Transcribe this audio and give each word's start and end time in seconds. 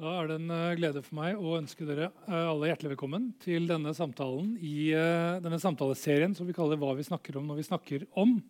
Da 0.00 0.08
er 0.22 0.30
det 0.30 0.36
en 0.38 0.48
eh, 0.48 0.74
glede 0.78 1.02
for 1.04 1.18
meg 1.18 1.36
å 1.36 1.58
ønske 1.58 1.84
dere 1.84 2.06
eh, 2.08 2.32
alle 2.32 2.70
hjertelig 2.70 2.94
velkommen 2.94 3.26
til 3.42 3.66
denne 3.68 3.92
samtalen 3.92 4.54
i 4.56 4.88
eh, 4.96 5.36
denne 5.44 5.58
samtaleserien 5.60 6.32
som 6.32 6.48
vi 6.48 6.54
kaller 6.56 6.80
'Hva 6.80 6.94
vi 6.96 7.04
snakker 7.04 7.36
om 7.36 7.50
når 7.50 7.58
vi 7.60 7.66
snakker 7.66 8.06
om'. 8.16 8.40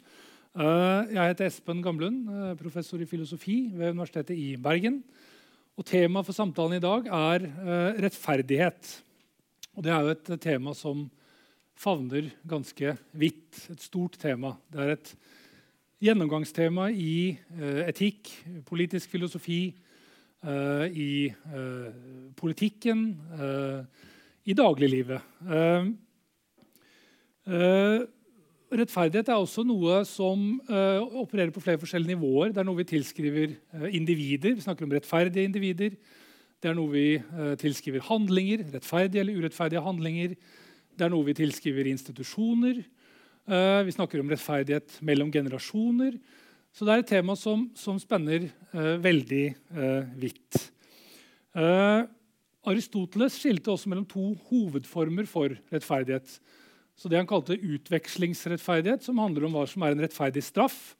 Jeg 0.55 1.33
heter 1.33 1.49
Espen 1.49 1.83
Gamlund, 1.83 2.29
professor 2.61 3.01
i 3.01 3.09
filosofi 3.09 3.73
ved 3.73 3.97
Universitetet 3.97 4.37
i 4.37 4.55
Bergen. 4.61 5.03
Og 5.81 5.87
Temaet 5.89 6.27
for 6.29 6.37
samtalen 6.37 6.77
i 6.77 6.85
dag 6.85 7.09
er 7.09 7.47
rettferdighet. 8.05 9.01
Og 9.75 9.83
Det 9.83 9.91
er 9.91 10.03
jo 10.03 10.13
et 10.13 10.41
tema 10.45 10.75
som 10.75 11.11
favner 11.75 12.31
ganske 12.47 12.99
vidt. 13.17 13.71
Et 13.73 13.81
stort 13.81 14.21
tema. 14.21 14.59
Det 14.71 14.81
er 14.81 14.93
et 14.93 15.15
gjennomgangstema 16.05 16.93
i 16.93 17.39
etikk, 17.89 18.29
politisk 18.69 19.09
filosofi, 19.09 19.73
i 20.43 21.33
uh, 21.55 21.91
politikken, 22.35 23.13
uh, 23.39 23.85
i 24.45 24.55
dagliglivet. 24.59 25.23
rettferdighet 28.73 29.29
er 29.29 29.39
også 29.39 29.63
noe 29.67 30.01
som 30.09 30.57
opererer 30.67 31.53
på 31.55 31.61
flere 31.63 31.79
forskjellige 31.79 32.17
nivåer. 32.17 32.51
Det 32.51 32.63
er 32.63 32.67
noe 32.67 32.81
vi 32.81 32.89
tilskriver 32.89 33.55
individer. 33.95 34.57
Vi 34.57 34.65
snakker 34.65 34.87
om 34.87 34.95
rettferdige 34.95 35.45
individer. 35.47 35.95
Det 36.59 36.71
er 36.71 36.75
noe 36.79 36.91
vi 36.91 37.07
tilskriver 37.61 38.03
handlinger, 38.07 38.65
rettferdige 38.73 39.23
eller 39.23 39.39
urettferdige 39.39 39.83
handlinger. 39.85 40.35
Det 40.99 41.07
er 41.07 41.13
noe 41.15 41.27
vi 41.29 41.37
tilskriver 41.39 41.91
institusjoner. 41.91 42.83
vi 43.87 43.95
snakker 43.95 44.23
om 44.23 44.31
rettferdighet 44.31 44.99
mellom 45.03 45.31
generasjoner. 45.31 46.19
Så 46.73 46.87
det 46.89 46.95
er 46.95 47.03
et 47.03 47.11
tema 47.13 47.37
som, 47.37 47.67
som 47.77 47.99
spenner 48.01 48.47
eh, 48.49 48.95
veldig 49.05 49.45
eh, 49.53 50.13
vidt. 50.23 50.59
Eh, 51.53 52.09
Aristoteles 52.73 53.37
skilte 53.37 53.75
også 53.75 53.91
mellom 53.93 54.07
to 54.09 54.31
hovedformer 54.49 55.29
for 55.29 55.53
rettferdighet. 55.73 56.39
Så 56.97 57.11
Det 57.11 57.19
han 57.19 57.29
kalte 57.29 57.59
utvekslingsrettferdighet, 57.59 59.05
som 59.05 59.21
handler 59.21 59.49
om 59.49 59.57
hva 59.57 59.67
som 59.69 59.85
er 59.85 59.93
en 59.93 60.05
rettferdig 60.05 60.45
straff, 60.47 60.95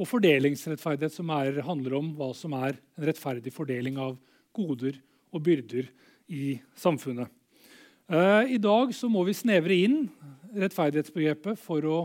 og 0.00 0.08
fordelingsrettferdighet, 0.08 1.12
som 1.12 1.28
er, 1.36 1.60
handler 1.66 1.98
om 1.98 2.14
hva 2.16 2.30
som 2.36 2.54
er 2.56 2.78
en 2.78 3.08
rettferdig 3.10 3.52
fordeling 3.52 3.98
av 4.00 4.16
goder 4.56 4.96
og 5.34 5.44
byrder 5.44 5.90
i 6.32 6.54
samfunnet. 6.78 7.28
Eh, 8.08 8.56
I 8.56 8.60
dag 8.62 8.94
må 9.12 9.26
vi 9.28 9.36
snevre 9.36 9.76
inn 9.76 10.00
rettferdighetsbegrepet 10.56 11.60
for 11.60 11.84
å 11.84 11.98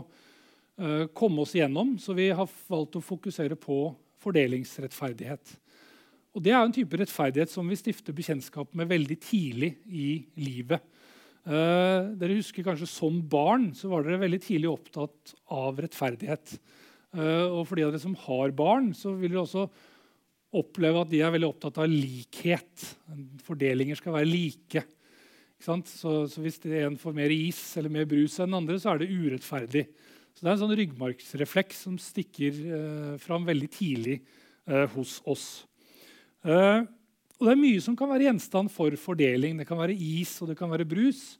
komme 1.16 1.40
oss 1.40 1.54
igjennom. 1.56 1.94
Så 1.96 2.12
vi 2.12 2.26
har 2.36 2.50
valgt 2.68 2.98
å 2.98 3.04
fokusere 3.04 3.56
på 3.56 3.78
fordelingsrettferdighet. 4.20 5.54
Og 6.36 6.42
Det 6.44 6.52
er 6.52 6.60
en 6.60 6.74
type 6.74 6.98
rettferdighet 7.00 7.48
som 7.48 7.64
vi 7.64 7.78
stifter 7.80 8.12
bekjentskap 8.12 8.74
med 8.76 8.90
veldig 8.90 9.16
tidlig 9.24 9.70
i 9.88 10.10
livet. 10.36 10.84
Eh, 11.46 12.08
dere 12.18 12.36
husker 12.40 12.64
kanskje 12.66 12.88
Som 12.90 13.20
barn 13.22 13.70
så 13.72 13.88
var 13.88 14.02
dere 14.02 14.18
veldig 14.18 14.40
tidlig 14.42 14.68
opptatt 14.68 15.34
av 15.54 15.78
rettferdighet. 15.78 16.58
Eh, 17.14 17.46
og 17.46 17.62
for 17.68 17.78
de 17.78 17.86
av 17.86 17.94
dere 17.94 18.02
som 18.02 18.18
har 18.26 18.50
barn, 18.50 18.90
så 18.92 19.14
vil 19.14 19.30
dere 19.30 19.44
også 19.46 19.68
oppleve 20.56 21.00
at 21.04 21.10
de 21.12 21.22
er 21.22 21.32
veldig 21.32 21.48
opptatt 21.48 21.78
av 21.78 21.88
likhet. 21.88 22.84
Fordelinger 23.46 23.96
skal 23.96 24.18
være 24.18 24.28
like. 24.28 24.82
Så, 25.62 25.78
så, 25.86 26.26
Hvis 26.42 26.60
en 26.66 26.98
får 26.98 27.14
mer 27.16 27.32
is 27.32 27.62
eller 27.78 27.94
mer 27.94 28.04
brus 28.10 28.36
enn 28.42 28.58
andre, 28.58 28.76
så 28.76 28.92
er 28.92 29.00
det 29.00 29.14
urettferdig. 29.14 29.86
Så 30.36 30.44
Det 30.44 30.50
er 30.50 30.52
en 30.52 30.60
sånn 30.60 30.76
ryggmargsrefleks 30.76 31.78
som 31.86 31.94
stikker 31.96 32.58
eh, 32.76 33.12
fram 33.22 33.46
veldig 33.48 33.70
tidlig 33.72 34.18
eh, 34.68 34.84
hos 34.92 35.16
oss. 35.24 35.46
Eh, 36.44 36.84
og 37.40 37.48
Det 37.48 37.54
er 37.54 37.62
mye 37.62 37.80
som 37.80 37.96
kan 37.96 38.10
være 38.10 38.28
gjenstand 38.28 38.68
for 38.72 38.92
fordeling. 39.00 39.56
Det 39.56 39.64
kan 39.68 39.80
være 39.80 39.96
is 39.96 40.34
og 40.44 40.52
det 40.52 40.58
kan 40.60 40.68
være 40.68 40.88
brus. 40.88 41.38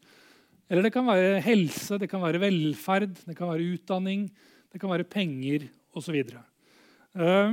Eller 0.72 0.88
det 0.88 0.94
kan 0.97 1.05
være 1.06 1.44
helse, 1.44 2.00
det 2.00 2.08
kan 2.08 2.25
være 2.25 2.41
velferd, 2.42 3.21
det 3.28 3.37
kan 3.37 3.53
være 3.53 3.69
utdanning, 3.76 4.26
det 4.72 4.81
kan 4.81 4.91
være 4.91 5.06
penger 5.06 5.69
osv. 5.92 6.16
Eh, 6.16 7.53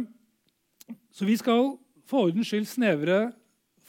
så 1.12 1.28
vi 1.28 1.38
skal 1.44 1.74
for 2.08 2.30
ordens 2.30 2.50
skyld 2.50 2.72
snevre 2.72 3.20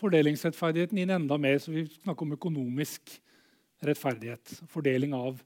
fordelingsrettferdigheten 0.03 0.99
inn 1.01 1.15
enda 1.15 1.39
mer, 1.39 1.63
så 1.63 1.71
vi 1.71 1.87
snakker 2.03 2.27
om 2.27 2.35
økonomisk 2.35 3.15
rettferdighet. 3.85 4.59
Fordeling 4.75 5.15
av 5.15 5.39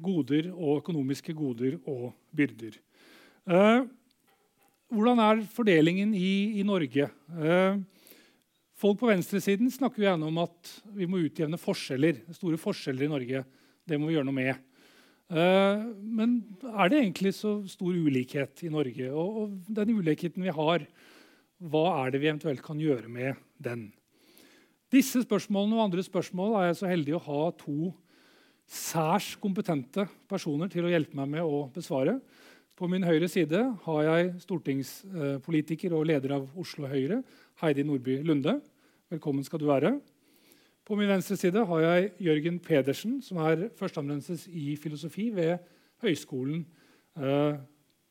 goder 0.00 0.50
og 0.52 0.80
økonomiske 0.82 1.34
goder 1.36 1.78
og 1.90 2.12
byrder. 2.34 2.78
Eh, 3.46 3.86
hvordan 4.94 5.22
er 5.22 5.42
fordelingen 5.54 6.14
i, 6.14 6.60
i 6.60 6.66
Norge? 6.66 7.08
Eh, 7.08 7.80
folk 8.78 9.00
på 9.00 9.10
venstresiden 9.10 9.70
snakker 9.72 10.02
jo 10.02 10.08
gjerne 10.08 10.28
om 10.28 10.42
at 10.44 10.76
vi 10.96 11.08
må 11.10 11.22
utjevne 11.24 11.60
forskjeller. 11.60 12.22
Store 12.36 12.60
forskjeller 12.60 13.06
i 13.06 13.12
Norge. 13.14 13.44
Det 13.84 13.98
må 14.00 14.08
vi 14.08 14.16
gjøre 14.16 14.28
noe 14.28 14.38
med. 14.38 14.62
Eh, 15.32 15.82
men 15.98 16.38
er 16.68 16.92
det 16.92 17.00
egentlig 17.00 17.34
så 17.38 17.56
stor 17.70 17.94
ulikhet 17.96 18.64
i 18.66 18.72
Norge? 18.72 19.10
Og, 19.10 19.42
og 19.42 19.74
den 19.80 19.96
ulikheten 19.98 20.44
vi 20.44 20.54
har, 20.54 20.86
hva 21.64 21.84
er 22.02 22.12
det 22.12 22.20
vi 22.20 22.30
eventuelt 22.30 22.64
kan 22.64 22.80
gjøre 22.80 23.08
med 23.08 23.40
den? 23.62 23.88
Disse 24.92 25.24
spørsmålene 25.24 25.78
og 25.78 25.88
andre 25.88 26.04
spørsmål 26.06 26.58
er 26.58 26.68
jeg 26.68 26.80
så 26.80 26.90
heldig 26.90 27.16
å 27.16 27.24
ha 27.24 27.44
to 27.58 27.92
særs 28.70 29.34
kompetente 29.40 30.06
personer 30.30 30.70
til 30.72 30.86
å 30.86 30.92
hjelpe 30.92 31.16
meg 31.18 31.36
med 31.36 31.44
å 31.44 31.66
besvare. 31.74 32.18
På 32.74 32.88
min 32.90 33.06
høyre 33.06 33.28
side 33.30 33.60
har 33.84 34.00
jeg 34.08 34.32
stortingspolitiker 34.42 35.94
og 35.94 36.08
leder 36.10 36.34
av 36.40 36.48
Oslo 36.58 36.88
Høyre, 36.90 37.20
Heidi 37.62 37.84
Nordby 37.86 38.18
Lunde. 38.26 38.56
Velkommen 39.12 39.46
skal 39.46 39.62
du 39.62 39.68
være. 39.68 39.94
På 40.84 40.98
min 40.98 41.08
venstre 41.08 41.38
side 41.40 41.62
har 41.64 41.84
jeg 41.84 42.10
Jørgen 42.26 42.58
Pedersen, 42.60 43.20
som 43.22 43.38
er 43.46 43.68
førsteamanuensis 43.78 44.48
i 44.50 44.74
filosofi 44.80 45.30
ved 45.32 45.54
Høgskolen 46.02 46.66
eh, 47.16 47.62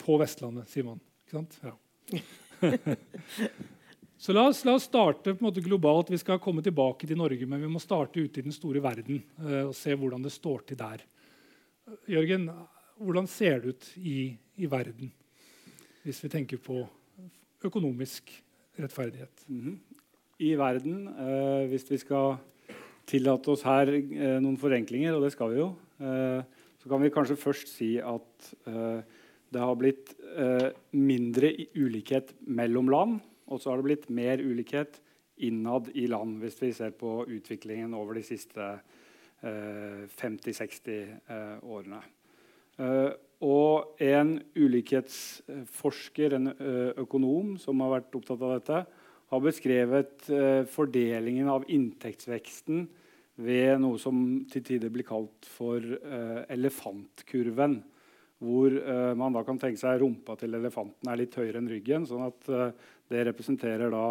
på 0.02 0.18
Vestlandet, 0.22 0.72
sier 0.72 0.88
man. 0.88 1.04
Ikke 1.28 1.42
sant? 1.42 1.60
Ja. 1.62 1.76
Så 4.24 4.32
la 4.32 4.46
oss, 4.48 4.62
la 4.64 4.78
oss 4.78 4.86
starte 4.88 5.34
globalt. 5.36 6.08
Vi 6.14 6.18
skal 6.22 6.40
komme 6.40 6.62
tilbake 6.64 7.04
til 7.10 7.18
Norge, 7.20 7.44
men 7.44 7.60
vi 7.60 7.68
må 7.68 7.80
starte 7.84 8.22
ute 8.24 8.40
i 8.40 8.46
den 8.46 8.54
store 8.56 8.80
verden 8.80 9.18
uh, 9.36 9.66
og 9.68 9.74
se 9.76 9.92
hvordan 10.00 10.24
det 10.24 10.32
står 10.32 10.62
til 10.70 10.78
der. 10.80 11.02
Jørgen, 12.08 12.46
hvordan 13.04 13.28
ser 13.28 13.60
det 13.60 13.74
ut 13.74 13.88
i, 14.00 14.32
i 14.56 14.70
verden 14.72 15.12
hvis 16.06 16.22
vi 16.24 16.32
tenker 16.32 16.62
på 16.64 16.86
økonomisk 17.68 18.32
rettferdighet? 18.80 19.44
Mm 19.50 19.60
-hmm. 19.60 19.76
I 20.40 20.56
verden, 20.56 21.08
uh, 21.08 21.68
hvis 21.68 21.92
vi 21.92 21.98
skal 21.98 22.38
tillate 23.06 23.52
oss 23.52 23.64
her 23.64 23.92
uh, 23.92 24.40
noen 24.40 24.58
forenklinger, 24.58 25.16
og 25.16 25.24
det 25.24 25.34
skal 25.34 25.52
vi 25.52 25.60
jo, 25.60 25.76
så 26.80 26.90
kan 26.90 27.02
vi 27.02 27.10
kanskje 27.10 27.36
først 27.36 27.68
si 27.68 27.98
at 27.98 28.56
det 29.54 29.60
har 29.62 29.76
blitt 29.76 30.16
mindre 30.92 31.54
ulikhet 31.76 32.34
mellom 32.42 32.90
land 32.90 33.20
og 33.48 33.60
så 33.60 33.72
har 33.72 33.82
det 33.82 33.88
blitt 33.90 34.10
mer 34.14 34.42
ulikhet 34.44 35.02
innad 35.44 35.90
i 35.98 36.08
land, 36.08 36.38
hvis 36.42 36.60
vi 36.62 36.72
ser 36.76 36.94
på 36.98 37.24
utviklingen 37.26 37.94
over 37.98 38.18
de 38.20 38.24
siste 38.26 38.68
eh, 39.44 40.04
50-60 40.14 40.92
eh, 40.94 41.56
årene. 41.64 42.02
Eh, 42.78 43.12
og 43.44 44.00
en 44.04 44.38
ulikhetsforsker, 44.56 46.36
en 46.38 46.52
eh, 46.54 46.92
økonom 47.04 47.58
som 47.60 47.82
har 47.84 47.98
vært 47.98 48.16
opptatt 48.16 48.44
av 48.44 48.54
dette, 48.56 48.84
har 49.34 49.42
beskrevet 49.44 50.30
eh, 50.32 50.62
fordelingen 50.70 51.50
av 51.52 51.66
inntektsveksten 51.68 52.86
ved 53.44 53.82
noe 53.82 53.98
som 54.00 54.46
til 54.52 54.64
tider 54.64 54.94
blir 54.94 55.08
kalt 55.08 55.50
for 55.50 55.82
eh, 55.82 56.44
elefantkurven. 56.54 57.82
Hvor 58.44 58.74
man 59.16 59.32
da 59.32 59.40
kan 59.48 59.56
tenke 59.56 59.80
seg 59.80 60.02
rumpa 60.02 60.34
til 60.36 60.58
elefanten 60.58 61.08
er 61.08 61.16
litt 61.22 61.36
høyere 61.40 61.62
enn 61.62 61.70
ryggen. 61.72 62.04
sånn 62.04 62.26
at 62.26 62.50
det 63.14 63.26
representerer 63.30 63.92
da 63.94 64.08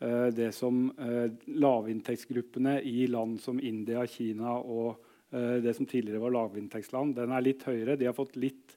eh, 0.00 0.28
det 0.34 0.50
som 0.56 0.86
eh, 0.98 1.28
lavinntektsgruppene 1.52 2.78
i 2.82 3.06
land 3.10 3.40
som 3.42 3.60
India, 3.60 4.06
Kina 4.10 4.56
og 4.58 4.96
eh, 5.32 5.58
det 5.64 5.76
som 5.76 5.88
tidligere 5.88 6.22
var 6.24 6.34
lavinntektsland, 6.38 7.16
den 7.18 7.34
er 7.34 7.44
litt 7.44 7.66
høyere. 7.68 7.98
De 8.00 8.08
har 8.08 8.16
fått 8.16 8.38
litt, 8.40 8.76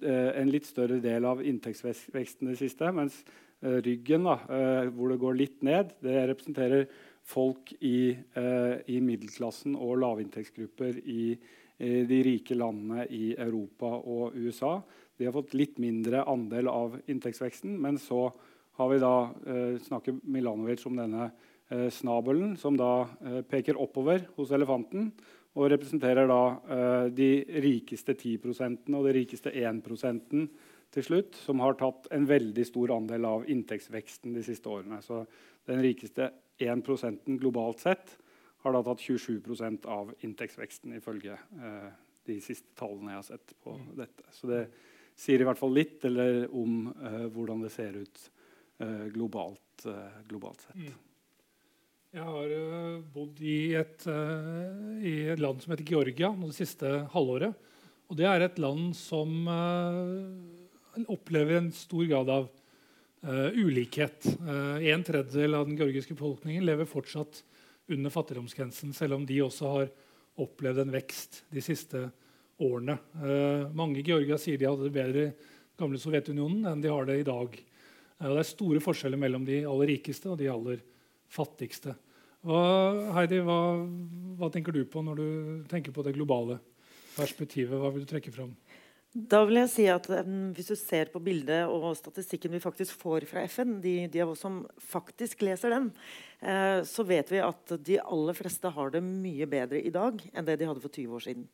en 0.00 0.48
litt 0.48 0.64
større 0.64 0.96
del 1.04 1.26
av 1.28 1.42
inntektsveksten 1.44 2.48
i 2.48 2.54
det 2.54 2.60
siste. 2.62 2.88
Mens 2.96 3.18
ryggen, 3.60 4.24
da, 4.24 4.38
hvor 4.96 5.10
det 5.12 5.18
går 5.20 5.36
litt 5.36 5.58
ned, 5.66 5.90
det 6.00 6.14
representerer 6.30 6.86
folk 7.28 7.74
i, 7.84 8.16
i 8.88 8.96
middelklassen 9.04 9.76
og 9.76 9.98
lavinntektsgrupper 10.00 10.96
i 11.04 11.36
de 11.76 12.22
rike 12.24 12.56
landene 12.56 13.04
i 13.12 13.34
Europa 13.36 13.90
og 14.00 14.40
USA. 14.40 14.78
De 15.20 15.28
har 15.28 15.36
fått 15.36 15.52
litt 15.52 15.76
mindre 15.82 16.24
andel 16.24 16.72
av 16.72 16.96
inntektsveksten, 17.04 17.76
men 17.80 18.00
så 18.00 18.30
har 18.76 18.92
vi 18.92 19.00
da 19.02 19.14
eh, 19.46 19.76
snakker 19.82 20.18
Milanovic 20.22 20.84
om 20.88 20.98
denne 20.98 21.30
eh, 21.70 21.88
snabelen 21.92 22.54
som 22.60 22.76
da 22.78 23.06
eh, 23.24 23.40
peker 23.48 23.78
oppover 23.80 24.28
hos 24.36 24.52
elefanten 24.54 25.10
og 25.56 25.70
representerer 25.72 26.28
da 26.28 26.40
eh, 26.52 27.04
de 27.16 27.30
rikeste 27.64 28.14
10% 28.14 28.92
og 28.92 29.06
de 29.08 29.14
rikeste 29.16 29.52
1% 29.52 30.48
til 30.96 31.04
slutt, 31.04 31.36
som 31.40 31.60
har 31.64 31.76
tatt 31.80 32.06
en 32.14 32.28
veldig 32.28 32.64
stor 32.68 32.92
andel 32.94 33.26
av 33.28 33.48
inntektsveksten 33.50 34.36
de 34.36 34.44
siste 34.46 34.70
årene. 34.70 35.00
Så 35.04 35.24
den 35.68 35.82
rikeste 35.84 36.30
1% 36.62 37.36
globalt 37.40 37.82
sett 37.84 38.14
har 38.64 38.76
da 38.76 38.82
tatt 38.86 39.02
27% 39.04 39.88
av 39.92 40.12
inntektsveksten, 40.26 40.96
ifølge 40.98 41.36
eh, 41.36 41.88
de 42.26 42.38
siste 42.42 42.72
tallene 42.78 43.14
jeg 43.14 43.22
har 43.22 43.28
sett 43.30 43.56
på 43.62 43.76
mm. 43.78 43.90
dette. 43.98 44.28
Så 44.34 44.50
det 44.50 44.62
sier 45.16 45.40
i 45.40 45.46
hvert 45.48 45.60
fall 45.60 45.74
litt 45.76 46.04
eller, 46.08 46.44
om 46.52 46.90
eh, 46.92 47.26
hvordan 47.32 47.64
det 47.64 47.72
ser 47.72 47.96
ut 47.96 48.24
globalt, 49.12 49.86
eh, 49.86 50.22
globalt, 50.28 50.60
sett. 50.60 50.76
Mm. 50.76 50.94
Jeg 52.16 52.24
har 52.24 52.52
uh, 52.54 53.00
bodd 53.12 53.40
i 53.44 53.74
et, 53.76 54.06
uh, 54.08 54.96
i 55.04 55.26
et, 55.28 55.40
land 55.42 55.60
som 55.60 55.74
heter 55.74 55.88
Georgia 55.90 56.30
det 56.38 56.54
siste 56.56 56.92
halvåret. 57.12 57.52
Og 58.08 58.16
det 58.16 58.28
er 58.30 58.44
et 58.44 58.60
land 58.62 58.94
som 58.96 59.48
uh, 59.50 61.02
opplever 61.12 61.58
en 61.58 61.68
stor 61.76 62.06
grad 62.08 62.32
av 62.32 62.52
ulikhet. 63.26 64.22
en 64.38 65.02
tredjedel 65.02 65.56
av 65.56 65.64
den 65.66 65.74
georgiske 65.74 66.14
befolkningen 66.14 66.62
lever 66.62 66.86
fortsatt 66.86 67.40
under 67.90 68.12
fattigdomsgrensen, 68.12 68.92
selv 68.94 69.16
om 69.16 69.24
de 69.26 69.40
også 69.42 69.70
har 69.72 69.88
opplevd 70.44 70.84
en 70.84 70.92
vekst 70.94 71.40
de 71.50 71.64
siste 71.64 72.04
årene. 72.62 72.94
mange 73.74 73.98
i 73.98 74.04
Georgia 74.06 74.38
sier 74.38 74.60
de 74.60 74.68
hadde 74.68 74.86
det 74.86 74.94
bedre 74.94 75.24
i 75.24 75.32
gamle 75.80 75.98
Sovjetunionen 75.98 76.68
enn 76.70 76.84
de 76.84 76.92
har 76.92 77.08
det 77.08 77.18
i 77.18 77.26
dag. 77.26 77.58
Og 78.24 78.36
det 78.36 78.42
er 78.42 78.48
store 78.48 78.80
forskjeller 78.80 79.20
mellom 79.20 79.44
de 79.44 79.60
aller 79.68 79.92
rikeste 79.92 80.30
og 80.32 80.38
de 80.40 80.48
aller 80.52 80.80
fattigste. 81.32 81.96
Hva, 82.46 82.62
Heidi, 83.16 83.42
hva, 83.42 83.58
hva, 84.38 84.48
tenker 84.54 84.74
du 84.74 84.84
på 84.88 85.02
når 85.02 85.18
du 85.18 85.28
tenker 85.70 85.94
på 85.94 86.04
det 86.06 86.14
globale 86.16 86.60
perspektivet? 87.16 87.74
Hva 87.80 87.90
vil 87.92 88.04
du 88.04 88.10
trekke 88.10 88.32
fram? 88.34 88.52
Da 89.16 89.40
vil 89.48 89.56
jeg 89.62 89.70
si 89.72 89.84
at 89.88 90.04
um, 90.12 90.50
Hvis 90.52 90.68
du 90.68 90.74
ser 90.76 91.08
på 91.08 91.22
bildet 91.24 91.70
og 91.72 91.94
statistikken 91.96 92.52
vi 92.52 92.60
faktisk 92.60 92.98
får 93.00 93.24
fra 93.30 93.46
FN, 93.48 93.78
de, 93.80 93.94
de 94.12 94.22
av 94.22 94.34
oss 94.34 94.44
som 94.44 94.60
faktisk 94.92 95.42
leser 95.46 95.72
den, 95.72 95.88
eh, 96.44 96.82
så 96.84 97.04
vet 97.08 97.32
vi 97.32 97.40
at 97.40 97.76
de 97.86 97.96
aller 98.02 98.36
fleste 98.36 98.72
har 98.76 98.92
det 98.92 99.00
mye 99.04 99.48
bedre 99.48 99.80
i 99.80 99.92
dag 99.94 100.20
enn 100.32 100.46
det 100.46 100.58
de 100.60 100.68
hadde 100.68 100.84
for 100.84 100.92
20 100.92 101.16
år 101.16 101.24
siden. 101.30 101.46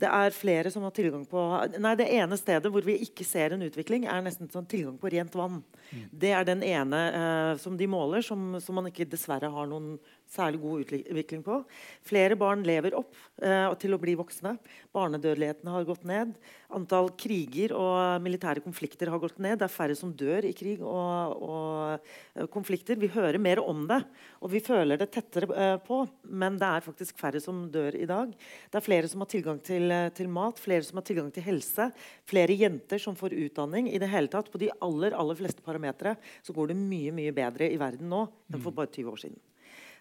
Det 0.00 0.08
er 0.08 0.34
flere 0.34 0.70
som 0.72 0.82
har 0.86 0.94
tilgang 0.96 1.24
på 1.28 1.42
Nei, 1.78 1.92
Det 1.98 2.08
ene 2.16 2.38
stedet 2.40 2.70
hvor 2.72 2.84
vi 2.86 2.96
ikke 3.04 3.26
ser 3.28 3.54
en 3.54 3.62
utvikling, 3.66 4.06
er 4.10 4.24
nesten 4.24 4.50
sånn 4.50 4.66
tilgang 4.70 4.96
på 4.98 5.10
rent 5.12 5.36
vann. 5.38 5.60
Mm. 5.92 6.06
Det 6.24 6.32
er 6.32 6.48
den 6.48 6.64
ene 6.66 7.02
eh, 7.12 7.52
som 7.62 7.76
de 7.78 7.88
måler, 7.90 8.24
som, 8.24 8.56
som, 8.62 8.78
man 8.78 8.88
ikke 8.90 9.06
dessverre 9.12 9.52
har 9.52 9.68
noen 9.70 9.94
særlig 10.32 10.60
god 10.62 10.82
utvikling 10.86 11.42
på. 11.44 11.58
Flere 12.06 12.36
barn 12.40 12.64
lever 12.66 12.96
opp 12.96 13.12
eh, 13.42 13.68
til 13.82 13.94
å 13.94 14.00
bli 14.00 14.14
voksne. 14.18 14.54
Barnedødeligheten 14.94 15.68
har 15.72 15.86
gått 15.88 16.06
ned. 16.08 16.34
Antall 16.72 17.10
kriger 17.20 17.74
og 17.76 18.22
militære 18.24 18.62
konflikter 18.64 19.10
har 19.12 19.20
gått 19.20 19.40
ned. 19.42 19.58
Det 19.60 19.66
er 19.66 19.74
færre 19.74 19.96
som 19.98 20.14
dør 20.16 20.46
i 20.48 20.54
krig 20.56 20.80
og, 20.80 21.42
og 21.44 22.08
uh, 22.38 22.46
konflikter. 22.52 23.00
Vi 23.00 23.10
hører 23.12 23.40
mer 23.42 23.60
om 23.60 23.84
det, 23.88 24.00
og 24.40 24.52
vi 24.54 24.62
føler 24.64 25.00
det 25.00 25.10
tettere 25.12 25.48
eh, 25.52 25.76
på. 25.84 26.02
Men 26.28 26.56
det 26.60 26.68
er 26.68 26.86
faktisk 26.86 27.20
færre 27.20 27.42
som 27.44 27.66
dør 27.72 27.98
i 27.98 28.08
dag. 28.08 28.32
Det 28.72 28.80
er 28.80 28.88
flere 28.88 29.12
som 29.12 29.24
har 29.24 29.32
tilgang 29.32 29.60
til, 29.64 29.88
uh, 29.92 30.08
til 30.16 30.32
mat, 30.32 30.60
flere 30.62 30.86
som 30.88 31.00
har 31.00 31.08
tilgang 31.08 31.28
til 31.34 31.46
helse, 31.46 31.90
flere 32.28 32.56
jenter 32.56 33.02
som 33.02 33.18
får 33.18 33.36
utdanning. 33.36 33.92
I 33.92 34.00
det 34.00 34.10
hele 34.12 34.32
tatt, 34.32 34.50
På 34.52 34.60
de 34.60 34.72
aller, 34.80 35.12
aller 35.16 35.36
fleste 35.38 35.64
parametere 35.64 36.16
går 36.52 36.72
det 36.72 36.76
mye 36.76 37.12
mye 37.16 37.32
bedre 37.32 37.70
i 37.72 37.78
verden 37.80 38.10
nå 38.12 38.26
enn 38.52 38.60
for 38.60 38.72
mm. 38.72 38.76
bare 38.76 38.92
20 38.92 39.12
år 39.12 39.20
siden. 39.24 39.40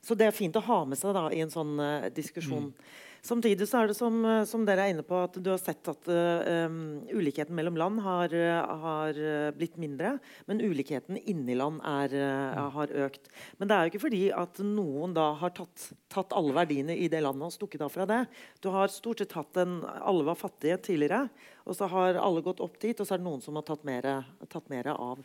Så 0.01 0.18
det 0.18 0.27
er 0.27 0.36
fint 0.36 0.57
å 0.57 0.65
ha 0.65 0.81
med 0.89 0.98
seg 0.98 1.13
da, 1.18 1.27
i 1.30 1.44
en 1.44 1.53
sånn 1.53 1.77
uh, 1.77 2.09
diskusjon. 2.13 2.71
Mm. 2.71 2.92
Samtidig 3.21 3.68
så 3.69 3.83
er 3.83 3.92
det 3.92 3.94
som, 3.94 4.15
eh, 4.25 4.48
som, 4.50 4.63
dere 4.65 4.88
er 4.88 4.95
inne 4.95 5.03
på, 5.06 5.13
at 5.13 5.36
du 5.38 5.51
har 5.51 5.59
sett 5.62 5.86
at 5.92 6.07
um, 6.09 7.03
ulikheten 7.13 7.53
mellom 7.53 7.75
land 7.77 8.01
har, 8.01 8.33
har, 8.81 9.19
blitt 9.53 9.77
mindre. 9.77 10.15
Men 10.50 10.63
ulikheten 10.65 11.19
inni 11.30 11.53
land 11.53 11.83
er, 11.86 12.15
uh, 12.18 12.63
har 12.74 12.95
økt. 13.06 13.30
Men 13.62 13.69
det 13.69 13.77
er 13.77 13.86
jo 13.86 13.92
ikke 13.94 14.03
fordi 14.07 14.24
at 14.33 14.63
noen 14.65 15.13
da 15.13 15.27
har 15.38 15.53
tatt, 15.53 15.92
tatt 16.09 16.33
alle 16.33 16.56
verdiene 16.57 16.98
i 16.98 17.12
det 17.13 17.21
landet 17.21 17.51
og 17.51 17.53
stukket 17.53 17.86
av 17.86 17.94
fra 17.94 18.09
det. 18.09 18.24
Du 18.65 18.71
har 18.74 18.89
stort 18.89 19.21
sett 19.21 19.38
hatt 19.38 19.62
en 19.62 19.83
Alle 19.86 20.25
var 20.25 20.42
fattige 20.42 20.81
tidligere, 20.81 21.27
og 21.69 21.77
så 21.77 21.86
har 21.94 22.18
alle 22.18 22.42
gått 22.42 22.65
opp 22.65 22.81
dit, 22.81 22.98
og 22.98 23.06
så 23.06 23.13
er 23.13 23.21
det 23.21 23.30
noen 23.30 23.45
som 23.45 23.62
har 23.62 23.69
tatt 23.69 23.86
mer 23.86 24.95
av. 24.98 25.21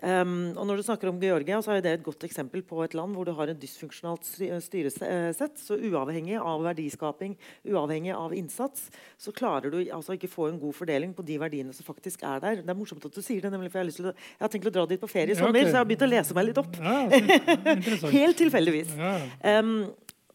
Um, 0.00 0.54
og 0.56 0.64
når 0.68 0.80
du 0.80 0.84
snakker 0.86 1.10
om 1.10 1.18
Georgia, 1.20 1.58
så 1.60 1.74
er 1.74 1.82
det 1.84 1.92
et 1.98 2.04
godt 2.04 2.24
eksempel 2.24 2.62
på 2.64 2.80
et 2.84 2.94
land 2.96 3.12
hvor 3.16 3.28
du 3.28 3.34
har 3.36 3.52
et 3.52 3.60
dysfunksjonalt 3.60 4.24
styresett. 4.64 5.60
Så 5.60 5.76
uavhengig 5.76 6.38
av 6.40 6.64
verdiskaping, 6.64 7.36
uavhengig 7.68 8.14
av 8.16 8.34
innsats, 8.36 8.88
så 9.20 9.34
klarer 9.36 9.72
du 9.72 9.78
altså 9.82 10.16
ikke 10.16 10.30
få 10.32 10.48
en 10.48 10.60
god 10.62 10.76
fordeling 10.78 11.12
på 11.16 11.24
de 11.28 11.36
verdiene 11.42 11.76
som 11.76 11.86
faktisk 11.86 12.24
er 12.24 12.40
der. 12.44 12.62
Det 12.64 12.72
er 12.72 12.78
morsomt 12.78 13.04
at 13.04 13.16
du 13.16 13.20
sier 13.24 13.44
det, 13.44 13.52
nemlig 13.52 13.72
for 13.72 13.82
jeg 13.82 13.92
har, 13.92 14.12
å, 14.12 14.14
jeg 14.16 14.46
har 14.46 14.54
tenkt 14.54 14.70
å 14.70 14.76
dra 14.78 14.86
dit 14.88 15.02
på 15.02 15.10
ferie 15.10 15.34
i 15.34 15.38
sommer, 15.38 15.60
ja, 15.60 15.66
okay. 15.66 15.72
så 15.72 15.76
jeg 15.76 15.82
har 15.82 15.90
begynt 15.90 16.06
å 16.06 16.12
lese 16.14 16.38
meg 16.38 16.48
litt 16.48 16.62
opp. 16.62 16.80
Ja, 16.80 18.08
Helt 18.20 18.40
tilfeldigvis. 18.40 18.96
Ja. 18.96 19.16
Um, 19.60 19.74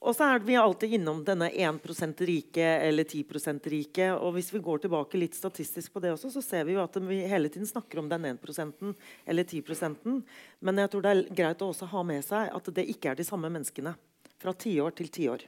og 0.05 0.13
så 0.13 0.27
er 0.29 0.43
vi 0.45 0.55
alltid 0.59 0.91
innom 0.99 1.23
denne 1.25 1.47
1% 1.49 2.19
rike 2.29 2.65
eller 2.85 3.03
10% 3.03 3.69
rike. 3.73 4.11
Og 4.13 4.35
hvis 4.35 4.51
vi 4.53 4.61
går 4.61 4.83
tilbake 4.83 5.17
litt 5.17 5.37
statistisk 5.37 5.95
på 5.95 6.03
det 6.03 6.11
også, 6.13 6.29
så 6.35 6.43
ser 6.45 6.67
vi 6.67 6.75
jo 6.75 6.83
at 6.83 6.99
vi 7.01 7.23
hele 7.25 7.49
tiden 7.49 7.65
snakker 7.65 8.03
om 8.03 8.11
den 8.11 8.27
1% 8.35 8.93
eller 9.25 9.43
10% 9.43 10.21
Men 10.59 10.83
jeg 10.83 10.93
tror 10.93 11.05
det 11.05 11.15
er 11.15 11.25
greit 11.41 11.65
å 11.65 11.71
også 11.73 11.89
ha 11.89 12.05
med 12.05 12.21
seg 12.27 12.53
at 12.53 12.71
det 12.77 12.85
ikke 12.93 13.11
er 13.11 13.17
de 13.17 13.25
samme 13.25 13.49
menneskene 13.49 13.95
fra 14.37 14.53
tiår 14.53 14.93
til 14.93 15.09
tiår. 15.09 15.47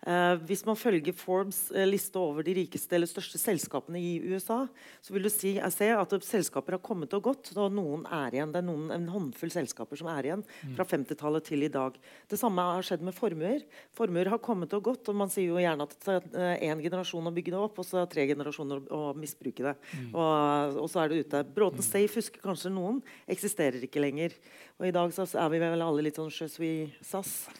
Uh, 0.00 0.38
hvis 0.48 0.62
man 0.64 0.78
følger 0.80 1.12
Forbes 1.12 1.66
eh, 1.76 1.84
liste 1.84 2.16
over 2.16 2.40
de 2.46 2.54
rikeste 2.56 2.94
eller 2.96 3.08
største 3.08 3.36
selskapene 3.36 4.00
i 4.00 4.14
USA, 4.32 4.62
så 5.04 5.12
vil 5.12 5.26
du 5.26 5.28
si, 5.28 5.50
ser 5.74 5.98
at 6.00 6.14
selskaper 6.24 6.78
har 6.78 6.80
kommet 6.80 7.12
og 7.18 7.26
gått. 7.26 7.50
og 7.52 7.74
noen 7.76 8.06
er 8.08 8.38
igjen, 8.38 8.52
Det 8.54 8.62
er 8.62 8.64
noen, 8.64 8.86
en 8.94 9.08
håndfull 9.12 9.52
selskaper 9.52 10.00
som 10.00 10.08
er 10.08 10.30
igjen 10.30 10.44
mm. 10.46 10.72
fra 10.78 10.86
50-tallet 10.88 11.44
til 11.44 11.66
i 11.66 11.68
dag. 11.68 11.98
Det 12.32 12.38
samme 12.40 12.64
har 12.64 12.86
skjedd 12.86 13.04
med 13.04 13.16
formuer. 13.16 13.66
Formuer 13.92 14.32
har 14.32 14.40
kommet 14.40 14.72
og 14.72 14.86
gått. 14.88 15.10
og 15.12 15.18
Man 15.20 15.28
sier 15.28 15.52
jo 15.52 15.60
gjerne 15.60 15.84
at 15.84 16.08
én 16.08 16.80
uh, 16.80 16.84
generasjon 16.86 17.28
å 17.28 17.34
bygge 17.36 17.52
det 17.52 17.60
opp, 17.60 17.82
og 17.82 17.84
så 17.84 18.06
tre 18.08 18.24
generasjoner 18.30 18.88
å, 18.88 19.02
misbruke 19.20 19.68
det. 19.68 19.76
Mm. 19.92 20.10
Og, 20.14 20.80
og, 20.80 20.88
så 20.88 21.04
er 21.04 21.12
det 21.12 21.26
ute. 21.26 21.44
Bråten 21.44 21.84
mm. 21.84 21.88
Safe 21.90 22.22
husker 22.22 22.40
kanskje 22.40 22.72
noen. 22.72 23.04
Eksisterer 23.28 23.84
ikke 23.84 24.00
lenger. 24.00 24.38
Og 24.80 24.88
i 24.88 24.96
dag 24.96 25.12
så 25.12 25.28
er 25.28 25.52
vi 25.52 25.60
vel 25.60 25.84
alle 25.84 26.08
litt 26.08 26.16
sånn 26.16 26.32
Sjøs 26.32 26.56
vi 26.56 26.72
SAS 27.04 27.50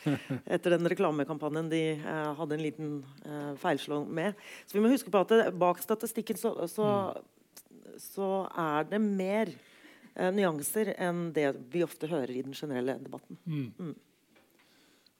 etter 0.54 0.78
den 0.78 0.88
reklamekampanjen 0.88 1.68
de 1.68 1.84
uh, 2.00 2.29
hadde 2.38 2.56
en 2.56 2.64
liten 2.64 2.92
uh, 3.24 3.54
feilslå 3.60 4.02
med. 4.06 4.38
Så 4.66 4.76
vi 4.76 4.84
må 4.84 4.92
huske 4.92 5.12
på 5.12 5.22
at 5.24 5.32
det, 5.34 5.42
bak 5.60 5.82
statistikken 5.82 6.38
så, 6.40 6.54
så, 6.70 6.86
så 8.00 8.30
er 8.58 8.88
det 8.90 9.02
mer 9.04 9.52
uh, 9.52 10.30
nyanser 10.34 10.94
enn 10.96 11.28
det 11.36 11.50
vi 11.72 11.84
ofte 11.86 12.10
hører 12.10 12.34
i 12.34 12.44
den 12.46 12.56
generelle 12.56 12.98
debatten. 13.02 13.40
Mm. 13.44 13.68
Mm. 13.78 13.94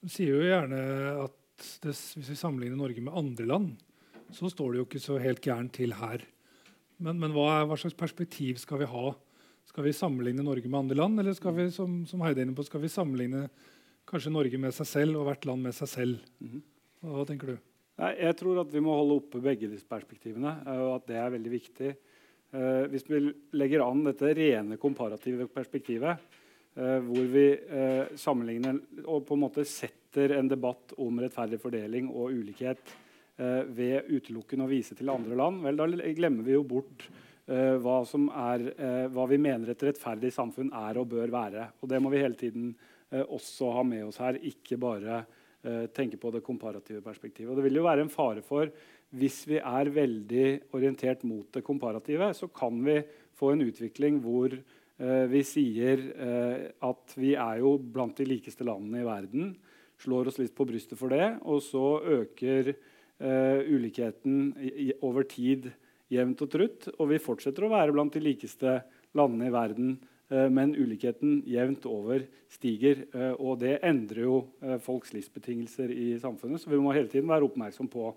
Du 0.00 0.08
sier 0.08 0.32
jo 0.32 0.48
gjerne 0.48 0.82
at 1.26 1.36
det, 1.84 1.92
hvis 1.92 2.30
vi 2.32 2.38
sammenligner 2.38 2.78
Norge 2.80 3.02
med 3.04 3.16
andre 3.16 3.46
land, 3.48 3.72
så 4.32 4.48
står 4.48 4.72
det 4.72 4.80
jo 4.80 4.86
ikke 4.86 5.02
så 5.02 5.18
helt 5.20 5.42
gærent 5.44 5.74
til 5.76 5.92
her. 5.98 6.22
Men, 7.00 7.18
men 7.20 7.34
hva, 7.34 7.48
er, 7.58 7.66
hva 7.68 7.76
slags 7.80 7.96
perspektiv 7.98 8.60
skal 8.62 8.82
vi 8.82 8.88
ha? 8.90 9.10
Skal 9.68 9.86
vi 9.86 9.94
sammenligne 9.96 10.44
Norge 10.44 10.68
med 10.68 10.80
andre 10.82 10.98
land, 10.98 11.20
eller 11.20 11.36
skal 11.36 11.54
vi 11.56 11.68
som, 11.74 12.00
som 12.08 12.22
Heide 12.24 12.44
inne 12.44 12.56
på, 12.56 12.64
skal 12.66 12.82
vi 12.82 12.90
sammenligne 12.92 13.46
kanskje 14.10 14.32
Norge 14.34 14.58
med 14.60 14.74
seg 14.74 14.88
selv 14.88 15.20
og 15.20 15.28
hvert 15.28 15.46
land 15.48 15.68
med 15.68 15.76
seg 15.76 15.90
selv? 15.90 16.28
Mhm. 16.42 16.62
Hva 17.00 17.22
tenker 17.24 17.54
du? 17.54 17.58
Jeg 18.00 18.36
tror 18.36 18.60
at 18.62 18.72
vi 18.72 18.80
må 18.84 18.92
holde 18.96 19.16
oppe 19.20 19.40
begge 19.44 19.68
disse 19.70 19.88
perspektivene, 19.88 20.52
eh, 20.66 20.80
og 20.84 20.98
at 20.98 21.06
det 21.08 21.16
er 21.20 21.34
veldig 21.36 21.52
viktig. 21.52 21.92
Uh, 22.50 22.90
hvis 22.90 23.04
vi 23.06 23.20
legger 23.54 23.84
an 23.84 24.00
dette 24.02 24.32
rene 24.34 24.74
komparative 24.80 25.46
perspektivet, 25.54 26.18
uh, 26.74 26.98
hvor 27.06 27.28
vi 27.30 27.44
sammenligner 28.18 28.80
og 29.04 29.22
på 29.28 29.36
en 29.36 29.44
måte 29.44 29.62
setter 29.68 30.34
en 30.34 30.50
debatt 30.50 30.96
om 30.98 31.20
rettferdig 31.22 31.60
fordeling 31.62 32.10
og 32.10 32.34
ulikhet 32.34 32.96
ved 33.40 34.10
utelukkende 34.10 34.66
å 34.66 34.68
vise 34.68 34.92
til 34.98 35.08
andre 35.08 35.36
land, 35.38 35.62
vel, 35.64 35.78
da 35.78 35.86
glemmer 36.12 36.44
vi 36.44 36.52
jo 36.52 36.64
bort 36.68 37.06
hva, 37.46 37.94
er, 38.04 38.64
hva, 39.14 39.24
vi 39.30 39.38
mener 39.40 39.70
et 39.72 39.84
rettferdig 39.86 40.28
samfunn 40.34 40.68
er 40.76 40.98
og 41.00 41.08
bør 41.14 41.32
være. 41.32 41.70
Og 41.80 41.88
Det 41.88 42.02
må 42.02 42.10
vi 42.12 42.20
hele 42.20 42.36
tiden 42.36 42.74
også 43.08 43.70
ha 43.78 43.86
med 43.86 44.10
oss 44.10 44.20
her, 44.20 44.36
ikke 44.50 44.76
bare 44.82 45.22
tenke 45.92 46.16
på 46.16 46.30
det 46.32 46.40
komparative 46.44 47.02
perspektivet. 47.04 47.50
Og 47.50 47.58
det 47.58 47.66
vil 47.66 47.80
jo 47.80 47.84
være 47.84 48.06
en 48.06 48.12
fare 48.12 48.40
for 48.44 48.70
hvis 49.18 49.42
vi 49.50 49.58
er 49.58 49.90
veldig 49.92 50.46
orientert 50.76 51.24
mot 51.26 51.48
det 51.52 51.64
komparative, 51.66 52.30
så 52.32 52.48
kan 52.48 52.78
vi 52.86 53.00
få 53.36 53.52
en 53.52 53.64
utvikling 53.66 54.20
hvor 54.24 54.54
vi 55.00 55.40
sier 55.48 56.02
at 56.84 57.14
vi 57.16 57.32
er 57.32 57.60
jo 57.62 57.74
blant 57.80 58.18
de 58.20 58.26
likeste 58.28 58.66
landene 58.68 59.00
i 59.00 59.06
verden. 59.08 59.52
Slår 60.00 60.28
oss 60.30 60.40
litt 60.40 60.54
på 60.56 60.66
brystet 60.68 61.00
for 61.00 61.12
det. 61.12 61.26
Og 61.48 61.62
så 61.64 61.84
øker 62.20 62.74
ulikheten 63.20 64.52
i, 64.60 64.72
i, 64.86 64.88
over 65.04 65.26
tid 65.28 65.70
jevnt 66.12 66.44
og 66.44 66.52
trutt. 66.52 66.88
Og 66.98 67.10
vi 67.12 67.20
fortsetter 67.22 67.66
å 67.66 67.72
være 67.72 67.96
blant 67.96 68.14
de 68.16 68.22
likeste 68.24 68.78
landene 69.16 69.48
i 69.50 69.54
verden. 69.54 69.96
Eh, 70.30 70.50
men 70.50 70.74
ulikheten 70.76 71.42
jevnt 71.46 71.86
over 71.90 72.24
stiger. 72.50 73.04
Eh, 73.14 73.32
og 73.32 73.58
det 73.62 73.78
endrer 73.86 74.24
jo 74.24 74.36
eh, 74.62 74.78
folks 74.82 75.14
livsbetingelser 75.16 75.90
i 75.90 76.12
samfunnet. 76.22 76.62
Så 76.62 76.70
vi 76.70 76.78
må 76.78 76.94
hele 76.94 77.10
tiden 77.10 77.30
være 77.30 77.48
oppmerksom 77.50 77.90
på, 77.90 78.12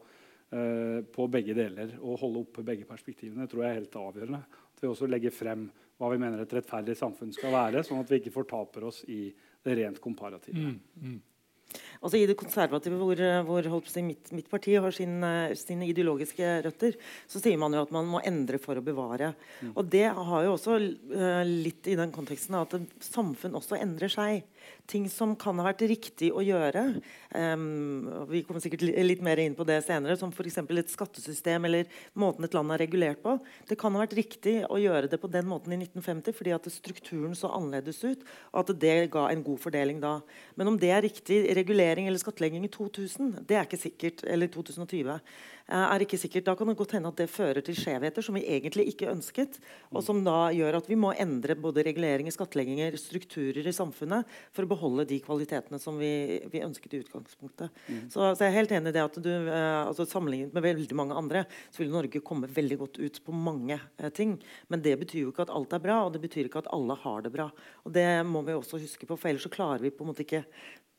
på 0.54 1.24
begge 1.34 1.56
deler 1.58 1.96
og 1.98 2.20
holde 2.22 2.44
oppe 2.44 2.62
begge 2.62 2.86
perspektivene. 2.86 3.48
Tror 3.50 3.64
jeg 3.64 3.72
er 3.72 3.80
helt 3.80 3.96
avgjørende. 3.98 4.42
At 4.70 4.84
vi 4.84 4.90
også 4.92 5.08
legger 5.10 5.34
frem 5.34 5.64
hva 5.98 6.12
vi 6.12 6.20
mener 6.22 6.44
et 6.44 6.54
rettferdig 6.54 6.94
samfunn 7.00 7.32
skal 7.34 7.56
være, 7.56 7.82
sånn 7.86 8.04
at 8.04 8.12
vi 8.12 8.20
ikke 8.22 8.36
fortaper 8.36 8.86
oss 8.86 9.00
i 9.10 9.32
det 9.66 9.78
rent 9.80 9.98
komparative. 10.04 10.62
Mm, 10.62 10.76
mm. 11.02 11.80
Altså 12.04 12.20
I 12.20 12.26
det 12.28 12.36
konservative, 12.36 12.98
hvor, 13.00 13.22
hvor 13.48 13.88
si, 13.88 14.04
mitt, 14.04 14.32
mitt, 14.36 14.50
parti 14.52 14.76
har 14.76 14.92
sin, 14.92 15.22
eh, 15.24 15.56
sine 15.56 15.88
ideologiske 15.88 16.50
røtter, 16.66 16.98
så 17.32 17.40
sier 17.40 17.60
man 17.60 17.76
jo 17.76 17.86
at 17.86 17.94
man 17.96 18.10
må 18.12 18.20
endre 18.28 18.60
for 18.60 18.76
å 18.76 18.84
bevare. 18.84 19.32
Mm. 19.62 19.72
Og 19.78 19.92
Det 19.94 20.06
har 20.12 20.44
jo 20.44 20.56
også 20.58 20.76
uh, 20.80 21.44
litt 21.48 21.88
i 21.88 21.96
den 22.00 22.12
konteksten 22.12 22.58
at 22.60 22.76
samfunn 23.04 23.56
også 23.60 23.80
endrer 23.80 24.12
seg 24.12 24.44
ting 24.90 25.06
som 25.12 25.34
kan 25.40 25.58
ha 25.60 25.66
vært 25.70 25.86
riktig 25.88 26.30
å 26.36 26.44
gjøre. 26.44 26.84
Um, 27.32 28.10
vi 28.30 28.44
kommer 28.44 28.64
sikkert 28.64 28.84
litt 28.84 29.24
mer 29.24 29.40
inn 29.40 29.56
på 29.56 29.66
det 29.68 29.80
senere, 29.86 30.18
som 30.20 30.32
f.eks. 30.34 30.60
et 30.60 30.92
skattesystem 30.92 31.68
eller 31.70 31.88
måten 32.20 32.46
et 32.48 32.56
land 32.56 32.74
er 32.76 32.84
regulert 32.84 33.22
på. 33.24 33.38
Det 33.70 33.78
kan 33.80 33.96
ha 33.96 34.04
vært 34.04 34.18
riktig 34.20 34.58
å 34.68 34.80
gjøre 34.82 35.10
det 35.12 35.20
på 35.22 35.32
den 35.32 35.48
måten 35.50 35.76
i 35.76 35.80
1950 35.80 36.36
fordi 36.36 36.56
at 36.56 36.70
strukturen 36.74 37.36
så 37.38 37.52
annerledes 37.56 38.02
ut, 38.04 38.26
og 38.52 38.64
at 38.64 38.74
det 38.84 38.98
ga 39.14 39.30
en 39.32 39.46
god 39.46 39.62
fordeling 39.64 40.04
da. 40.04 40.18
Men 40.60 40.74
om 40.74 40.80
det 40.80 40.92
er 40.92 41.06
riktig 41.06 41.44
regulering 41.56 41.93
eller 42.02 42.22
skattlegging 42.22 42.66
i 42.66 42.72
2000, 42.74 43.46
det 43.48 43.56
er 43.58 43.68
ikke 43.68 43.78
sikkert. 43.78 44.24
Eller 44.26 44.48
2020. 44.48 45.20
Eh, 45.64 45.80
er 45.80 46.04
ikke 46.04 46.20
sikkert. 46.20 46.44
Da 46.50 46.56
kan 46.60 46.68
det 46.68 46.76
godt 46.76 46.92
hende 46.98 47.08
at 47.08 47.20
det 47.22 47.30
fører 47.32 47.64
til 47.64 47.78
skjevheter 47.78 48.26
som 48.26 48.36
vi 48.36 48.44
egentlig 48.52 48.90
ikke 48.92 49.08
ønsket, 49.14 49.60
og 49.96 50.04
som 50.04 50.20
da 50.26 50.50
gjør 50.52 50.80
at 50.82 50.90
vi 50.92 50.98
må 51.00 51.14
endre 51.16 51.56
både 51.56 51.86
reguleringer, 51.88 52.36
skattlegginger, 52.36 52.98
strukturer 53.00 53.64
i 53.70 53.76
samfunnet 53.76 54.28
for 54.52 54.66
å 54.66 54.72
beholde 54.74 55.08
de 55.08 55.22
kvalitetene 55.24 55.80
som 55.80 55.96
vi, 56.02 56.42
vi 56.52 56.64
ønsket 56.66 56.98
i 56.98 57.02
utgangspunktet. 57.06 57.72
Mm. 57.88 58.02
Så, 58.10 58.20
så, 58.34 58.44
jeg 58.44 58.50
er 58.52 58.58
helt 58.58 58.76
enig 58.76 58.92
i 58.92 58.98
det 58.98 59.06
at 59.06 59.22
du, 59.24 59.32
eh, 59.32 59.80
altså 59.86 60.08
Sammenlignet 60.14 60.54
med 60.54 60.66
veldig 60.66 60.98
mange 61.00 61.16
andre 61.18 61.46
så 61.72 61.82
vil 61.82 61.94
Norge 61.94 62.20
komme 62.22 62.50
veldig 62.52 62.78
godt 62.84 63.00
ut 63.00 63.22
på 63.24 63.34
mange 63.34 63.80
eh, 63.80 64.12
ting. 64.14 64.36
Men 64.68 64.84
det 64.84 64.98
betyr 65.00 65.24
jo 65.24 65.32
ikke 65.32 65.48
at 65.48 65.56
alt 65.56 65.74
er 65.74 65.86
bra, 65.86 66.02
og 66.04 66.12
det 66.14 66.22
betyr 66.26 66.50
ikke 66.50 66.66
at 66.66 66.72
alle 66.76 67.00
har 67.06 67.24
det 67.24 67.32
bra. 67.34 67.48
Og 67.88 67.96
Det 67.96 68.08
må 68.28 68.44
vi 68.44 68.58
også 68.58 68.82
huske 68.84 69.08
på, 69.08 69.16
for 69.16 69.32
ellers 69.32 69.48
så 69.48 69.54
klarer 69.54 69.82
vi 69.82 69.94
på 69.96 70.04
en 70.04 70.12
måte 70.12 70.28
ikke 70.28 70.44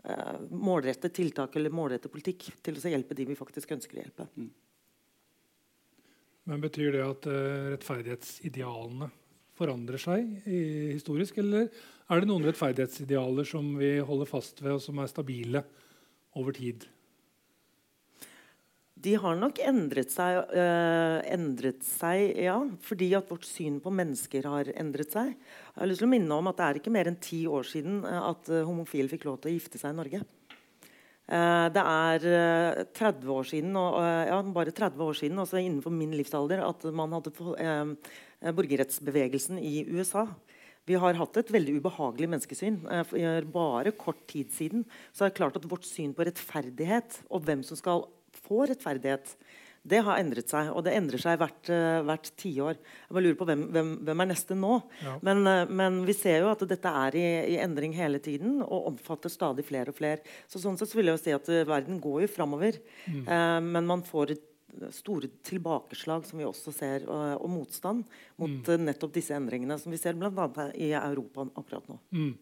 eh, 0.05 0.37
målrette 0.51 1.11
tiltak 1.15 1.57
eller 1.57 1.75
målrette 1.75 2.11
politikk 2.13 2.51
til 2.65 2.79
å 2.79 2.93
hjelpe 2.93 3.17
de 3.17 3.27
vi 3.29 3.39
faktisk 3.39 3.75
ønsker 3.77 3.99
å 3.99 4.05
hjelpe. 4.05 4.29
Mm. 4.37 4.53
Men 6.45 6.61
Betyr 6.61 6.93
det 6.93 7.05
at 7.05 7.27
uh, 7.31 7.71
rettferdighetsidealene 7.73 9.09
forandrer 9.57 10.03
seg 10.03 10.27
i, 10.45 10.59
historisk, 10.93 11.39
eller 11.41 11.71
er 12.11 12.21
det 12.21 12.29
noen 12.29 12.45
rettferdighetsidealer 12.45 13.49
som 13.49 13.71
vi 13.79 13.95
holder 14.05 14.29
fast 14.29 14.61
ved, 14.61 14.75
og 14.77 14.83
som 14.85 14.99
er 15.01 15.09
stabile 15.09 15.63
over 16.37 16.57
tid? 16.57 16.85
De 19.05 19.13
har 19.21 19.37
nok 19.37 19.59
endret 19.61 20.13
seg, 20.15 20.39
øh, 20.57 21.19
endret 21.35 21.83
seg, 21.85 22.39
ja, 22.41 22.57
fordi 22.87 23.11
at 23.19 23.29
vårt 23.29 23.45
syn 23.45 23.77
på 23.85 23.93
mennesker 23.93 24.47
har 24.49 24.71
endret 24.81 25.13
seg. 25.13 25.35
Jeg 25.35 25.83
har 25.83 25.91
lyst 25.91 26.01
til 26.01 26.09
å 26.09 26.15
minne 26.15 26.39
om 26.39 26.49
at 26.49 26.57
Det 26.57 26.65
er 26.65 26.81
ikke 26.81 26.95
mer 26.95 27.11
enn 27.11 27.21
ti 27.21 27.43
år 27.45 27.69
siden 27.69 28.01
eh, 28.09 28.23
at 28.31 28.49
uh, 28.49 28.63
homofile 28.65 29.11
fikk 29.11 29.27
lov 29.29 29.43
til 29.43 29.51
å 29.51 29.55
gifte 29.59 29.81
seg 29.81 29.93
i 29.93 29.99
Norge. 29.99 30.23
Uh, 31.25 31.69
det 31.75 31.85
er 31.85 32.27
uh, 32.31 32.81
30 32.97 33.35
år 33.35 33.51
siden, 33.51 33.77
og, 33.77 34.01
ja, 34.01 34.41
bare 34.57 34.73
30 34.73 35.05
år 35.05 35.21
siden, 35.21 35.43
altså 35.43 35.61
innenfor 35.61 35.93
min 35.93 36.17
livsalder, 36.17 36.65
at 36.65 36.89
man 36.89 37.13
hadde 37.19 37.35
borgerrettsbevegelsen 38.55 39.61
i 39.61 39.85
USA. 39.93 40.29
Vi 40.89 40.97
har 41.01 41.17
hatt 41.17 41.41
et 41.41 41.53
veldig 41.53 41.79
ubehagelig 41.81 42.29
menneskesyn. 42.29 42.83
For 43.09 43.47
bare 43.53 43.93
kort 43.97 44.21
tid 44.29 44.53
siden 44.53 44.85
så 45.13 45.25
er 45.25 45.33
det 45.33 45.39
klart 45.39 45.57
at 45.57 45.69
vårt 45.69 45.89
syn 45.89 46.13
på 46.17 46.25
rettferdighet 46.29 47.23
og 47.31 47.47
hvem 47.49 47.65
som 47.65 47.81
skal 47.81 48.05
få 48.45 48.67
rettferdighet, 48.71 49.37
det 49.85 50.01
har 50.07 50.21
endret 50.21 50.49
seg. 50.49 50.71
Og 50.73 50.85
det 50.87 50.95
endrer 50.97 51.21
seg 51.21 51.37
hvert, 51.41 51.69
uh, 51.69 52.01
hvert 52.09 52.31
tiår. 52.41 52.79
Jeg 52.79 53.17
bare 53.17 53.25
lurer 53.27 53.37
på 53.41 53.49
hvem, 53.51 53.67
hvem, 53.75 53.91
hvem 54.09 54.25
er 54.25 54.31
neste 54.31 54.57
nå? 54.57 54.79
Ja. 55.05 55.19
Men, 55.27 55.43
uh, 55.45 55.65
men, 55.69 56.01
vi 56.09 56.17
ser 56.17 56.41
jo 56.41 56.49
at 56.53 56.65
dette 56.69 56.95
er 57.05 57.19
i, 57.21 57.27
i, 57.53 57.59
endring 57.61 57.93
hele 57.97 58.21
tiden 58.25 58.63
og 58.65 58.89
omfatter 58.95 59.33
stadig 59.33 59.67
flere 59.69 59.93
og 59.93 59.99
flere. 59.99 60.25
Så 60.49 60.63
sånn 60.63 60.81
sett 60.81 60.93
så 60.93 61.01
vil 61.01 61.13
jeg 61.13 61.19
jo 61.19 61.25
si 61.27 61.37
at 61.37 61.53
uh, 61.53 61.61
verden 61.69 62.01
går 62.03 62.25
jo 62.25 62.33
framover. 62.33 62.81
Mm. 63.05 63.27
men 63.75 63.87
man 63.87 64.03
får 64.07 64.33
store 64.95 65.29
tilbakeslag 65.45 66.25
som 66.27 66.41
vi 66.41 66.47
også 66.49 66.73
ser, 66.75 67.05
og, 67.07 67.45
og 67.45 67.51
motstand 67.53 68.03
mot 68.41 68.67
mm. 68.67 68.87
nettopp 68.89 69.13
disse 69.15 69.37
endringene 69.37 69.77
som 69.79 69.93
vi 69.93 70.01
ser 70.01 70.17
bl.a. 70.19 70.49
i 70.75 70.91
Europa 70.97 71.47
akkurat 71.53 71.93
nå. 71.93 71.99
Mm. 72.17 72.33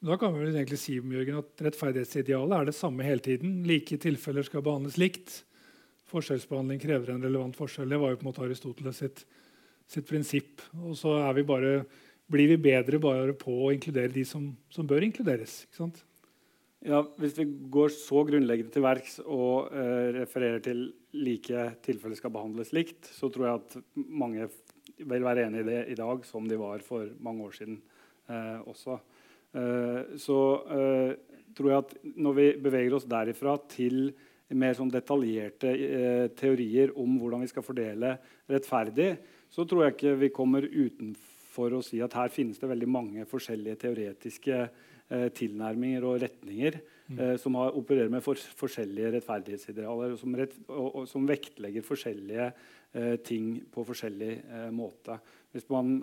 Da 0.00 0.16
kan 0.16 0.32
vi 0.32 0.40
vel 0.40 0.54
egentlig 0.56 0.78
si 0.80 0.94
Jørgen, 0.96 1.42
at 1.42 1.62
rettferdighetsidealet 1.66 2.56
er 2.56 2.68
det 2.70 2.76
samme 2.76 3.04
hele 3.04 3.20
tiden. 3.20 3.58
Like 3.68 3.98
tilfeller 4.00 4.46
skal 4.46 4.64
behandles 4.64 4.96
likt. 4.96 5.42
Forskjellsbehandling 6.08 6.80
krever 6.80 7.12
en 7.12 7.26
relevant 7.26 7.56
forskjell. 7.56 7.90
Det 7.92 7.98
var 8.00 8.14
jo 8.14 8.20
på 8.20 8.24
en 8.24 8.30
måte 8.30 8.46
Aristoteles 8.46 9.02
sitt, 9.02 9.26
sitt 9.90 10.08
prinsipp. 10.08 10.64
Og 10.80 10.96
så 10.96 11.18
vi 11.36 11.44
bare, 11.44 11.82
blir 12.32 12.48
vi 12.54 12.56
bedre 12.70 13.02
bare 13.02 13.36
på 13.36 13.52
å 13.66 13.74
inkludere 13.76 14.14
de 14.14 14.24
som, 14.24 14.48
som 14.72 14.88
bør 14.88 15.04
inkluderes. 15.04 15.66
ikke 15.68 15.82
sant? 15.82 16.00
Ja, 16.80 17.02
Hvis 17.20 17.36
vi 17.36 17.44
går 17.68 17.92
så 17.92 18.24
grunnleggende 18.24 18.72
til 18.72 18.86
verks 18.86 19.18
og 19.26 19.68
eh, 19.68 20.16
refererer 20.16 20.64
til 20.64 20.86
like 21.12 21.66
tilfeller 21.84 22.16
skal 22.16 22.32
behandles 22.32 22.72
likt, 22.72 23.04
så 23.04 23.28
tror 23.28 23.50
jeg 23.50 23.60
at 23.60 23.80
mange 24.08 24.48
vil 24.96 25.28
være 25.28 25.44
enig 25.44 25.60
i 25.60 25.68
det 25.68 25.80
i 25.92 26.00
dag 26.00 26.24
som 26.24 26.48
de 26.48 26.56
var 26.56 26.80
for 26.86 27.12
mange 27.20 27.44
år 27.44 27.58
siden 27.60 27.82
eh, 28.32 28.64
også. 28.64 28.96
Eh, 29.50 30.16
så 30.20 30.40
eh, 30.70 31.12
tror 31.56 31.70
jeg 31.70 31.82
at 31.82 31.94
når 32.22 32.36
vi 32.36 32.46
beveger 32.62 32.94
oss 32.94 33.08
derifra 33.10 33.56
til 33.70 34.12
mer 34.58 34.76
sånn 34.78 34.90
detaljerte 34.90 35.70
eh, 35.70 36.26
teorier 36.38 36.94
om 36.98 37.18
hvordan 37.18 37.42
vi 37.42 37.50
skal 37.50 37.66
fordele 37.66 38.14
rettferdig, 38.50 39.10
så 39.50 39.66
tror 39.66 39.84
jeg 39.86 39.96
ikke 39.96 40.14
vi 40.20 40.30
kommer 40.34 40.66
utenfor 40.66 41.74
å 41.74 41.82
si 41.82 41.98
at 42.02 42.14
her 42.18 42.30
finnes 42.30 42.62
det 42.62 42.70
veldig 42.70 42.90
mange 42.90 43.26
forskjellige 43.30 43.82
teoretiske 43.86 44.62
tilnærminger 45.10 46.04
og 46.06 46.20
retninger 46.22 46.76
mm. 47.10 47.16
som 47.42 47.56
har, 47.58 47.72
opererer 47.74 48.12
med 48.12 48.22
for, 48.22 48.38
forskjellige 48.38 49.08
rettferdighetsidealer, 49.16 50.12
og 50.14 50.20
som, 50.20 50.36
rett, 50.38 50.54
og, 50.68 50.84
og 51.00 51.08
som 51.10 51.24
vektlegger 51.26 51.82
forskjellige 51.82 52.46
ting 53.26 53.56
på 53.74 53.82
forskjellig 53.88 54.30
måte. 54.70 55.16
Hvis 55.50 55.66
man 55.74 55.96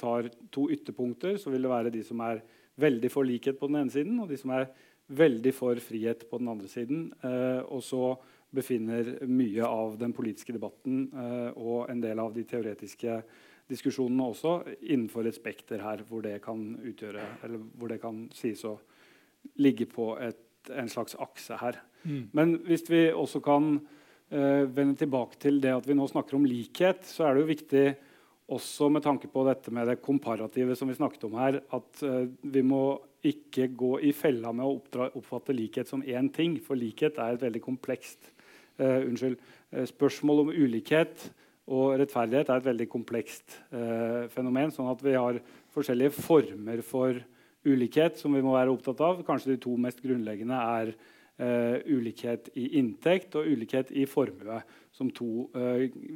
tar 0.00 0.30
to 0.52 0.68
ytterpunkter, 0.74 1.38
så 1.40 1.52
vil 1.52 1.64
det 1.64 1.72
være 1.72 1.94
de 1.94 2.02
som 2.06 2.20
er 2.24 2.42
veldig 2.80 3.10
for 3.12 3.26
likhet 3.26 3.58
på 3.60 3.70
den 3.70 3.82
ene 3.82 3.94
siden, 3.94 4.18
og 4.22 4.30
de 4.30 4.38
som 4.40 4.52
er 4.56 4.68
veldig 5.14 5.52
for 5.54 5.78
frihet 5.84 6.24
på 6.30 6.40
den 6.40 6.50
andre 6.50 6.70
siden. 6.70 7.08
Eh, 7.22 7.60
og 7.68 7.82
så 7.84 8.14
befinner 8.54 9.26
mye 9.26 9.66
av 9.66 9.98
den 9.98 10.14
politiske 10.14 10.54
debatten 10.54 11.08
eh, 11.10 11.50
og 11.58 11.90
en 11.90 12.00
del 12.02 12.22
av 12.22 12.34
de 12.34 12.44
teoretiske 12.48 13.18
diskusjonene 13.70 14.28
også 14.28 14.54
innenfor 14.92 15.26
et 15.26 15.36
spekter 15.36 15.82
her 15.82 16.04
hvor 16.08 16.24
det 16.24 16.36
kan 16.44 16.74
utgjøre, 16.76 17.24
eller 17.46 17.62
hvor 17.78 17.90
det 17.90 18.00
kan 18.02 18.26
sies 18.36 18.62
å 18.68 18.76
ligge 19.60 19.88
på 19.90 20.12
et, 20.22 20.40
en 20.72 20.88
slags 20.88 21.16
akse 21.20 21.58
her. 21.60 21.80
Mm. 22.04 22.22
Men 22.36 22.56
hvis 22.68 22.86
vi 22.90 23.06
også 23.12 23.40
kan 23.44 23.78
eh, 24.30 24.64
vende 24.68 24.96
tilbake 25.00 25.40
til 25.40 25.60
det 25.64 25.72
at 25.74 25.88
vi 25.88 25.96
nå 25.96 26.06
snakker 26.10 26.38
om 26.38 26.48
likhet, 26.48 27.04
så 27.08 27.26
er 27.26 27.34
det 27.34 27.44
jo 27.44 27.52
viktig 27.52 27.86
også 28.52 28.90
med 28.92 29.04
tanke 29.04 29.28
på 29.32 29.44
dette 29.46 29.72
med 29.72 29.88
det 29.88 30.02
komparative 30.04 30.76
som 30.76 30.90
vi 30.90 30.96
snakket 30.98 31.24
om 31.28 31.36
her, 31.40 31.60
at 31.72 32.02
uh, 32.04 32.26
vi 32.42 32.62
må 32.66 32.98
ikke 33.24 33.70
gå 33.72 33.94
i 34.04 34.12
fella 34.12 34.52
med 34.52 34.66
å 34.66 34.74
oppdra, 34.76 35.08
oppfatte 35.16 35.56
likhet 35.56 35.88
som 35.88 36.04
én 36.04 36.28
ting. 36.32 36.58
For 36.60 36.76
likhet 36.76 37.16
er 37.16 37.34
et 37.36 37.44
veldig 37.46 37.62
komplekst 37.64 38.28
uh, 38.82 39.00
unnskyld, 39.06 39.38
uh, 39.72 39.86
spørsmål 39.88 40.44
om 40.44 40.52
ulikhet 40.52 41.30
og 41.72 41.94
rettferdighet 41.96 42.50
er 42.52 42.60
et 42.60 42.66
veldig 42.66 42.86
komplekst 42.92 43.54
fenomen. 44.34 44.68
Sånn 44.68 44.90
at 44.90 45.00
vi 45.00 45.14
har 45.16 45.38
forskjellige 45.72 46.12
former 46.12 46.82
for 46.84 47.16
ulikhet 47.64 48.20
som 48.20 48.36
vi 48.36 48.42
må 48.44 48.52
være 48.52 48.74
opptatt 48.74 49.00
av. 49.00 49.22
Kanskje 49.24 49.54
de 49.54 49.62
to 49.62 49.72
mest 49.80 50.02
grunnleggende 50.04 50.58
er 50.60 50.90
ulikhet 51.34 52.52
i 52.54 52.76
inntekt 52.78 53.34
og 53.34 53.48
ulikhet 53.50 53.88
i 53.90 54.04
formue 54.06 54.60
som 54.94 55.08
to 55.10 55.48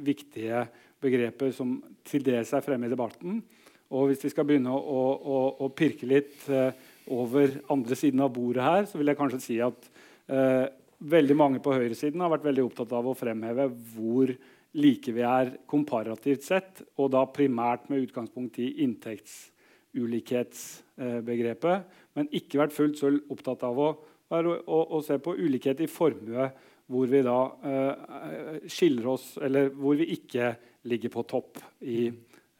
viktige 0.05 0.61
begreper 1.03 1.51
som 1.55 1.73
til 2.07 2.23
dels 2.23 2.53
er 2.55 2.63
fremme 2.63 2.87
i 2.87 2.93
debatten. 2.93 3.41
Og 3.89 4.05
hvis 4.09 4.23
vi 4.25 4.29
skal 4.33 4.45
begynne 4.45 4.69
å, 4.69 5.15
å, 5.17 5.37
å 5.65 5.67
pirke 5.73 6.05
litt 6.09 6.49
uh, 6.53 6.69
over 7.09 7.49
andre 7.73 7.95
siden 7.97 8.21
av 8.21 8.33
bordet 8.35 8.63
her, 8.65 8.85
så 8.85 8.97
vil 8.99 9.07
jeg 9.09 9.17
kanskje 9.17 9.39
si 9.41 9.59
at 9.65 9.89
uh, 10.29 10.65
veldig 10.99 11.35
mange 11.37 11.59
på 11.63 11.73
høyresiden 11.73 12.21
har 12.21 12.29
vært 12.35 12.47
veldig 12.51 12.65
opptatt 12.67 12.91
av 12.99 13.05
å 13.09 13.17
fremheve 13.17 13.65
hvor 13.95 14.27
like 14.77 15.09
vi 15.15 15.23
er 15.25 15.57
komparativt 15.69 16.43
sett, 16.45 16.81
og 17.01 17.07
da 17.15 17.21
primært 17.33 17.89
med 17.89 18.03
utgangspunkt 18.05 18.59
i 18.61 18.67
inntektsulikhetsbegrepet, 18.85 21.77
uh, 21.81 21.85
men 22.19 22.33
ikke 22.37 22.61
vært 22.61 22.77
fullt 22.77 22.97
så 23.01 23.09
opptatt 23.33 23.61
av 23.65 23.75
å, 23.81 23.89
å, 24.29 24.79
å 24.95 24.99
se 25.05 25.17
på 25.21 25.35
ulikhet 25.37 25.81
i 25.81 25.89
formue, 25.89 26.49
hvor 26.89 27.09
vi 27.09 27.19
da 27.21 27.37
skiller 28.65 29.07
oss, 29.11 29.35
eller 29.45 29.69
hvor 29.77 29.97
vi 29.99 30.07
ikke 30.15 30.53
ligger 30.89 31.09
på 31.09 31.23
topp 31.23 31.59
i, 31.79 32.07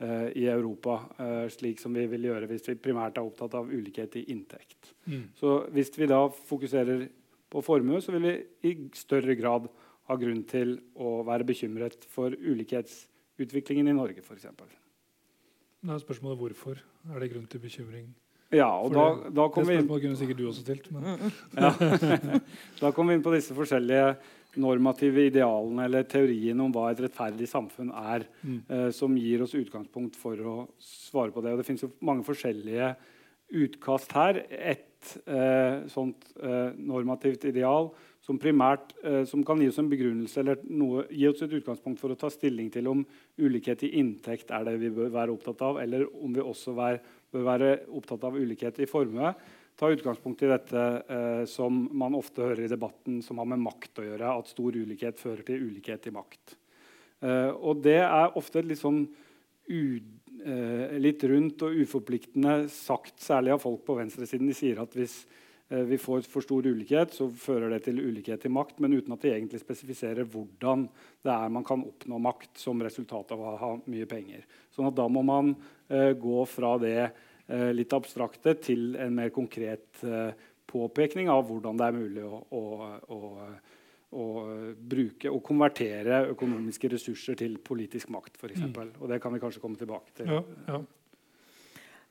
uh, 0.04 0.28
i 0.36 0.46
Europa, 0.48 1.00
uh, 1.20 1.46
slik 1.52 1.80
som 1.82 1.96
vi 1.96 2.06
vil 2.12 2.30
gjøre 2.30 2.50
hvis 2.50 2.68
vi 2.72 2.78
primært 2.82 3.20
er 3.20 3.28
opptatt 3.28 3.56
av 3.60 3.70
ulikhet 3.70 4.18
i 4.20 4.26
inntekt. 4.34 4.94
Mm. 5.06 5.30
Så 5.40 5.56
hvis 5.76 5.94
vi 5.98 6.10
da 6.10 6.26
fokuserer 6.30 7.08
på 7.50 7.64
formue, 7.66 8.02
så 8.02 8.14
vil 8.16 8.28
vi 8.28 8.36
i 8.70 8.76
større 8.98 9.36
grad 9.40 9.70
ha 10.10 10.18
grunn 10.18 10.44
til 10.50 10.78
å 10.98 11.20
være 11.26 11.48
bekymret 11.48 12.06
for 12.10 12.34
ulikhetsutviklingen 12.34 13.92
i 13.92 13.98
Norge, 13.98 14.24
f.eks. 14.26 14.50
Da 15.80 15.96
er 15.96 16.02
spørsmålet 16.02 16.42
hvorfor. 16.42 16.82
Er 17.10 17.22
det 17.22 17.32
grunn 17.32 17.48
til 17.50 17.62
bekymring? 17.64 18.10
Ja, 18.51 18.70
og 18.82 18.89
da, 18.96 19.03
da 19.29 19.44
det 19.46 19.51
kommer 19.53 19.70
vi 19.70 19.75
inn 19.77 19.84
spørsmålet 19.86 20.06
kunne 20.08 20.20
sikkert 20.20 20.39
du 20.41 20.48
også 20.50 20.63
stilt. 20.65 20.88
Men, 20.91 21.32
Ja. 21.63 22.39
da 22.82 22.91
kom 22.96 23.08
vi 23.12 23.18
inn 23.20 23.25
på 23.25 23.34
disse 23.36 23.53
forskjellige 23.58 24.15
normative 24.60 25.27
idealene 25.29 25.86
eller 25.86 26.08
teoriene 26.10 26.63
om 26.65 26.74
hva 26.74 26.88
et 26.89 27.03
rettferdig 27.06 27.46
samfunn 27.51 27.91
er, 27.94 28.25
Mm. 28.41 28.60
eh, 28.70 28.89
som 28.96 29.13
gir 29.15 29.44
oss 29.46 29.53
utgangspunkt 29.53 30.15
for 30.18 30.36
å 30.41 30.56
svare 30.82 31.32
på 31.36 31.44
det. 31.46 31.53
Og 31.53 31.62
det 31.62 31.68
finnes 31.68 31.84
jo 31.86 31.91
mange 32.01 32.25
forskjellige 32.25 32.96
utkast 33.53 34.12
her. 34.18 34.41
Et 34.50 35.18
eh, 35.27 35.86
sånt 35.94 36.25
eh, 36.41 36.72
normativt 36.75 37.46
ideal 37.46 37.91
som 38.25 38.38
primært 38.41 38.91
eh, 39.06 39.22
som 39.29 39.46
kan 39.48 39.62
gi 39.62 39.70
oss 39.72 39.77
en 39.79 39.88
begrunnelse 39.89 40.41
eller 40.41 40.60
noe, 40.70 41.06
gi 41.10 41.27
oss 41.29 41.41
et 41.46 41.53
utgangspunkt 41.56 42.01
for 42.01 42.12
å 42.13 42.18
ta 42.20 42.29
stilling 42.34 42.68
til 42.74 42.89
om 42.91 43.06
ulikhet 43.39 43.86
i 43.88 43.94
inntekt 44.01 44.51
er 44.51 44.65
det 44.68 44.75
vi 44.82 44.89
bør 44.94 45.13
være 45.13 45.34
opptatt 45.38 45.62
av, 45.65 45.79
eller 45.82 46.03
om 46.20 46.34
vi 46.36 46.44
også 46.44 46.74
vær, 46.77 47.00
bør 47.34 47.48
være 47.48 47.72
opptatt 47.96 48.26
av 48.28 48.38
ulikhet 48.38 48.82
i 48.82 48.90
formue. 48.90 49.34
tar 49.80 49.96
utgangspunkt 49.96 50.42
i 50.44 50.52
dette 50.52 50.86
eh, 51.08 51.44
som 51.48 51.86
man 51.96 52.18
ofte 52.18 52.44
hører 52.44 52.66
i 52.66 52.72
debatten, 52.72 53.22
som 53.24 53.40
har 53.40 53.48
med 53.48 53.62
makt 53.64 54.02
å 54.02 54.08
gjøre. 54.10 54.34
At 54.42 54.52
stor 54.52 54.76
ulikhet 54.76 55.22
fører 55.22 55.46
til 55.48 55.70
ulikhet 55.70 56.10
i 56.10 56.16
makt. 56.16 56.58
Eh, 57.24 57.52
og 57.56 57.84
det 57.86 58.02
er 58.02 58.38
ofte 58.40 58.64
litt 58.66 58.82
sånn 58.82 59.06
u, 59.70 59.82
eh, 60.44 60.98
litt 61.00 61.24
rundt 61.24 61.64
og 61.64 61.80
uforpliktende 61.84 62.66
sagt, 62.74 63.20
særlig 63.24 63.56
av 63.56 63.64
folk 63.64 63.86
på 63.88 63.98
venstresiden. 64.02 64.50
De 64.50 64.58
sier 64.58 64.82
at 64.84 64.96
hvis 64.98 65.22
vi 65.70 65.98
får 66.02 66.26
for 66.26 66.42
stor 66.42 66.66
ulikhet, 66.66 67.14
så 67.14 67.28
fører 67.30 67.70
det 67.70 67.84
til 67.86 68.00
ulikhet 68.02 68.46
i 68.48 68.52
makt, 68.52 68.80
men 68.82 68.96
uten 68.98 69.14
at 69.14 69.22
de 69.22 69.34
egentlig 69.36 69.62
spesifiserer 69.62 70.26
hvordan 70.26 70.88
det 71.26 71.34
er 71.34 71.52
man 71.54 71.66
kan 71.68 71.84
oppnå 71.86 72.18
makt 72.26 72.58
som 72.58 72.82
resultat 72.82 73.36
av 73.36 73.44
å 73.44 73.56
ha 73.62 73.72
mye 73.86 74.08
penger. 74.10 74.48
Sånn 74.74 74.90
at 74.90 74.98
da 74.98 75.06
må 75.12 75.22
man 75.26 75.54
eh, 75.88 76.16
gå 76.18 76.42
fra 76.50 76.74
det 76.82 76.98
eh, 77.04 77.70
litt 77.76 77.94
abstrakte 77.94 78.56
til 78.64 78.96
en 78.98 79.14
mer 79.20 79.30
konkret 79.36 80.02
eh, 80.02 80.32
påpekning 80.70 81.30
av 81.30 81.46
hvordan 81.50 81.78
det 81.78 81.90
er 81.90 81.98
mulig 81.98 82.26
å, 82.26 82.42
å, 82.50 82.64
å, 83.14 83.20
å 84.10 84.26
bruke 84.94 85.30
og 85.30 85.44
konvertere 85.46 86.24
økonomiske 86.34 86.94
ressurser 86.96 87.38
til 87.40 87.60
politisk 87.62 88.10
makt, 88.14 88.42
f.eks. 88.42 88.66
Mm. 88.66 88.96
Og 88.98 89.10
det 89.12 89.22
kan 89.22 89.34
vi 89.34 89.42
kanskje 89.42 89.62
komme 89.62 89.78
tilbake 89.82 90.18
til. 90.18 90.34
ja, 90.34 90.42
ja. 90.70 90.82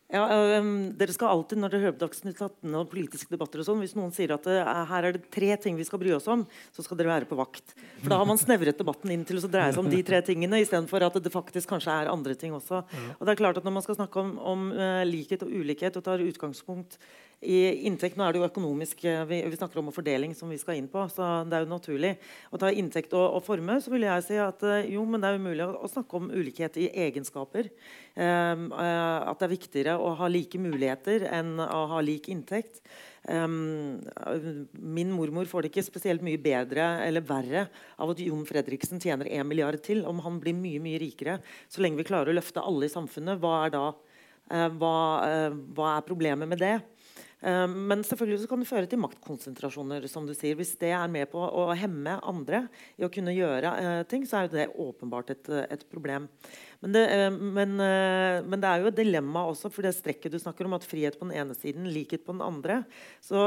Ja, 0.09 0.23
um, 0.57 0.89
dere 0.97 1.13
skal 1.13 1.29
alltid 1.29 1.61
når 1.61 1.73
dere 1.75 1.83
hører 1.83 1.95
på 1.99 2.01
Dagsnytt 2.07 2.39
18 2.41 2.77
og 2.79 2.87
politiske 2.89 3.29
debatter 3.35 3.61
og 3.61 3.67
sånn, 3.67 3.83
Hvis 3.85 3.93
noen 3.99 4.15
sier 4.17 4.33
at 4.33 4.47
det 4.49 4.55
er, 4.63 4.79
her 4.89 5.05
er 5.05 5.19
det 5.19 5.27
tre 5.35 5.51
ting 5.61 5.77
vi 5.77 5.85
skal 5.85 6.01
bry 6.01 6.15
oss 6.17 6.31
om, 6.33 6.47
så 6.73 6.85
skal 6.85 6.97
dere 6.97 7.11
være 7.13 7.29
på 7.29 7.37
vakt. 7.37 7.75
For 8.01 8.15
da 8.15 8.23
har 8.23 8.29
man 8.29 8.41
snevret 8.41 8.81
debatten 8.81 9.13
inn 9.13 9.27
til 9.29 9.37
å 9.37 9.51
dreie 9.53 9.75
seg 9.75 9.83
om 9.83 9.91
de 9.93 10.01
tre 10.09 10.23
tingene, 10.25 10.63
istedenfor 10.65 11.05
at 11.05 11.21
det 11.21 11.35
faktisk 11.35 11.75
kanskje 11.75 11.93
er 11.93 12.09
andre 12.09 12.39
ting 12.41 12.57
også. 12.57 12.81
Og 13.19 13.29
det 13.29 13.35
er 13.35 13.43
klart 13.43 13.61
at 13.61 13.69
Når 13.69 13.77
man 13.77 13.85
skal 13.85 13.99
snakke 14.01 14.25
om, 14.25 14.33
om 14.41 14.69
uh, 14.73 15.05
likhet 15.05 15.45
og 15.45 15.53
ulikhet 15.53 16.01
og 16.01 16.07
tar 16.09 16.25
utgangspunkt 16.25 16.97
i 17.39 17.87
inntekt 17.87 18.17
Nå 18.19 18.25
er 18.27 18.35
det 18.35 18.41
jo 18.41 18.49
økonomisk 18.49 19.05
uh, 19.07 19.23
vi, 19.29 19.41
vi, 19.47 19.59
snakker 19.59 19.79
om 19.79 19.93
fordeling 19.95 20.35
som 20.35 20.51
vi 20.51 20.59
skal 20.59 20.79
inn 20.79 20.89
på, 20.91 21.05
så 21.13 21.45
det 21.47 21.55
er 21.55 21.65
jo 21.65 21.71
naturlig. 21.71 22.13
Å 22.51 22.59
ta 22.59 22.73
inntekt 22.75 23.15
og, 23.15 23.39
og 23.39 23.45
formue, 23.47 23.79
så 23.83 23.93
vil 23.93 24.09
jeg 24.09 24.25
si 24.27 24.41
at 24.43 24.65
uh, 24.67 24.81
jo, 24.83 25.05
men 25.07 25.23
det 25.23 25.31
er 25.31 25.37
jo 25.37 25.45
mulig 25.45 25.67
å, 25.67 25.77
å 25.87 25.91
snakke 25.93 26.19
om 26.19 26.33
ulikhet 26.35 26.81
i 26.83 26.89
egenskaper. 27.07 27.71
Um, 28.19 28.73
at 28.75 29.39
det 29.39 29.47
er 29.47 29.53
viktigere 29.53 29.95
å 30.03 30.11
ha 30.19 30.27
like 30.27 30.59
muligheter 30.59 31.29
enn 31.31 31.55
å 31.63 31.85
ha 31.93 32.01
lik 32.03 32.27
inntekt. 32.33 32.83
Um, 33.29 34.01
min 34.73 35.11
mormor 35.15 35.47
får 35.47 35.63
det 35.63 35.71
ikke 35.73 35.87
spesielt 35.87 36.25
mye 36.25 36.41
bedre 36.43 36.87
eller 37.05 37.23
verre 37.29 37.67
av 38.01 38.15
at 38.15 38.23
Jon 38.25 38.47
Fredriksen 38.49 39.03
tjener 39.03 39.31
1 39.31 39.47
milliard 39.47 39.79
til, 39.85 40.03
om 40.09 40.23
han 40.25 40.43
blir 40.43 40.57
mye 40.59 40.83
mye 40.83 40.99
rikere. 41.03 41.39
Så 41.71 41.85
lenge 41.85 42.01
vi 42.01 42.09
klarer 42.09 42.33
å 42.33 42.39
løfte 42.39 42.65
alle 42.65 42.89
i 42.89 42.93
samfunnet, 42.93 43.39
hva 43.39 43.55
er 43.67 43.75
da 43.79 43.87
uh, 43.93 44.71
hva, 44.81 44.95
uh, 45.23 45.59
hva 45.77 45.97
er 45.97 46.09
problemet 46.09 46.51
med 46.51 46.67
det? 46.67 46.77
Um, 47.39 47.75
men 47.87 48.01
selvfølgelig 48.03 48.49
kan 48.51 48.63
det 48.63 48.67
føre 48.67 48.89
til 48.91 48.99
maktkonsentrasjoner. 48.99 50.07
som 50.11 50.27
du 50.27 50.35
sier. 50.35 50.57
Hvis 50.59 50.77
det 50.81 50.91
er 50.91 51.07
med 51.09 51.31
på 51.31 51.39
å 51.39 51.69
hemme 51.73 52.19
andre 52.27 52.67
i 52.99 53.07
å 53.07 53.13
kunne 53.13 53.35
gjøre 53.37 53.71
uh, 53.79 54.03
ting, 54.11 54.27
så 54.27 54.43
er 54.43 54.49
det 54.51 54.71
åpenbart 54.75 55.31
et, 55.31 55.49
et 55.71 55.85
problem. 55.91 56.27
Men 56.81 56.93
det, 56.95 57.09
eh, 57.11 57.31
men, 57.31 57.73
eh, 57.81 58.39
men 58.47 58.61
det, 58.63 58.69
er 58.69 58.83
jo 58.83 58.91
et 58.93 58.99
dilemma 59.01 59.43
også, 59.51 59.67
for 59.75 59.83
det 59.83 59.97
strekket 59.97 60.31
du 60.31 60.39
snakker 60.39 60.69
om, 60.69 60.77
at 60.77 60.87
frihet 60.87 61.17
på 61.19 61.27
den 61.27 61.35
ene 61.41 61.57
siden, 61.59 61.89
likhet 61.91 62.23
på 62.23 62.37
den 62.37 62.45
andre. 62.45 62.85
Så 63.25 63.41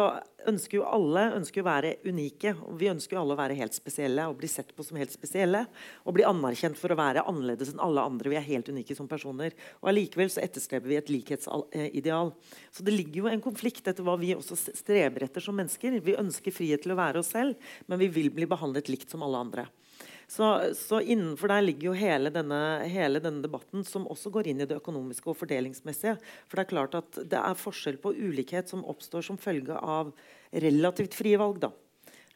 ønsker 0.52 0.82
jo 0.82 0.88
alle 0.89 1.30
ønsker 1.38 1.63
å 1.63 1.70
være 1.70 1.94
unike. 2.04 2.52
Vi 2.76 2.89
ønsker 2.91 3.15
jo 3.15 3.22
alle 3.22 3.38
å 3.38 3.39
være 3.39 3.56
helt 3.56 3.78
spesielle 3.78 4.26
og 4.28 4.36
bli 4.41 4.50
sett 4.52 4.74
på 4.76 4.84
som 4.84 5.00
helt 5.00 5.15
spesielle. 5.15 5.63
Og 6.04 6.17
bli 6.17 6.28
anerkjent 6.28 6.80
for 6.80 6.91
å 6.91 7.00
være 7.00 7.24
annerledes 7.24 7.72
enn 7.72 7.84
alle 7.84 8.04
andre. 8.04 8.34
Vi 8.34 8.39
er 8.41 8.48
helt 8.50 8.72
unike 8.74 8.98
som 8.98 9.08
personer. 9.12 9.56
Og 9.80 9.94
allikevel 9.94 10.34
så 10.34 10.44
etterstreber 10.44 10.91
vi 10.91 11.00
et 11.00 11.13
likhetsideal. 11.13 12.34
Så 12.76 12.84
det 12.84 12.98
ligger 12.98 13.24
jo 13.24 13.32
en 13.32 13.44
konflikt 13.48 13.88
etter 13.88 14.04
hva 14.04 14.17
vi 14.20 14.36
også 14.36 14.60
streber 14.60 15.30
etter 15.30 15.44
som 15.44 15.56
mennesker. 15.56 16.02
Vi 16.04 16.20
ønsker 16.20 16.56
frihet 16.56 16.84
til 16.84 16.98
å 16.98 17.00
være 17.00 17.24
oss 17.24 17.32
selv, 17.32 17.56
men 17.88 18.02
vi 18.02 18.12
vil 18.12 18.34
bli 18.34 18.50
behandlet 18.50 18.91
likt 18.91 19.13
som 19.13 19.24
alle 19.24 19.46
andre. 19.48 19.72
Så, 20.32 20.74
så, 20.80 21.02
innenfor 21.02 21.52
der 21.52 21.63
ligger 21.65 21.89
jo 21.89 21.94
hele 22.00 22.30
denne, 22.32 22.58
hele 22.88 23.20
denne, 23.20 23.44
debatten, 23.44 23.84
som 23.84 24.06
også 24.08 24.32
går 24.32 24.48
inn 24.48 24.63
i 24.63 24.67
det 24.70 24.78
økonomiske 24.80 25.28
og 25.28 25.36
fordelingsmessige. 25.41 26.13
For 26.48 26.56
det 26.56 26.63
er 26.63 26.70
klart 26.70 26.96
at 26.96 27.20
det 27.34 27.39
er 27.41 27.60
forskjell 27.60 27.98
på 28.00 28.13
ulikhet 28.15 28.72
som 28.72 28.86
oppstår 28.88 29.26
som 29.28 29.39
følge 29.41 29.76
av 29.76 30.13
relativt 30.63 31.17
frie 31.20 31.39
valg. 31.41 31.60
da. 31.65 31.74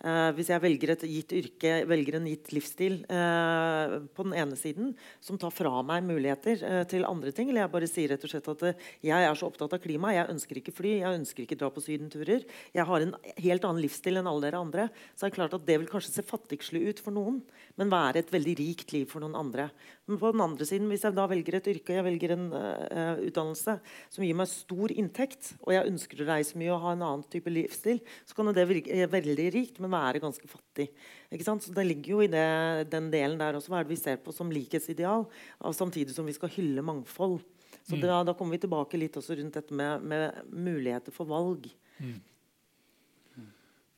Uh, 0.05 0.29
hvis 0.37 0.51
jeg 0.51 0.61
velger 0.61 0.91
et 0.93 1.03
gitt 1.09 1.33
yrke, 1.33 1.69
velger 1.89 2.19
en 2.19 2.27
gitt 2.29 2.51
livsstil 2.53 2.99
uh, 3.09 3.95
på 4.13 4.25
den 4.27 4.35
ene 4.37 4.57
siden, 4.59 4.91
som 5.17 5.39
tar 5.41 5.49
fra 5.49 5.79
meg 5.81 6.05
muligheter 6.05 6.61
uh, 6.61 6.83
til 6.85 7.07
andre 7.09 7.33
ting, 7.33 7.49
eller 7.49 7.63
jeg 7.63 7.71
bare 7.73 7.89
sier 7.89 8.13
rett 8.13 8.27
og 8.27 8.29
slett 8.29 8.49
at 8.53 8.83
jeg 9.01 9.25
er 9.25 9.39
så 9.39 9.49
opptatt 9.49 9.73
av 9.73 9.81
klima, 9.81 10.13
jeg 10.13 10.29
ønsker 10.35 10.59
ikke 10.61 10.75
fly, 10.77 10.91
jeg 10.99 11.21
ønsker 11.23 11.47
ikke 11.47 11.57
dra 11.57 11.71
på 11.73 11.81
sydenturer, 11.81 12.45
jeg 12.75 12.85
har 12.91 13.07
en 13.07 13.15
helt 13.33 13.65
annen 13.65 13.81
livsstil 13.81 14.21
enn 14.21 14.29
alle 14.29 14.45
dere 14.45 14.61
andre, 14.61 14.87
så 15.17 15.25
er 15.25 15.33
det 15.33 15.39
klart 15.39 15.57
at 15.57 15.65
det 15.65 15.79
vil 15.81 15.89
kanskje 15.89 16.13
se 16.19 16.27
fattigslig 16.29 16.83
ut 16.85 17.01
for 17.01 17.17
noen, 17.17 17.41
men 17.81 17.89
være 17.89 18.21
et 18.21 18.33
veldig 18.35 18.55
rikt 18.61 18.93
liv 18.93 19.09
for 19.09 19.25
noen 19.25 19.39
andre. 19.41 19.71
Men 20.05 20.19
på 20.21 20.29
den 20.35 20.41
andre 20.43 20.65
siden, 20.69 20.89
hvis 20.91 21.01
jeg 21.07 21.15
da 21.17 21.23
velger 21.25 21.55
et 21.57 21.67
yrke, 21.71 21.95
jeg 21.97 22.05
velger 22.05 22.35
en 22.35 22.43
utdannelse 23.25 23.73
som 24.13 24.25
gir 24.25 24.37
meg 24.37 24.49
stor 24.51 24.91
inntekt, 24.93 25.55
og 25.65 25.71
jeg 25.73 25.89
ønsker 25.89 26.21
å 26.21 26.27
reise 26.29 26.59
mye 26.61 26.75
og 26.75 26.83
ha 26.83 26.91
en 26.93 27.05
annen 27.07 27.23
type 27.33 27.49
livsstil, 27.49 28.03
så 28.21 28.37
kan 28.37 28.51
det 28.53 28.67
virke 28.69 29.07
veldig 29.09 29.47
rikt. 29.55 29.79
men 29.81 29.95
være 29.95 30.21
ganske 30.21 30.47
fattig. 30.47 30.91
Så 31.33 31.73
Det 31.73 31.87
ligger 31.87 32.11
jo 32.11 32.21
i 32.21 32.29
det, 32.29 32.89
den 32.91 33.09
delen 33.09 33.39
der 33.41 33.57
også. 33.57 33.73
Hva 33.73 33.79
er 33.81 33.87
det 33.87 33.95
vi 33.95 34.03
ser 34.03 34.21
på 34.21 34.31
som 34.31 34.51
likhetsideal? 34.53 35.25
Samtidig 35.73 36.13
som 36.13 36.25
vi 36.25 36.37
skal 36.37 36.53
hylle 36.53 36.85
mangfold. 36.85 37.41
Så 37.85 37.97
da, 38.01 38.23
da 38.23 38.33
kommer 38.33 38.55
vi 38.55 38.63
tilbake 38.65 38.97
litt 38.97 39.17
også 39.17 39.35
rundt 39.37 39.57
dette 39.57 39.73
med, 39.73 40.05
med 40.05 40.45
muligheter 40.53 41.13
for 41.13 41.29
valg. 41.29 41.67
Mm. 41.97 42.21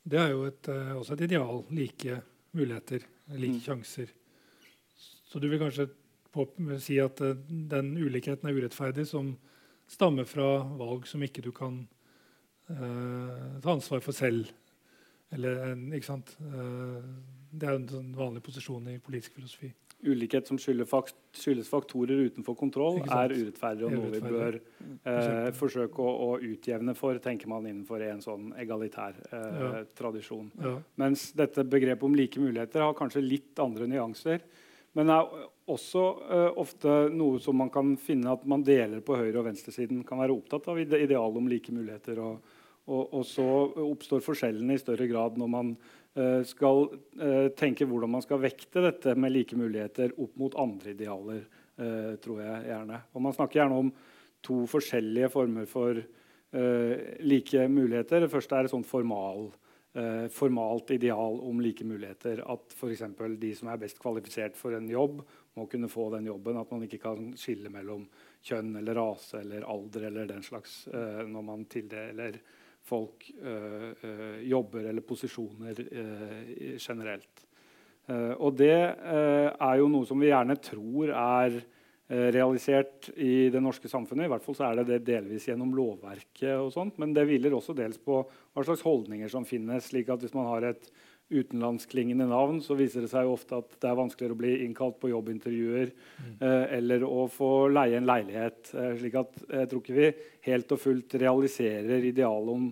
Det 0.08 0.20
er 0.24 0.32
jo 0.32 0.46
et, 0.48 0.70
også 0.96 1.17
et 1.17 1.26
ideal. 1.28 1.65
Like 1.72 2.22
muligheter, 2.56 3.04
like 3.36 3.60
mm. 3.60 3.63
sjanser. 3.63 4.12
Så 5.27 5.41
du 5.43 5.49
vil 5.51 5.61
kanskje 5.61 5.89
si 6.83 6.99
at 7.01 7.19
den 7.47 7.93
ulikheten 7.97 8.47
er 8.47 8.57
urettferdig, 8.57 9.07
som 9.09 9.33
stammer 9.89 10.27
fra 10.27 10.61
valg 10.77 11.07
som 11.07 11.23
ikke 11.23 11.41
du 11.45 11.49
kan 11.55 11.79
uh, 12.69 13.57
ta 13.63 13.71
ansvar 13.73 14.03
for 14.03 14.15
selv 14.15 14.51
eller, 15.35 15.75
ikke 15.97 16.07
sant? 16.07 16.37
Eh, 16.39 17.09
det 17.57 17.67
er 17.67 17.75
en 17.75 17.89
sånn 17.89 18.15
vanlig 18.15 18.43
posisjon 18.45 18.87
i 18.93 18.97
politisk 19.03 19.35
filosofi. 19.35 19.73
Ulikhet 20.05 20.45
som 20.45 20.59
skyldes 20.61 21.69
faktorer 21.71 22.27
utenfor 22.29 22.55
kontroll, 22.55 22.99
er 23.01 23.33
urettferdig 23.33 23.87
og 23.87 23.95
noe 23.95 24.11
vi 24.13 24.21
bør 24.21 24.59
eh, 24.59 25.49
forsøke 25.57 26.03
å, 26.03 26.11
å, 26.27 26.29
utjevne 26.45 26.93
for, 26.95 27.17
tenker 27.23 27.49
man 27.49 27.65
innenfor 27.65 28.05
en 28.05 28.21
sånn 28.23 28.51
egalitær 28.61 29.17
eh, 29.25 29.57
ja. 29.63 29.71
tradisjon. 29.97 30.51
Ja. 30.61 30.75
Mens 31.01 31.31
dette 31.37 31.65
begrepet 31.65 32.05
om 32.07 32.15
like 32.15 32.39
muligheter 32.39 32.85
har 32.85 32.95
kanskje 32.97 33.25
litt 33.25 33.63
andre 33.63 33.89
nyanser. 33.89 34.45
Men 34.97 35.12
er 35.13 35.27
også 35.69 36.03
uh, 36.25 36.51
ofte 36.57 36.93
noe 37.13 37.41
som 37.43 37.60
man 37.60 37.69
kan 37.73 37.93
finne 38.01 38.33
at 38.33 38.45
man 38.49 38.63
deler 38.65 39.03
på 39.05 39.17
høyre- 39.19 39.41
og 39.41 39.45
venstresiden. 39.49 40.01
Kan 40.07 40.21
være 40.23 40.33
opptatt 40.33 40.69
av 40.71 40.79
idealet 40.81 41.41
om 41.41 41.49
like 41.51 41.75
muligheter. 41.75 42.23
og 42.23 42.55
og, 42.88 43.10
og, 43.19 43.23
så 43.27 43.43
oppstår 43.83 44.21
forskjellene 44.23 44.77
i 44.77 44.79
større 44.79 45.10
grad 45.10 45.33
når 45.36 45.49
man 45.51 45.73
uh, 45.75 46.39
skal 46.47 46.86
uh, 47.19 47.49
tenke 47.51 47.83
hvordan 47.83 48.13
man 48.13 48.23
skal 48.23 48.39
vekte 48.39 48.79
dette 48.86 49.12
med 49.19 49.33
like 49.33 49.57
muligheter 49.60 50.13
opp 50.15 50.38
mot 50.39 50.55
andre 50.55 50.95
idealer. 50.95 51.45
Tror 51.77 52.39
jeg 52.41 52.62
gjerne. 52.71 52.95
Og 53.13 53.21
Man 53.21 53.33
snakker 53.36 53.60
gjerne 53.60 53.75
om 53.83 53.89
to 54.41 54.63
forskjellige 54.65 55.27
former 55.29 55.67
for 55.69 55.99
like 57.21 57.67
muligheter. 57.69 58.23
Det 58.23 58.31
første 58.31 58.57
er 58.57 58.65
et 58.65 58.71
sånt 58.71 58.88
formal, 58.89 59.51
formalt 60.33 60.91
ideal 60.93 61.39
om 61.41 61.62
like 61.63 61.86
muligheter. 61.88 62.43
At 62.53 62.75
f.eks. 62.75 63.03
de 63.41 63.51
som 63.57 63.71
er 63.71 63.79
best 63.81 63.99
kvalifisert 64.01 64.57
for 64.60 64.75
en 64.77 64.89
jobb, 64.91 65.23
må 65.57 65.65
kunne 65.71 65.89
få 65.89 66.10
den 66.13 66.27
jobben. 66.29 66.60
At 66.62 66.71
man 66.71 66.86
ikke 66.86 67.01
kan 67.01 67.31
skille 67.39 67.71
mellom 67.73 68.05
kjønn 68.45 68.75
eller 68.77 68.99
rase 68.99 69.41
eller 69.41 69.65
alder 69.65 70.07
eller 70.12 70.29
den 70.29 70.45
slags 70.45 70.83
når 70.88 71.45
man 71.47 71.65
tildeler 71.71 72.38
folk 72.88 73.25
øh, 73.41 74.05
jobber 74.47 74.86
eller 74.88 75.03
posisjoner 75.03 75.81
generelt. 76.77 77.43
Og 78.39 78.53
det 78.55 78.71
er 78.71 79.73
jo 79.81 79.89
noe 79.91 80.07
som 80.07 80.21
vi 80.21 80.29
gjerne 80.29 80.55
tror 80.63 81.12
er 81.12 81.57
realisert 82.08 83.10
i 83.20 83.50
det 83.52 83.60
norske 83.60 83.89
samfunnet. 83.91 84.28
I 84.28 84.32
hvert 84.32 84.46
fall 84.46 84.56
så 84.56 84.70
er 84.70 84.80
det 84.80 84.86
det 84.88 85.00
delvis 85.10 85.50
gjennom 85.50 85.74
lovverket, 85.76 86.54
og 86.56 86.72
sånt, 86.72 86.96
men 87.02 87.12
det 87.15 87.26
hviler 87.28 87.56
også 87.58 87.76
dels 87.76 88.00
på 88.00 88.22
hva 88.24 88.63
slags 88.63 88.86
holdninger 88.86 89.32
som 89.34 89.43
finnes. 89.48 89.89
slik 89.89 90.08
at 90.13 90.24
Hvis 90.24 90.36
man 90.38 90.48
har 90.48 90.70
et 90.70 90.88
utenlandsklingende 91.28 92.30
navn, 92.30 92.62
så 92.63 92.78
viser 92.80 93.04
det 93.04 93.12
seg 93.12 93.28
jo 93.28 93.34
ofte 93.36 93.58
at 93.60 93.76
det 93.76 93.89
er 93.89 94.00
vanskeligere 94.00 94.38
å 94.38 94.39
bli 94.39 94.54
innkalt 94.63 94.96
på 95.02 95.12
jobbintervjuer 95.12 95.91
mm. 95.91 96.38
eller 96.80 97.04
å 97.04 97.26
få 97.28 97.67
leie 97.67 98.00
en 98.00 98.08
leilighet. 98.08 98.72
slik 98.72 99.17
at 99.20 99.36
jeg 99.43 99.67
tror 99.67 99.84
ikke 99.84 99.98
vi 99.98 100.13
helt 100.48 100.72
og 100.72 100.80
fullt 100.80 101.17
realiserer 101.20 102.08
idealet 102.08 102.54
om 102.56 102.72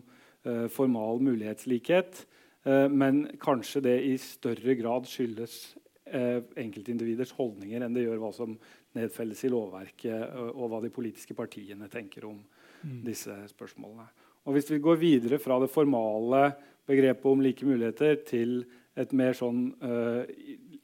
formal 0.71 1.19
mulighetslikhet. 1.27 2.23
Eh, 2.65 2.89
men 2.89 3.25
kanskje 3.41 3.83
det 3.85 3.97
i 4.07 4.15
større 4.21 4.75
grad 4.79 5.07
skyldes 5.09 5.75
eh, 6.09 6.41
enkeltindividers 6.61 7.35
holdninger 7.37 7.85
enn 7.85 7.95
det 7.95 8.07
gjør 8.07 8.23
hva 8.23 8.31
som 8.35 8.57
nedfelles 8.95 9.43
i 9.45 9.51
lovverket, 9.51 10.35
og 10.55 10.69
hva 10.71 10.81
de 10.83 10.91
politiske 10.93 11.35
partiene 11.37 11.89
tenker 11.91 12.27
om 12.29 12.37
mm. 12.39 13.01
disse 13.05 13.35
spørsmålene. 13.51 14.07
Og 14.45 14.55
Hvis 14.55 14.69
vi 14.71 14.81
går 14.81 14.99
videre 15.01 15.39
fra 15.41 15.57
det 15.61 15.71
formale 15.73 16.51
begrepet 16.85 17.25
om 17.25 17.41
like 17.41 17.65
muligheter 17.65 18.19
til 18.27 18.59
et 18.95 19.13
mer 19.13 19.33
sånn 19.35 19.71
uh, 19.81 20.21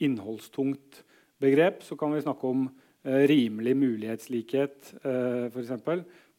innholdstungt 0.02 1.04
begrep, 1.42 1.86
så 1.86 1.96
kan 2.00 2.14
vi 2.16 2.24
snakke 2.26 2.50
om 2.50 2.66
uh, 2.68 3.22
rimelig 3.30 3.76
mulighetslikhet, 3.78 4.96
uh, 5.06 5.48
f.eks. 5.52 5.76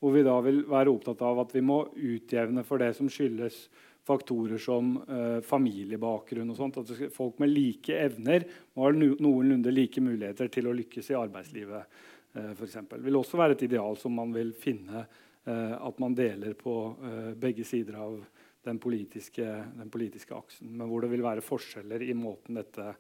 Hvor 0.03 0.15
vi 0.17 0.27
da 0.27 0.35
vil 0.43 0.65
være 0.67 0.91
opptatt 0.91 1.23
av 1.23 1.45
at 1.45 1.55
vi 1.55 1.63
må 1.63 1.85
utjevne 1.95 2.65
for 2.67 2.83
det 2.83 2.91
som 2.99 3.11
skyldes 3.13 3.69
faktorer 4.03 4.59
som 4.59 4.97
eh, 5.07 5.39
familiebakgrunn 5.47 6.51
og 6.51 6.59
sånt. 6.59 6.81
At 6.83 7.13
folk 7.15 7.39
med 7.39 7.53
like 7.53 7.95
evner 8.03 8.49
må 8.75 8.89
ha 8.89 8.95
noenlunde 8.99 9.71
like 9.71 10.03
muligheter 10.03 10.51
til 10.51 10.67
å 10.67 10.75
lykkes 10.75 11.13
i 11.13 11.19
arbeidslivet. 11.21 12.01
Eh, 12.35 12.53
for 12.55 12.65
eksempel. 12.65 13.03
vil 13.03 13.17
også 13.17 13.37
være 13.37 13.59
et 13.59 13.67
ideal 13.69 13.97
som 14.01 14.15
man 14.17 14.33
vil 14.33 14.55
finne 14.57 15.05
eh, 15.05 15.75
at 15.77 15.99
man 16.01 16.15
deler 16.17 16.55
på 16.57 16.77
eh, 17.05 17.33
begge 17.37 17.65
sider 17.69 17.99
av 18.01 18.23
den 18.65 18.79
politiske, 18.79 19.45
den 19.77 19.91
politiske, 19.91 20.35
aksen. 20.35 20.71
Men 20.71 20.89
hvor 20.89 21.03
det 21.03 21.11
vil 21.13 21.25
være 21.25 21.45
forskjeller 21.45 22.05
i 22.07 22.15
måten 22.17 22.57
dette 22.57 22.95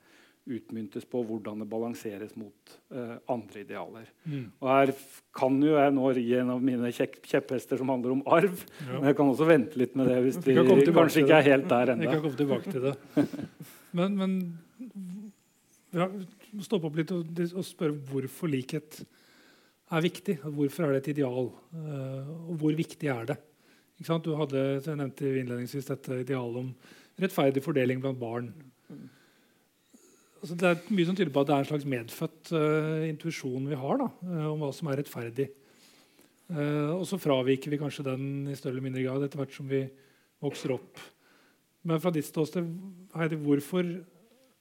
utmyntes 0.51 1.05
på 1.07 1.21
hvordan 1.23 1.61
det 1.63 1.69
balanseres 1.71 2.33
mot 2.39 2.73
uh, 2.95 3.15
andre 3.31 3.63
idealer. 3.63 4.09
Mm. 4.27 4.49
Og 4.59 4.69
Her 4.73 4.93
kan 5.39 5.59
jo 5.63 5.77
jeg 5.77 5.95
nå 5.95 6.09
ri 6.17 6.25
en 6.41 6.51
av 6.57 6.65
mine 6.65 6.91
kjepphester 6.93 7.79
som 7.79 7.93
handler 7.93 8.17
om 8.17 8.25
arv. 8.27 8.65
Ja. 8.81 8.97
Men 8.97 9.11
jeg 9.11 9.19
kan 9.21 9.31
også 9.31 9.47
vente 9.49 9.79
litt 9.79 9.95
med 9.99 10.11
det 10.11 10.19
hvis 10.25 10.41
de 10.43 10.57
kanskje 10.59 11.23
ikke 11.23 11.39
er 11.39 11.49
helt 11.53 11.69
der 11.71 11.95
ennå. 11.95 12.09
Jeg 12.09 12.17
kan 12.17 12.25
komme 12.27 12.41
tilbake 12.41 12.75
til 12.75 12.89
det. 12.91 13.29
Men, 13.93 14.15
men 14.17 14.31
ja, 15.93 16.07
stoppe 16.65 16.89
opp 16.89 16.95
litt 16.97 17.11
og, 17.13 17.29
og, 17.29 17.65
spørre 17.69 17.93
hvorfor 18.09 18.49
likhet 18.49 19.03
er 19.93 20.01
viktig. 20.01 20.39
Hvorfor 20.47 20.87
er 20.87 20.95
det 20.95 21.03
et 21.03 21.11
ideal? 21.13 21.51
Uh, 21.77 22.31
og 22.49 22.55
hvor 22.63 22.79
viktig 22.79 23.11
er 23.13 23.29
det? 23.29 23.37
Du 24.01 24.33
hadde, 24.39 24.63
jeg 24.81 24.97
nevnte 24.97 25.29
innledningsvis 25.29 25.91
dette 25.91 26.23
idealet 26.23 26.63
om 26.63 26.71
rettferdig 27.21 27.61
fordeling 27.63 28.01
blant 28.01 28.19
barn. 28.19 28.49
Altså 30.43 30.57
det 30.59 30.67
er 30.67 30.81
mye 30.91 31.07
som 31.07 31.15
tyder 31.15 31.31
på 31.31 31.43
at 31.45 31.49
det 31.49 31.55
er 31.55 31.63
en 31.63 31.69
slags 31.69 31.85
medfødt 31.87 32.51
uh, 32.59 33.05
intuisjon 33.07 33.69
vi 33.71 33.79
har 33.79 34.01
da, 34.01 34.09
uh, 34.27 34.47
om 34.51 34.65
hva 34.65 34.73
som 34.75 34.89
er 34.91 34.99
rettferdig. 34.99 35.47
Uh, 36.51 36.99
og 36.99 37.05
så 37.07 37.19
fraviker 37.23 37.71
vi 37.71 37.79
kanskje 37.79 38.09
den 38.09 38.25
i 38.51 38.57
større 38.59 38.75
eller 38.75 38.89
mindre 38.89 39.05
grad 39.07 39.23
etter 39.23 39.39
hvert 39.39 39.55
som 39.55 39.71
vi 39.71 39.85
vokser 40.43 40.75
opp. 40.75 40.99
Men 41.87 42.03
fra 42.03 42.11
ditt 42.15 42.27
ståsted, 42.27 42.67
Heidi, 43.15 43.39
hvorfor, 43.39 43.87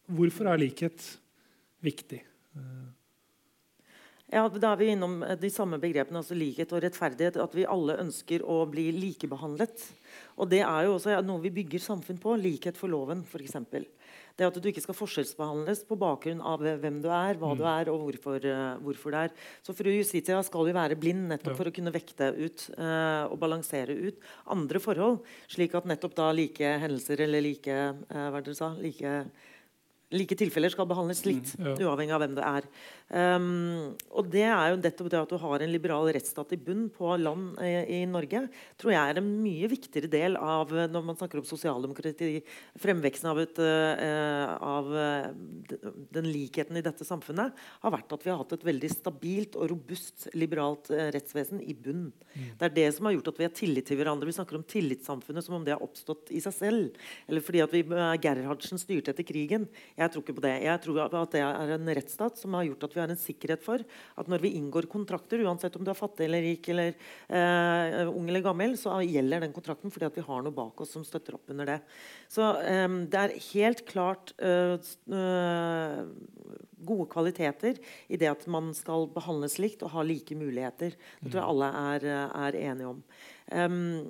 hvorfor 0.06 0.52
er 0.52 0.62
likhet 0.62 1.02
viktig? 1.82 2.22
Ja, 4.32 4.46
Da 4.48 4.72
er 4.72 4.78
vi 4.80 4.92
innom 4.94 5.20
de 5.42 5.50
samme 5.52 5.76
begrepene, 5.82 6.22
altså 6.22 6.38
likhet 6.38 6.72
og 6.72 6.86
rettferdighet. 6.86 7.36
At 7.42 7.56
vi 7.58 7.68
alle 7.68 7.98
ønsker 8.00 8.46
å 8.48 8.62
bli 8.70 8.88
likebehandlet. 8.96 9.84
Og 10.38 10.48
Det 10.50 10.62
er 10.64 10.86
jo 10.88 10.94
også 10.96 11.18
noe 11.26 11.44
vi 11.44 11.52
bygger 11.58 11.84
samfunn 11.84 12.22
på. 12.22 12.38
Likhet 12.40 12.80
for 12.80 12.88
loven, 12.88 13.26
f.eks. 13.28 13.58
Det 14.42 14.48
at 14.50 14.56
du 14.58 14.70
ikke 14.72 14.82
skal 14.82 14.98
forskjellsbehandles 14.98 15.84
på 15.86 15.98
bakgrunn 16.02 16.40
av 16.42 16.64
hvem 16.66 16.98
du 17.04 17.12
er, 17.14 17.38
hva 17.38 17.52
mm. 17.52 17.60
du 17.60 17.66
er 17.70 17.92
og 17.94 18.08
hvorfor, 18.08 18.48
uh, 18.50 18.80
hvorfor, 18.82 19.14
det 19.14 19.20
er. 19.28 19.36
Så 19.62 19.76
fru 19.78 19.92
Justitia 19.94 20.40
skal 20.48 20.72
jo 20.72 20.74
være 20.74 20.98
blind 20.98 21.28
nettopp 21.30 21.60
for 21.60 21.70
å 21.70 21.76
kunne 21.76 21.94
vekte 21.94 22.32
ut 22.40 22.66
uh, 22.80 23.30
og 23.30 23.38
balansere 23.44 23.94
ut 23.94 24.18
andre 24.50 24.82
forhold, 24.82 25.22
slik 25.52 25.78
at 25.78 25.86
nettopp 25.92 26.18
da 26.18 26.32
like 26.34 26.74
hendelser 26.82 27.22
eller 27.28 27.46
like, 27.46 27.78
uh, 28.10 28.28
hva 28.34 28.42
dere 28.42 28.58
sa, 28.58 28.74
like 28.82 29.14
like 30.12 30.36
tilfeller 30.36 30.72
skal 30.74 30.88
behandles 30.90 31.24
likt, 31.24 31.54
mm, 31.56 31.70
ja. 31.70 31.76
uavhengig 31.88 32.16
av 32.16 32.24
hvem 32.24 32.34
det 32.36 32.48
er. 32.48 32.68
Um, 33.12 33.92
og 34.16 34.30
det 34.32 34.46
er 34.48 34.70
jo 34.72 34.78
nettopp 34.80 35.10
det 35.12 35.20
at 35.20 35.32
du 35.34 35.36
har 35.42 35.60
en 35.60 35.72
liberal 35.74 36.06
rettsstat 36.16 36.54
i 36.56 36.60
bunn 36.64 36.86
på 36.96 37.10
land 37.20 37.58
i, 37.60 37.72
i, 37.98 38.00
Norge, 38.08 38.46
tror 38.80 38.94
jeg 38.94 39.12
er 39.12 39.20
en 39.20 39.28
mye 39.44 39.68
viktigere 39.68 40.08
del 40.12 40.38
av 40.40 40.72
når 40.72 41.04
man 41.04 41.18
snakker 41.20 41.42
om 41.42 41.48
sosialdemokrati, 41.48 42.40
fremveksten 42.80 43.32
av, 43.34 43.42
et, 43.44 43.60
uh, 43.60 44.54
av 44.64 44.88
uh, 44.96 45.28
den 46.16 46.30
likheten 46.32 46.80
i 46.80 46.86
dette 46.86 47.08
samfunnet, 47.08 47.58
har 47.84 47.96
vært 47.98 48.16
at 48.16 48.24
vi 48.24 48.32
har 48.32 48.40
hatt 48.40 48.56
et 48.56 48.64
veldig 48.70 48.94
stabilt 48.94 49.60
og 49.60 49.68
robust 49.74 50.30
liberalt 50.38 50.88
uh, 50.96 51.10
rettsvesen 51.12 51.60
i 51.66 51.76
bunn. 51.76 52.08
Mm. 52.32 52.48
Det 52.62 52.70
er 52.70 52.76
det 52.80 52.88
som 52.96 53.10
har 53.10 53.18
gjort 53.18 53.34
at 53.34 53.44
vi 53.44 53.48
har 53.50 53.56
tillit 53.60 53.92
til 53.92 54.00
hverandre. 54.00 54.30
Vi 54.30 54.38
snakker 54.40 54.62
om 54.62 54.66
tillitssamfunnet 54.72 55.50
som 55.50 55.60
om 55.60 55.68
det 55.68 55.76
har 55.76 55.84
oppstått 55.84 56.32
i 56.32 56.40
seg 56.44 56.56
selv. 56.56 57.04
Eller 57.28 57.44
fordi 57.44 57.66
at 57.66 57.76
vi, 57.76 57.84
Gerhardsen 58.24 58.80
styrte 58.80 59.12
etter 59.12 59.28
krigen. 59.28 59.68
Jeg 60.00 60.14
tror 60.16 60.24
ikke 60.24 60.40
på 60.40 60.48
det. 60.48 60.56
Jeg 60.64 60.86
tror 60.88 61.04
at 61.10 61.36
det 61.36 61.44
er 61.44 61.76
en 61.76 61.96
rettsstat 62.00 62.40
som 62.40 62.56
har 62.56 62.70
gjort 62.70 62.88
at 62.88 62.96
vi 62.96 63.01
har 63.02 63.14
en 63.14 63.20
sikkerhet 63.20 63.64
for 63.66 63.84
at 63.84 64.32
når 64.32 64.44
vi 64.46 64.54
inngår 64.60 64.88
kontrakter, 64.92 65.44
uansett 65.46 65.76
om 65.78 65.86
du 65.86 65.92
er 65.94 65.98
fattig 66.00 66.28
eller 66.28 66.46
rik 66.46 66.70
eller 66.74 66.94
eh, 66.94 68.10
ung 68.10 68.30
eller 68.30 68.46
gammel, 68.46 68.78
så 68.80 69.00
gjelder 69.06 69.46
den 69.46 69.56
kontrakten 69.56 69.94
fordi 69.94 70.10
at 70.10 70.20
vi 70.20 70.26
har 70.28 70.44
noe 70.46 70.56
bak 70.56 70.84
oss 70.84 70.94
som 70.96 71.06
støtter 71.08 71.38
opp 71.38 71.54
under 71.54 71.74
det. 71.74 71.80
Så 72.32 72.52
eh, 72.62 72.90
det 73.12 73.24
er 73.24 73.40
helt 73.52 73.86
klart 73.90 74.36
eh, 74.42 74.78
eh 75.12 76.04
gode 76.82 77.06
kvaliteter 77.12 77.78
i 78.10 78.18
det 78.18 78.26
at 78.26 78.48
man 78.50 78.72
skal 78.74 79.04
behandles 79.14 79.60
likt 79.62 79.84
og 79.86 79.92
ha 79.94 80.02
like 80.02 80.34
muligheter. 80.34 80.96
Det 81.22 81.30
tror 81.30 81.38
jeg 81.38 81.52
alle 81.54 81.68
er, 81.78 82.08
er 82.48 82.58
enige 82.58 82.90
om. 82.90 83.04
Um, 83.52 84.08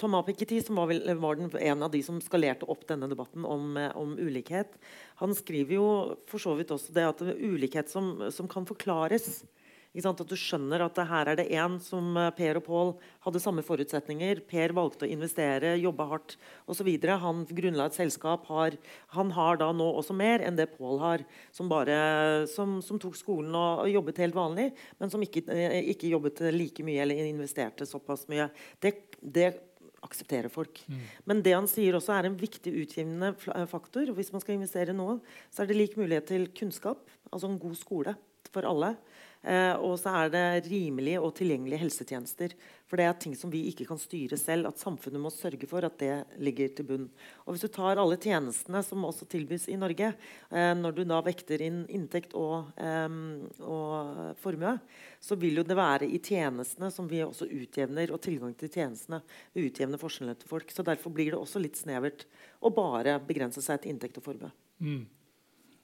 Thomas 0.00 0.26
Piketty, 0.26 0.60
som 0.64 0.78
var, 0.80 0.90
vel, 0.90 1.04
var 1.20 1.38
den, 1.38 1.50
en 1.60 1.86
av 1.86 1.92
de 1.92 2.02
som 2.04 2.20
skalerte 2.24 2.68
opp 2.70 2.86
denne 2.88 3.08
debatten 3.10 3.46
om, 3.48 3.76
eh, 3.76 3.90
om, 3.98 4.14
ulikhet, 4.18 4.78
han 5.20 5.34
skriver 5.36 5.78
jo 5.78 5.88
for 6.30 6.42
så 6.42 6.56
vidt 6.58 6.72
også 6.74 6.94
det 6.96 7.08
at 7.08 7.24
det 7.24 7.34
er 7.36 7.52
ulikhet 7.52 7.92
som, 7.92 8.14
som 8.34 8.50
kan 8.50 8.66
forklares. 8.68 9.42
At 9.92 10.22
du 10.24 10.32
skjønner 10.40 10.80
at 10.80 10.96
her 11.04 11.28
er 11.28 11.36
det 11.36 11.50
en 11.52 11.74
som 11.84 12.14
eh, 12.16 12.30
Per 12.32 12.56
og 12.56 12.64
Pål 12.64 12.92
hadde 13.26 13.40
samme 13.44 13.60
forutsetninger. 13.60 14.40
Per 14.48 14.72
valgte 14.72 15.04
å 15.04 15.10
investere, 15.12 15.74
jobbe 15.76 16.06
hardt 16.08 16.38
osv. 16.64 16.88
Han 17.20 17.42
grunnla 17.44 17.90
et 17.90 17.98
selskap. 17.98 18.46
Har, 18.48 18.78
han 19.12 19.34
har 19.36 19.60
da 19.60 19.68
nå 19.76 19.90
også 20.00 20.16
mer 20.16 20.40
enn 20.46 20.56
det 20.56 20.70
Pål 20.78 21.02
har, 21.02 21.26
som, 21.52 21.68
bare, 21.68 22.46
som, 22.48 22.78
som, 22.80 22.96
tok 23.02 23.18
skolen 23.20 23.52
og, 23.52 23.84
og, 23.84 23.90
jobbet 23.92 24.22
helt 24.24 24.38
vanlig, 24.38 24.70
men 24.96 25.12
som 25.12 25.20
ikke, 25.20 25.44
eh, 25.52 25.82
ikke, 25.92 26.08
jobbet 26.14 26.40
like 26.56 26.88
mye 26.88 27.04
eller 27.04 27.20
investerte 27.28 27.84
såpass 27.84 28.24
mye. 28.32 28.48
Det, 28.80 28.96
det 29.20 29.50
akseptere 30.02 30.50
folk. 30.52 30.82
Mm. 30.88 31.00
Men 31.30 31.42
det 31.46 31.54
han 31.56 31.68
sier 31.70 31.96
også 31.96 32.16
er 32.16 32.28
en 32.28 32.38
viktig 32.38 32.72
utgivende 32.84 33.32
faktor. 33.70 34.10
Hvis 34.16 34.32
man 34.34 34.42
skal 34.42 34.56
investere 34.58 34.96
nå, 34.96 35.16
så 35.52 35.62
er 35.62 35.70
det 35.70 35.78
lik 35.78 35.96
mulighet 36.00 36.30
til 36.32 36.48
kunnskap, 36.58 37.06
altså 37.30 37.50
en 37.50 37.60
god 37.62 37.78
skole 37.78 38.16
for 38.52 38.66
alle. 38.68 38.94
Eh, 39.42 39.74
og 39.82 39.96
så 39.98 40.12
er 40.20 40.30
det 40.30 40.44
rimelige 40.70 41.20
og 41.22 41.32
tilgjengelige 41.34 41.80
helsetjenester. 41.82 42.54
For 42.86 43.00
det 43.00 43.06
er 43.08 43.16
ting 43.18 43.34
som 43.38 43.50
vi 43.50 43.64
ikke 43.70 43.86
kan 43.88 43.98
styre 43.98 44.38
selv. 44.38 44.68
At 44.70 44.80
samfunnet 44.82 45.22
må 45.22 45.32
sørge 45.34 45.66
for 45.70 45.82
at 45.86 45.96
det 46.02 46.12
ligger 46.42 46.70
til 46.76 46.86
bunn. 46.88 47.06
Og 47.46 47.54
hvis 47.54 47.64
du 47.66 47.70
tar 47.74 47.98
alle 47.98 48.18
tjenestene 48.22 48.82
som 48.86 49.06
også 49.08 49.26
tilbys 49.32 49.66
i 49.72 49.78
Norge, 49.80 50.12
eh, 50.50 50.72
når 50.78 50.96
du 50.96 51.02
da 51.08 51.18
vekter 51.26 51.64
inn 51.66 51.82
inntekt 51.90 52.36
og, 52.38 52.70
eh, 52.78 53.08
og 53.66 54.36
formue, 54.42 54.76
så 55.22 55.38
vil 55.38 55.58
jo 55.58 55.66
det 55.66 55.78
være 55.78 56.06
i 56.06 56.20
tjenestene 56.22 56.90
som 56.94 57.08
vi 57.10 57.22
også 57.24 57.48
utjevner, 57.50 58.12
og 58.14 58.22
tilgang 58.22 58.54
til 58.58 58.70
tjenestene 58.70 59.22
utjevner 59.58 59.98
forskjellene 59.98 60.38
til 60.38 60.50
folk. 60.50 60.70
Så 60.70 60.86
derfor 60.86 61.10
blir 61.14 61.32
det 61.32 61.40
også 61.40 61.62
litt 61.62 61.78
snevert 61.80 62.26
å 62.62 62.70
bare 62.74 63.18
begrense 63.18 63.62
seg 63.62 63.82
til 63.82 63.94
inntekt 63.94 64.18
og 64.18 64.26
formue. 64.28 64.52
Mm. 64.82 65.02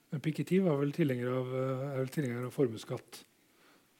Men 0.08 0.22
Piketty 0.24 0.60
var 0.64 0.78
vel 0.80 0.92
tilhenger 0.96 1.34
av, 1.36 1.50
er 1.52 1.98
vel 2.00 2.12
tilhenger 2.12 2.46
av 2.48 2.54
formuesskatt. 2.54 3.24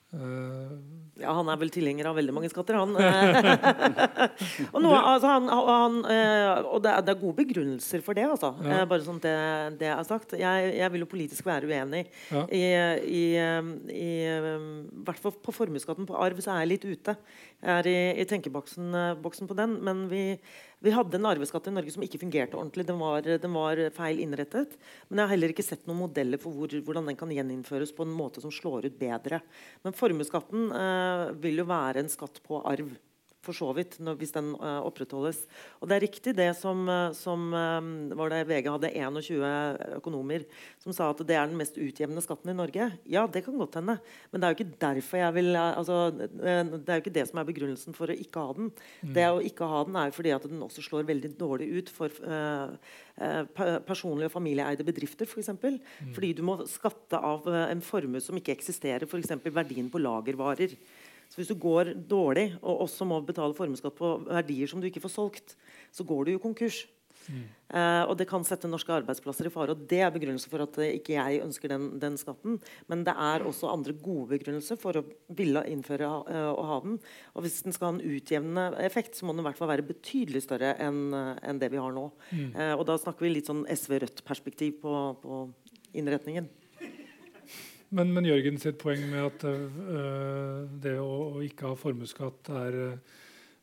Uh, 0.08 0.78
ja, 1.20 1.34
han 1.36 1.50
er 1.52 1.58
vel 1.60 1.68
tilhenger 1.68 2.06
av 2.08 2.16
veldig 2.16 2.32
mange 2.32 2.48
skatter, 2.48 2.78
han. 2.78 2.94
og, 4.72 4.78
noe, 4.80 4.96
altså, 4.96 5.34
han, 5.34 5.48
han 5.52 5.98
uh, 6.06 6.70
og 6.70 6.80
det 6.84 6.94
er, 6.94 7.02
det 7.04 7.12
er, 7.12 7.20
gode 7.20 7.36
begrunnelser 7.42 8.04
for 8.06 8.16
det, 8.16 8.24
altså. 8.30 8.54
Ja. 8.64 8.78
Uh, 8.78 8.86
bare 8.88 9.04
sånn 9.04 9.20
det, 9.24 9.34
det 9.82 9.90
er 9.92 10.06
sagt. 10.08 10.32
Jeg, 10.40 10.70
jeg, 10.78 10.94
vil 10.94 11.04
jo 11.04 11.10
politisk 11.10 11.48
være 11.50 11.68
uenig. 11.68 12.06
Ja. 12.32 12.46
I, 12.48 12.62
i, 13.04 13.24
i, 13.92 14.08
hvert 15.04 15.20
fall 15.20 15.36
på 15.44 15.54
formuesskatten 15.58 16.08
på 16.08 16.16
arv 16.16 16.40
så 16.40 16.54
er 16.54 16.64
jeg 16.64 16.72
litt 16.72 16.88
ute. 16.88 17.18
Jeg 17.58 17.74
er 17.74 17.90
i, 17.90 17.98
i 18.22 18.28
tenkeboksen 18.30 19.50
på 19.50 19.58
den. 19.58 19.76
Men 19.84 20.06
vi, 20.08 20.22
vi 20.84 20.92
hadde 20.94 21.18
en 21.18 21.26
arveskatt 21.26 21.66
i 21.66 21.74
Norge 21.74 21.90
som 21.90 22.04
ikke 22.06 22.20
fungerte 22.22 22.58
ordentlig. 22.58 22.86
Den 22.86 23.00
var, 23.02 23.26
den 23.26 23.56
var, 23.56 23.80
feil 23.96 24.20
innrettet. 24.22 24.76
Men 25.08 25.20
jeg 25.20 25.26
har 25.26 25.34
heller 25.34 25.54
ikke 25.54 25.66
sett 25.66 25.88
noen 25.88 26.04
modeller 26.04 26.38
for 26.42 26.54
hvor, 26.54 26.70
hvordan 26.86 27.10
den 27.10 27.18
kan 27.18 27.32
gjeninnføres 27.34 27.94
på 27.96 28.06
en 28.06 28.14
måte 28.14 28.42
som 28.44 28.54
slår 28.54 28.86
ut 28.86 28.98
bedre. 29.00 29.40
Men 29.82 29.96
formuesskatten 29.98 30.70
eh, 30.78 31.24
vil 31.42 31.64
jo 31.64 31.66
være 31.68 32.04
en 32.04 32.12
skatt 32.12 32.38
på 32.46 32.62
arv 32.62 32.94
for 33.48 33.56
så 33.56 33.70
vidt, 33.76 33.96
når, 34.04 34.18
hvis 34.20 34.34
den 34.34 34.52
uh, 34.61 34.80
opprettholdes. 34.87 35.40
Og 35.80 35.88
det 35.88 35.96
er 35.96 36.04
riktig 36.04 36.34
det 36.37 36.50
som, 36.58 36.84
uh, 36.88 37.11
som 37.16 37.48
um, 37.52 37.88
var 38.18 38.32
det 38.32 38.42
VG 38.50 38.68
hadde 38.68 38.92
21 38.92 39.96
økonomer 39.98 40.44
som 40.82 40.94
sa 40.94 41.08
at 41.12 41.22
det 41.28 41.37
er 41.38 41.48
den 41.48 41.58
mest 41.61 41.78
utjevnende 41.80 42.24
skatten 42.24 42.52
i 42.52 42.56
Norge. 42.58 42.90
Ja, 43.08 43.24
det 43.30 43.44
kan 43.46 43.58
godt 43.61 43.78
hende, 43.80 43.98
men 44.30 44.40
det 44.40 44.48
er 44.48 44.54
jo 44.54 44.58
ikke 44.58 44.80
derfor 44.84 45.22
jeg 45.22 45.37
vil 45.38 45.50
uh, 45.56 45.72
altså, 45.80 45.98
Det 46.12 46.48
er 46.52 47.00
jo 47.00 47.04
ikke 47.04 47.16
det 47.16 47.26
som 47.30 47.40
er 47.40 47.48
begrunnelsen 47.48 47.96
for 47.96 48.12
å 48.12 48.18
ikke 48.26 48.44
ha 48.44 48.56
den. 48.58 48.70
Mm. 49.02 49.12
Det 49.16 49.26
å 49.32 49.42
ikke 49.50 49.72
ha 49.72 49.82
den 49.88 49.98
er 49.98 50.11
jo 50.11 50.18
fordi 50.18 50.34
at 50.37 50.48
den 50.48 50.64
også 50.68 50.84
slår 50.84 51.08
veldig 51.08 51.34
dårlig 51.38 51.68
ut 51.78 51.92
for 51.92 52.12
personlige 53.88 54.28
og 54.28 54.34
familieeide 54.34 54.84
bedrifter, 54.87 55.26
f.eks. 55.26 55.32
For 55.32 55.42
eksempel. 55.42 55.78
mm. 55.80 56.12
Fordi 56.14 56.32
du 56.38 56.42
må 56.46 56.54
skatte 56.70 57.18
av 57.18 57.46
en 57.48 57.82
formue 57.82 58.20
som 58.22 58.37
ikke 58.38 58.54
eksisterer, 58.54 59.08
f.eks. 59.08 59.34
verdien 59.54 59.88
på 59.90 60.02
lagervarer. 60.02 60.76
Så 61.28 61.40
hvis 61.40 61.50
du 61.52 61.58
går 61.60 61.92
dårlig 62.08 62.50
og 62.62 62.86
også 62.86 63.06
må 63.08 63.20
betale 63.24 63.56
formuesskatt 63.56 63.96
på 63.98 64.14
verdier 64.26 64.70
som 64.70 64.80
du 64.80 64.88
ikke 64.88 65.02
får 65.04 65.14
solgt, 65.14 65.58
så 65.92 66.06
går 66.08 66.24
du 66.24 66.36
jo 66.36 66.44
konkurs. 66.44 66.86
Mm. 67.28 67.44
Uh, 67.68 68.04
og 68.08 68.14
det 68.16 68.24
kan 68.30 68.44
sette 68.46 68.68
norske 68.70 68.92
arbeidsplasser 68.94 69.48
i 69.48 69.52
fare. 69.52 69.74
og 69.74 69.84
Det 69.90 70.00
er 70.00 70.12
begrunnelse 70.14 70.48
for 70.48 70.64
at 70.64 70.78
uh, 70.80 70.86
ikke 70.88 71.16
jeg 71.16 71.42
ønsker 71.44 71.72
den, 71.74 71.88
den, 72.00 72.16
skatten. 72.20 72.56
Men 72.88 73.04
det 73.04 73.12
er 73.12 73.44
også 73.46 73.68
andre 73.72 73.92
gode 73.92 74.30
begrunnelser 74.32 74.80
for 74.80 75.00
å 75.00 75.04
ville 75.36 75.64
innføre 75.68 76.08
uh, 76.08 76.52
å 76.54 76.66
ha 76.70 76.78
den. 76.86 76.96
Og 77.34 77.44
hvis 77.44 77.60
den 77.66 77.76
skal 77.76 77.90
ha 77.90 77.96
en 77.96 78.16
utjevnende 78.16 78.84
effekt, 78.86 79.18
så 79.18 79.28
må 79.28 79.36
den 79.36 79.44
i 79.44 79.48
hvert 79.50 79.60
fall 79.60 79.72
være 79.72 79.86
betydelig 79.90 80.46
større 80.46 80.74
enn 80.80 81.12
en 81.12 81.60
det 81.60 81.70
vi 81.72 81.80
har 81.80 81.92
nå. 81.94 82.08
Mm. 82.32 82.52
og 82.78 82.82
da 82.88 82.96
snakker 83.00 83.24
vi 83.24 83.30
litt 83.32 83.48
sånn 83.48 83.64
SV-Rødt-perspektiv 83.70 84.80
på, 84.82 84.94
på 85.22 85.40
innretningen. 85.96 86.48
Men, 87.94 88.11
men 88.12 88.27
Jørgen 88.29 88.59
sitt 88.61 88.77
poeng 88.83 89.01
med 89.09 89.22
at 89.22 89.44
uh, 89.48 90.66
det 90.83 90.98
å, 91.01 91.09
å, 91.38 91.40
ikke 91.44 91.70
ha 91.70 91.79
formuesskatt 91.79 92.51
uh, 92.53 92.98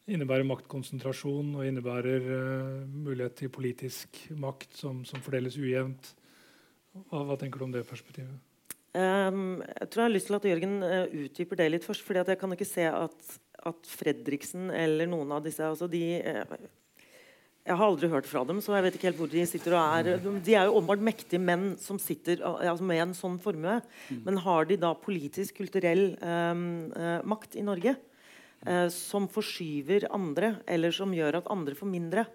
innebærer 0.09 0.47
maktkonsentrasjon 0.49 1.51
og 1.59 1.67
innebærer 1.67 2.25
uh, 2.25 2.79
mulighet 2.89 3.37
til 3.43 3.51
politisk 3.53 4.23
makt 4.41 4.79
som, 4.81 5.03
som 5.05 5.21
fordeles 5.25 5.59
ujevnt. 5.61 6.15
Hva, 6.95 7.21
hva, 7.21 7.37
tenker 7.37 7.61
du 7.61 7.67
om 7.67 7.75
det 7.75 7.85
perspektivet? 7.85 8.33
Um, 8.95 9.59
jeg 9.61 9.89
tror 9.91 10.05
jeg 10.05 10.07
har 10.07 10.15
lyst 10.15 10.31
til 10.31 10.39
at 10.39 10.49
Jørgen 10.49 10.75
utdyper 11.25 11.59
det 11.59 11.69
litt 11.73 11.85
først. 11.85 12.05
fordi 12.07 12.23
jeg 12.23 12.41
kan 12.41 12.55
ikke 12.55 12.69
se 12.69 12.87
at, 12.89 13.31
at 13.69 13.91
Fredriksen 13.91 14.71
eller 14.73 15.11
noen 15.11 15.35
av 15.35 15.43
disse 15.45 15.67
altså 15.67 15.89
de, 15.91 16.05
jeg 17.65 17.79
har 17.79 17.87
aldri 17.89 18.09
hørt 18.11 18.27
fra 18.29 18.43
dem, 18.45 18.59
så 18.61 18.75
jeg 18.75 18.85
vet 18.85 18.97
ikke 18.97 19.07
helt 19.07 19.17
hvor 19.17 19.29
de 19.31 19.43
sitter 19.49 19.73
og 19.73 19.81
er. 19.97 20.19
De 20.45 20.53
er 20.53 20.67
jo 20.67 20.75
åpenbart 20.77 21.01
mektige 21.07 21.41
menn 21.41 21.71
som 21.81 21.97
sitter 22.01 22.43
altså 22.45 22.85
med 22.85 23.01
en 23.01 23.15
sånn 23.17 23.39
formue. 23.41 23.79
Mm. 24.13 24.19
Men 24.27 24.37
har 24.45 24.67
de 24.69 24.77
da 24.83 24.91
politisk, 24.93 25.57
kulturell 25.63 26.11
um, 26.21 26.65
uh, 26.93 27.23
makt 27.25 27.57
i 27.57 27.65
Norge 27.65 27.95
uh, 27.97 28.85
som 28.93 29.25
forskyver 29.33 30.05
andre, 30.13 30.59
eller 30.69 30.93
som 30.93 31.13
gjør 31.17 31.39
at 31.41 31.49
andre 31.53 31.73
får 31.79 31.89
mindre? 31.89 32.27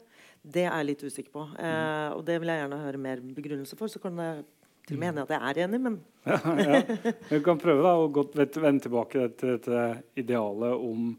Det 0.42 0.64
er 0.64 0.72
jeg 0.72 0.88
litt 0.88 1.06
usikker 1.06 1.36
på. 1.36 1.46
Uh, 1.54 2.10
og 2.16 2.26
det 2.26 2.40
vil 2.42 2.50
jeg 2.50 2.64
gjerne 2.64 2.84
høre 2.88 3.04
mer 3.06 3.22
begrunnelse 3.38 3.78
for. 3.78 3.92
Så 3.92 4.02
kan 4.02 4.18
jeg 4.18 4.42
til 4.88 4.98
og 4.98 5.04
med 5.04 5.12
hende 5.12 5.28
at 5.28 5.34
jeg 5.36 5.46
er 5.46 5.66
enig, 5.68 5.84
men 5.86 6.00
ja, 6.26 6.40
ja. 6.58 7.12
Vi 7.30 7.44
kan 7.46 7.60
prøve 7.62 7.86
da, 7.86 7.94
å 8.02 8.10
vende 8.10 8.82
tilbake 8.82 9.30
til 9.38 9.54
dette 9.54 9.84
idealet 10.18 10.74
om 10.74 11.12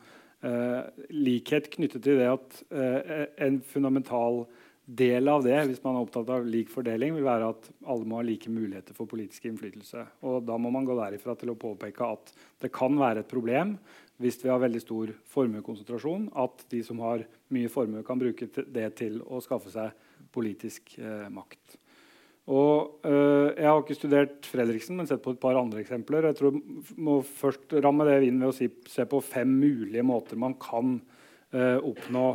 likhet 1.14 1.70
knyttet 1.76 2.02
til 2.06 2.18
det 2.18 2.28
at 2.32 2.60
uh, 2.74 3.26
en 3.46 3.60
fundamental 3.62 4.46
del 4.86 5.30
av 5.30 5.44
det, 5.46 5.58
hvis 5.70 5.82
man 5.84 5.96
er 5.96 6.06
opptatt 6.06 6.30
av 6.34 6.48
lik 6.48 6.72
fordeling, 6.72 7.14
vil 7.16 7.28
være 7.28 7.52
at 7.54 7.70
alle 7.86 8.08
må 8.08 8.20
ha 8.20 8.26
like 8.26 8.52
muligheter 8.52 8.98
for 8.98 9.10
politisk 9.10 9.46
innflytelse. 9.48 10.04
Og 10.28 10.42
Da 10.48 10.58
må 10.60 10.72
man 10.74 10.88
gå 10.88 10.96
derifra 10.98 11.36
til 11.40 11.54
å 11.54 11.60
påpeke 11.60 12.08
at 12.18 12.34
det 12.64 12.74
kan 12.76 12.98
være 13.00 13.24
et 13.24 13.32
problem 13.32 13.78
hvis 14.22 14.38
vi 14.44 14.52
har 14.52 14.62
veldig 14.62 14.82
stor 14.84 15.12
formuekonsentrasjon, 15.34 16.28
at 16.38 16.66
de 16.70 16.84
som 16.86 17.00
har 17.02 17.24
mye 17.54 17.70
formue, 17.74 18.04
kan 18.06 18.20
bruke 18.22 18.46
det 18.54 18.90
til 19.00 19.18
å 19.26 19.42
skaffe 19.42 19.72
seg 19.74 19.96
politisk 20.32 20.94
eh, 21.02 21.26
makt. 21.34 21.81
Og, 22.50 23.06
øh, 23.06 23.54
jeg 23.54 23.68
har 23.68 23.82
ikke 23.84 23.96
studert 23.96 24.48
Fredriksen, 24.50 24.98
men 24.98 25.08
sett 25.08 25.22
på 25.22 25.36
et 25.36 25.42
par 25.42 25.60
andre 25.60 25.84
eksempler. 25.84 26.26
Jeg 26.26 26.40
tror 26.40 26.56
må 26.98 27.20
først 27.22 27.76
ramme 27.84 28.08
det 28.08 28.24
inn 28.26 28.40
ved 28.42 28.50
å 28.50 28.56
si, 28.56 28.70
se 28.90 29.06
på 29.06 29.22
fem 29.22 29.52
mulige 29.62 30.04
måter 30.04 30.40
man 30.42 30.56
kan 30.62 30.96
øh, 31.54 31.78
oppnå 31.78 32.26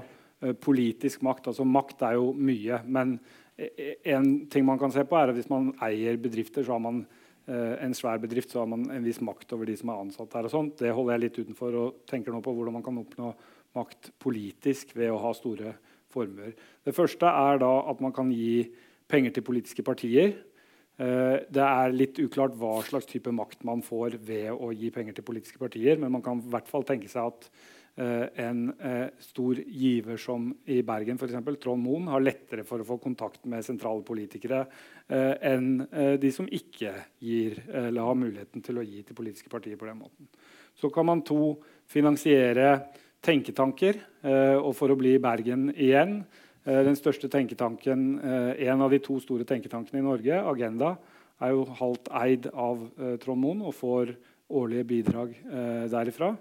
øh, 0.45 0.55
politisk 0.63 1.27
makt. 1.27 1.51
Altså 1.51 1.67
Makt 1.67 2.07
er 2.07 2.21
jo 2.21 2.31
mye, 2.33 2.79
men 2.87 3.19
e, 3.59 3.97
en 4.15 4.47
ting 4.53 4.65
man 4.69 4.79
kan 4.79 4.95
se 4.95 5.03
på 5.05 5.19
er 5.19 5.33
at 5.33 5.39
hvis 5.41 5.51
man 5.51 5.73
eier 5.83 6.21
bedrifter, 6.23 6.63
så 6.63 6.79
har 6.79 6.85
man 6.87 7.07
en 7.47 7.93
svær 7.95 8.19
bedrift, 8.19 8.51
så 8.51 8.65
har 8.65 8.67
man 8.67 8.89
en 8.91 9.05
viss 9.07 9.21
makt 9.23 9.53
over 9.55 9.69
de 9.69 9.77
som 9.79 9.93
er 9.93 10.01
ansatt 10.03 10.33
der. 10.33 10.49
og 10.49 10.51
sånt. 10.51 10.81
Det 10.81 10.91
holder 10.91 11.15
jeg 11.15 11.23
litt 11.23 11.37
utenfor 11.45 11.77
og 11.79 12.01
tenker 12.11 12.35
nå 12.35 12.41
på 12.43 12.51
hvordan 12.51 12.75
man 12.75 12.83
kan 12.83 12.99
oppnå 12.99 13.29
makt 13.79 14.09
politisk 14.19 14.97
ved 14.99 15.13
å 15.15 15.21
ha 15.23 15.31
store 15.37 15.77
formuer. 16.11 16.57
Det 16.83 16.95
første 16.97 17.31
er 17.31 17.61
da 17.63 17.71
at 17.93 18.03
man 18.03 18.15
kan 18.17 18.33
gi 18.35 18.65
penger 19.11 19.35
til 19.35 19.47
politiske 19.47 19.85
partier. 19.87 20.35
Eh, 20.97 21.39
det 21.53 21.63
er 21.63 21.93
litt 21.93 22.19
uklart 22.23 22.55
hva 22.57 22.79
slags 22.85 23.09
type 23.11 23.33
makt 23.35 23.67
man 23.69 23.83
får 23.85 24.17
ved 24.25 24.49
å 24.55 24.71
gi 24.73 24.89
penger 24.95 25.19
til 25.19 25.27
politiske 25.29 25.61
partier, 25.61 25.99
men 26.01 26.15
man 26.15 26.25
kan 26.25 26.41
i 26.41 26.53
hvert 26.55 26.71
fall 26.71 26.87
tenke 26.89 27.11
seg 27.13 27.29
at 27.29 27.49
eh, 28.01 28.47
en 28.47 28.63
eh, 28.81 29.11
stor 29.21 29.61
giver 29.61 30.17
som 30.21 30.49
i 30.73 30.79
Bergen, 30.89 31.21
f.eks. 31.21 31.37
Trond 31.61 31.85
Moen, 31.85 32.09
har 32.09 32.25
lettere 32.25 32.65
for 32.65 32.81
å 32.81 32.89
få 32.89 32.97
kontakt 33.03 33.45
med 33.45 33.67
sentrale 33.67 34.05
politikere 34.07 34.67
enn 35.07 35.85
de 36.19 36.31
som 36.35 36.49
ikke 36.51 36.91
gir, 37.23 37.61
eller 37.71 38.09
har 38.09 38.17
muligheten 38.19 38.65
til 38.65 38.81
å 38.81 38.83
gi 38.83 39.05
til 39.07 39.15
politiske 39.15 39.53
partier 39.53 39.79
på 39.79 39.87
den 39.87 40.01
måten. 40.01 40.27
Så 40.75 40.91
kan 40.91 41.07
man 41.07 41.23
to 41.23 41.53
finansiere 41.87 42.73
tenketanker. 43.23 44.01
og 44.59 44.73
for 44.75 44.91
å 44.91 44.97
bli 44.99 45.15
i 45.15 45.23
Bergen 45.23 45.69
igjen 45.71 46.25
den 46.67 46.97
største 46.99 47.29
tenketanken, 47.31 48.19
eh, 48.19 48.67
En 48.69 48.81
av 48.83 48.91
de 48.91 48.99
to 48.99 49.21
store 49.21 49.45
tenketankene 49.45 50.01
i 50.01 50.03
Norge, 50.03 50.35
Agenda, 50.35 50.97
er 51.41 51.51
jo 51.51 51.65
halvt 51.65 52.09
eid 52.11 52.49
av 52.53 52.91
eh, 52.99 53.17
Trond 53.23 53.41
Moen 53.41 53.63
og 53.63 53.75
får 53.75 54.17
årlige 54.51 54.87
bidrag 54.87 55.33
derifra. 55.91 56.37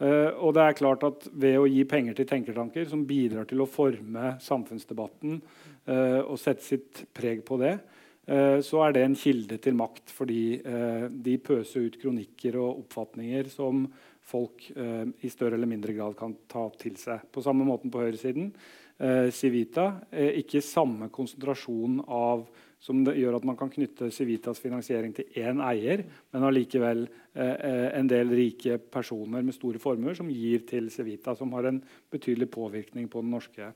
og 0.00 0.54
det 0.54 0.62
er 0.62 0.72
klart 0.72 1.02
at 1.04 1.28
Ved 1.34 1.58
å 1.58 1.68
gi 1.68 1.84
penger 1.84 2.14
til 2.14 2.24
tenketanker 2.24 2.88
som 2.88 3.04
bidrar 3.04 3.44
til 3.44 3.60
å 3.60 3.68
forme 3.68 4.38
samfunnsdebatten 4.40 5.42
og 6.24 6.38
sette 6.40 6.64
sitt 6.64 7.04
preg 7.12 7.44
på 7.44 7.58
det, 7.60 7.78
så 8.64 8.80
er 8.86 8.92
det 8.92 9.02
en 9.04 9.14
kilde 9.14 9.58
til 9.60 9.74
makt. 9.74 10.08
Fordi 10.08 10.62
de 11.12 11.36
pøser 11.36 11.84
ut 11.84 12.00
kronikker 12.00 12.56
og 12.56 12.86
oppfatninger 12.86 13.52
som 13.52 13.84
folk 14.24 14.72
i 14.72 15.28
større 15.28 15.60
eller 15.60 15.68
mindre 15.68 15.92
grad 15.92 16.16
kan 16.16 16.38
ta 16.48 16.70
til 16.80 16.96
seg. 16.96 17.28
På 17.30 17.44
samme 17.44 17.68
måten 17.68 17.92
på 17.92 18.00
høyresiden 18.00 18.48
eh, 18.48 18.82
Civita. 19.34 19.86
Eh, 20.10 20.38
ikke 20.42 20.62
samme 20.62 21.08
konsentrasjon 21.10 22.00
av 22.06 22.46
som 22.82 22.98
gjør 23.06 23.36
at 23.38 23.44
man 23.46 23.56
kan 23.58 23.70
knytte 23.70 24.10
Civitas 24.10 24.58
finansiering 24.62 25.12
til 25.14 25.28
én 25.38 25.60
eier, 25.62 26.02
men 26.34 26.46
allikevel 26.48 27.04
eh, 27.06 27.52
eh, 27.52 27.88
en 27.98 28.08
del 28.10 28.32
rike 28.34 28.80
personer 28.90 29.44
med 29.46 29.54
store 29.54 29.78
formuer 29.82 30.18
som 30.18 30.30
gir 30.32 30.64
til 30.66 30.88
Civita, 30.90 31.36
som 31.38 31.52
har 31.54 31.70
en 31.70 31.78
betydelig 32.10 32.50
påvirkning 32.50 33.06
på 33.10 33.22
den 33.22 33.30
norske 33.36 33.70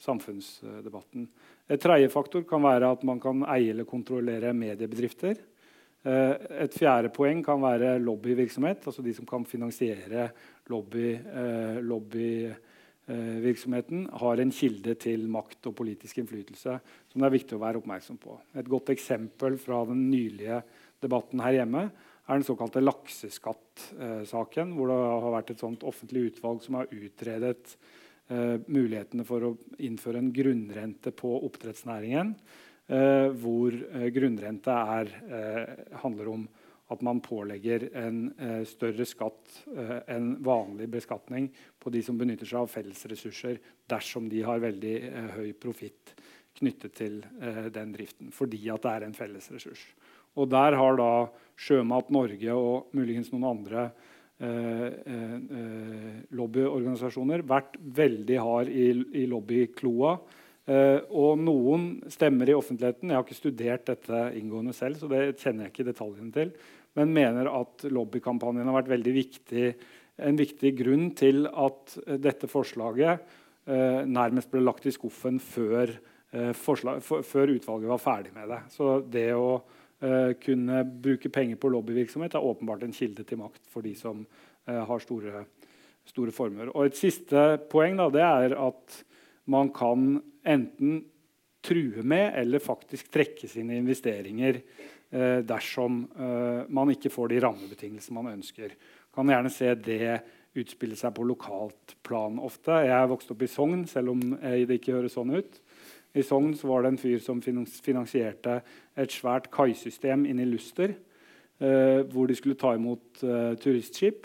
samfunnsdebatten. 0.00 1.28
Et 1.68 1.82
tredje 1.82 2.08
faktor 2.12 2.46
kan 2.48 2.64
være 2.64 2.94
at 2.96 3.04
man 3.04 3.20
kan 3.20 3.44
eie 3.52 3.74
eller 3.74 3.88
kontrollere 3.88 4.54
mediebedrifter. 4.56 5.36
Eh, 6.06 6.32
et 6.64 6.76
fjerde 6.80 7.12
poeng 7.12 7.44
kan 7.44 7.60
være 7.60 7.98
lobbyvirksomhet, 8.00 8.88
altså 8.88 9.04
de 9.04 9.12
som 9.16 9.28
kan 9.28 9.44
finansiere 9.44 10.30
lobby, 10.72 11.12
eh, 11.12 11.84
lobby 11.84 12.30
Eh, 12.46 12.75
virksomheten 13.06 14.08
har 14.18 14.40
en 14.42 14.50
kilde 14.50 14.96
til 14.98 15.28
makt 15.30 15.68
og 15.70 15.76
politisk 15.78 16.18
innflytelse 16.18 16.72
som 16.82 17.22
det 17.22 17.28
er 17.28 17.34
viktig 17.36 17.54
å 17.54 17.60
være 17.62 17.78
oppmerksom 17.78 18.18
på. 18.18 18.34
Et 18.58 18.66
godt 18.66 18.90
eksempel 18.90 19.54
fra 19.62 19.84
den 19.86 20.08
nylige 20.10 20.58
debatten 21.04 21.42
her 21.44 21.60
hjemme 21.60 21.84
er 22.26 22.40
den 22.40 22.46
såkalte 22.46 22.82
lakseskattsaken, 22.82 24.72
hvor 24.74 24.90
det 24.90 24.98
har 24.98 25.34
vært 25.36 25.52
et 25.54 25.62
sånt 25.62 25.86
offentlig 25.86 26.32
utvalg 26.32 26.62
som 26.64 26.80
har 26.80 26.90
utredet 26.90 27.76
eh, 28.32 28.56
mulighetene 28.66 29.26
for 29.26 29.46
å 29.46 29.54
innføre 29.86 30.18
en 30.22 30.32
grunnrente 30.34 31.12
på 31.14 31.30
oppdrettsnæringen, 31.46 32.34
eh, 32.90 33.28
hvor 33.38 33.76
eh, 33.76 34.08
grunnrente 34.14 34.74
er, 34.98 35.12
eh, 35.30 35.74
handler 36.02 36.32
om 36.32 36.48
at 36.92 37.02
man 37.02 37.20
pålegger 37.24 37.88
en 37.98 38.20
eh, 38.38 38.62
større 38.68 39.06
skatt 39.08 39.60
eh, 39.74 39.98
enn 40.14 40.36
vanlig 40.46 40.86
beskatning 40.92 41.48
på 41.82 41.90
de 41.90 42.02
som 42.06 42.18
benytter 42.18 42.46
seg 42.46 42.62
av 42.62 42.70
fellesressurser, 42.70 43.58
dersom 43.90 44.28
de 44.30 44.44
har 44.46 44.62
veldig 44.62 44.96
eh, 45.08 45.30
høy 45.34 45.50
profitt 45.58 46.14
knyttet 46.56 46.94
til 46.96 47.20
eh, 47.42 47.66
den 47.74 47.92
driften, 47.96 48.30
fordi 48.34 48.62
at 48.72 48.86
det 48.86 48.92
er 48.92 49.06
en 49.06 49.16
fellesressurs. 49.18 49.82
Og 50.36 50.50
der 50.52 50.76
har 50.78 50.98
da 51.00 51.10
Sjømat 51.56 52.12
Norge 52.12 52.54
og 52.54 52.94
muligens 52.96 53.32
noen 53.32 53.48
andre 53.50 53.86
eh, 54.38 54.88
eh, 55.10 56.18
lobbyorganisasjoner 56.36 57.44
vært 57.48 57.78
veldig 57.80 58.42
hard 58.44 58.72
i, 58.72 58.90
i 59.22 59.24
lobbykloa. 59.30 60.16
Uh, 60.66 60.98
og 61.14 61.38
noen 61.38 61.84
stemmer 62.10 62.50
i 62.50 62.54
offentligheten 62.56 63.12
jeg 63.12 63.14
har 63.14 63.22
ikke 63.22 63.38
studert 63.38 63.84
dette 63.86 64.22
inngående 64.34 64.72
selv, 64.74 64.98
så 64.98 65.06
det 65.06 65.36
kjenner 65.38 65.68
jeg 65.68 65.72
ikke 65.72 65.86
detaljene 65.86 66.34
til, 66.34 66.50
men 66.98 67.12
mener 67.14 67.50
at 67.52 67.84
lobbykampanjen 67.86 68.66
har 68.66 68.78
vært 68.80 68.90
veldig 68.96 69.12
viktig, 69.14 69.68
en 70.26 70.40
viktig 70.40 70.72
grunn 70.80 71.12
til 71.14 71.46
at 71.46 71.94
uh, 72.02 72.16
dette 72.18 72.50
forslaget 72.50 73.22
uh, 73.22 74.02
nærmest 74.10 74.50
ble 74.50 74.64
lagt 74.64 74.90
i 74.90 74.94
skuffen 74.94 75.38
før, 75.42 75.94
forslag, 76.58 76.98
for, 77.06 77.22
før, 77.24 77.54
utvalget 77.54 77.88
var 77.88 78.00
ferdig 78.02 78.32
med 78.34 78.50
det. 78.50 78.58
Så 78.74 78.98
det 79.08 79.30
å 79.38 79.60
kunne 80.42 80.82
bruke 80.84 81.30
penger 81.32 81.56
på 81.56 81.70
lobbyvirksomhet 81.72 82.34
er 82.36 82.44
åpenbart 82.44 82.82
en 82.84 82.92
kilde 82.92 83.22
til 83.24 83.38
makt 83.40 83.62
for 83.72 83.86
de 83.86 83.94
som 83.96 84.26
har 84.66 85.00
store, 85.00 85.46
store 86.04 86.34
formuer. 86.36 86.74
Og 86.74 86.90
et 86.90 86.98
siste 86.98 87.46
poeng 87.72 87.96
da, 87.96 88.10
det 88.12 88.26
er 88.26 88.56
at 88.58 88.98
man 89.48 89.70
kan 89.72 90.18
enten 90.46 91.00
true 91.66 92.04
med 92.06 92.36
eller 92.38 92.62
faktisk 92.62 93.10
trekke 93.12 93.48
sine 93.50 93.78
investeringer 93.80 94.60
eh, 95.10 95.42
dersom 95.46 96.04
eh, 96.14 96.62
man 96.70 96.92
ikke 96.94 97.10
får 97.10 97.32
de 97.32 97.42
rammebetingelsene 97.42 98.16
man 98.20 98.36
ønsker. 98.36 98.76
Kan 99.14 99.32
gjerne 99.32 99.52
se 99.52 99.72
det 99.74 100.20
utspille 100.56 100.96
seg 100.96 101.12
på 101.16 101.26
lokalt 101.26 101.96
plan 102.06 102.38
ofte. 102.40 102.78
Jeg 102.86 102.94
er 102.96 103.10
vokst 103.10 103.32
opp 103.34 103.42
i 103.44 103.50
Sogn, 103.50 103.84
selv 103.90 104.14
om 104.14 104.22
det 104.40 104.78
ikke 104.78 104.94
høres 104.96 105.16
sånn 105.18 105.34
ut. 105.36 105.58
I 106.16 106.24
Sogn 106.24 106.54
var 106.64 106.82
det 106.82 106.94
en 106.94 107.00
fyr 107.00 107.18
som 107.20 107.42
finansierte 107.44 108.60
et 108.96 109.12
svært 109.12 109.50
kaisystem 109.52 110.24
inne 110.24 110.46
i 110.46 110.48
Luster, 110.48 110.94
eh, 111.60 112.00
hvor 112.08 112.28
de 112.28 112.36
skulle 112.38 112.56
ta 112.56 112.72
imot 112.76 113.20
eh, 113.24 113.52
turistskip. 113.60 114.24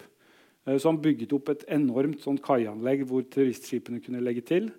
Eh, 0.68 0.78
så 0.78 0.88
han 0.88 1.02
bygget 1.04 1.36
opp 1.36 1.52
et 1.52 1.66
enormt 1.68 2.24
sånn 2.24 2.40
kaianlegg 2.40 3.04
hvor 3.10 3.26
turistskipene 3.28 4.00
kunne 4.04 4.24
legge 4.24 4.46
til. 4.48 4.72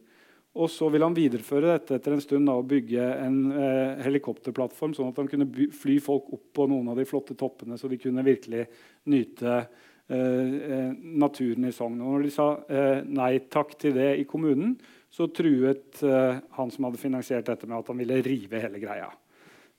Og 0.52 0.68
så 0.68 0.90
vil 0.92 1.00
han 1.00 1.14
videreføre 1.16 1.70
dette 1.78 1.96
etter 1.96 2.12
en 2.12 2.20
stund 2.20 2.44
da, 2.48 2.58
og 2.60 2.68
bygge 2.68 3.04
en 3.24 3.36
eh, 3.56 4.02
helikopterplattform, 4.04 4.92
sånn 4.92 5.08
at 5.08 5.20
han 5.22 5.30
kunne 5.30 5.68
fly 5.72 5.94
folk 6.04 6.28
opp 6.36 6.50
på 6.58 6.66
noen 6.68 6.90
av 6.92 6.98
de 7.00 7.06
flotte 7.08 7.36
toppene, 7.40 7.78
så 7.80 7.88
de 7.88 7.96
kunne 8.00 8.24
virkelig 8.26 8.66
nyte 9.08 9.54
eh, 9.56 10.12
eh, 10.12 10.90
naturen 11.22 11.64
i 11.64 11.72
Sogn. 11.72 11.96
Og 12.04 12.18
når 12.18 12.26
de 12.26 12.32
sa 12.34 12.48
eh, 12.68 13.00
nei 13.08 13.38
takk 13.52 13.72
til 13.80 13.96
det 13.96 14.10
i 14.20 14.26
kommunen, 14.28 14.74
så 15.12 15.30
truet 15.32 16.02
eh, 16.04 16.42
han 16.58 16.74
som 16.74 16.88
hadde 16.88 17.00
finansiert 17.00 17.48
dette, 17.48 17.68
med 17.70 17.78
at 17.78 17.88
han 17.88 18.02
ville 18.04 18.20
rive 18.26 18.60
hele 18.60 18.82
greia. 18.82 19.08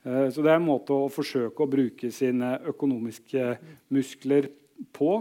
Eh, 0.09 0.25
så 0.33 0.41
det 0.41 0.55
er 0.55 0.57
en 0.57 0.65
måte 0.71 0.97
å 0.97 1.11
forsøke 1.13 1.67
å 1.67 1.69
bruke 1.69 2.09
sine 2.13 2.55
økonomiske 2.73 3.45
muskler 3.93 4.49
på 4.93 5.13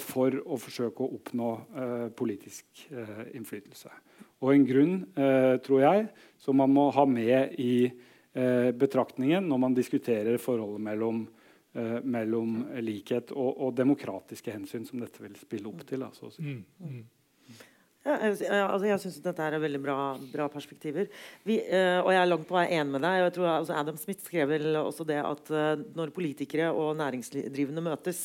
for 0.00 0.32
å 0.46 0.56
forsøke 0.56 1.04
å 1.04 1.16
oppnå 1.18 1.48
politisk 2.16 2.86
innflytelse. 3.36 3.90
Og 4.44 4.52
en 4.52 4.66
grunn, 4.68 4.96
eh, 5.16 5.56
tror 5.64 5.80
jeg, 5.80 6.08
som 6.38 6.58
man 6.60 6.72
må 6.72 6.90
ha 6.92 7.06
med 7.08 7.56
i 7.60 7.86
eh, 7.86 8.70
betraktningen 8.76 9.48
når 9.48 9.60
man 9.62 9.76
diskuterer 9.76 10.36
forholdet 10.42 10.82
mellom, 10.84 11.22
eh, 11.72 11.98
mellom 12.04 12.58
likhet 12.84 13.32
og, 13.32 13.54
og, 13.54 13.74
demokratiske 13.78 14.52
hensyn, 14.52 14.84
som 14.84 15.00
dette 15.00 15.24
vil 15.24 15.38
spille 15.40 15.70
opp 15.70 15.86
til. 15.88 16.04
Altså. 16.04 16.28
Mm, 16.36 16.60
mm. 16.84 17.00
Ja, 18.06 18.16
jeg, 18.22 18.46
altså 18.54 18.86
jeg 18.86 19.00
syns 19.02 19.16
dette 19.24 19.42
er 19.42 19.56
veldig 19.58 19.80
bra, 19.82 19.96
bra 20.30 20.44
perspektiver. 20.52 21.08
Vi, 21.42 21.56
uh, 21.58 22.04
og 22.04 22.12
jeg 22.14 22.20
er 22.20 22.28
langt 22.28 22.46
på 22.46 22.54
vei 22.54 22.68
enig 22.76 22.92
med 22.92 23.02
deg. 23.02 23.16
Jeg 23.24 23.32
tror 23.34 23.48
altså 23.50 23.74
Adam 23.74 23.98
Smith 23.98 24.22
skrev 24.22 24.52
vel 24.52 24.78
også 24.78 25.06
det 25.08 25.18
at 25.18 25.50
uh, 25.50 25.72
når 25.98 26.12
politikere 26.14 26.68
og 26.70 26.94
næringsdrivende 27.00 27.82
møtes, 27.82 28.20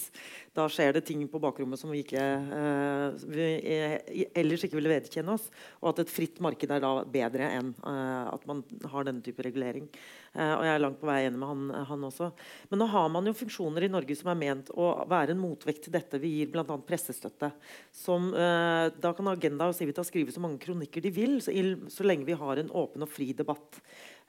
da 0.53 0.67
skjer 0.69 0.93
det 0.99 1.05
ting 1.07 1.23
på 1.31 1.41
bakrommet 1.41 1.81
som 1.81 1.89
vi, 1.89 2.03
ikke, 2.05 2.21
uh, 2.21 3.25
vi 3.33 4.27
ellers 4.37 4.67
ikke 4.67 4.77
ville 4.77 4.93
vedkjenne 4.93 5.33
oss. 5.33 5.49
Og 5.81 5.95
at 5.95 6.03
et 6.05 6.13
fritt 6.13 6.37
marked 6.45 6.69
er 6.77 6.85
da 6.85 6.93
bedre 7.17 7.49
enn 7.57 7.73
uh, 7.81 8.29
at 8.35 8.45
man 8.49 8.61
har 8.93 9.09
denne 9.09 9.25
type 9.25 9.41
regulering. 9.49 9.89
Uh, 10.31 10.53
og 10.55 10.63
jeg 10.63 10.73
er 10.73 10.83
langt 10.83 10.99
på 11.01 11.09
vei 11.09 11.17
enig 11.25 11.41
med 11.41 11.49
han, 11.49 11.85
han, 11.89 12.05
også. 12.07 12.29
Men 12.71 12.83
nå 12.83 12.87
har 12.93 13.09
man 13.11 13.27
jo 13.27 13.35
funksjoner 13.35 13.87
i 13.87 13.91
Norge 13.91 14.15
som 14.15 14.31
er 14.31 14.39
ment 14.39 14.71
å 14.71 14.93
være 15.11 15.35
en 15.35 15.41
motvekt 15.41 15.85
til 15.87 15.95
dette. 15.95 16.21
Vi 16.23 16.35
gir 16.37 16.53
bl.a. 16.53 16.63
pressestøtte. 16.87 17.51
Som, 17.95 18.31
da 18.31 19.11
kan 19.17 19.29
Agenda 19.31 19.67
og 19.69 19.75
Civita 19.75 20.05
skrive 20.07 20.31
så 20.33 20.43
mange 20.43 20.61
kronikker 20.63 21.03
de 21.03 21.11
vil, 21.13 21.37
så, 21.43 21.53
så 21.91 22.07
lenge 22.07 22.27
vi 22.29 22.37
har 22.39 22.61
en 22.61 22.71
åpen 22.79 23.03
og 23.03 23.11
fri 23.11 23.31
debatt. 23.35 23.81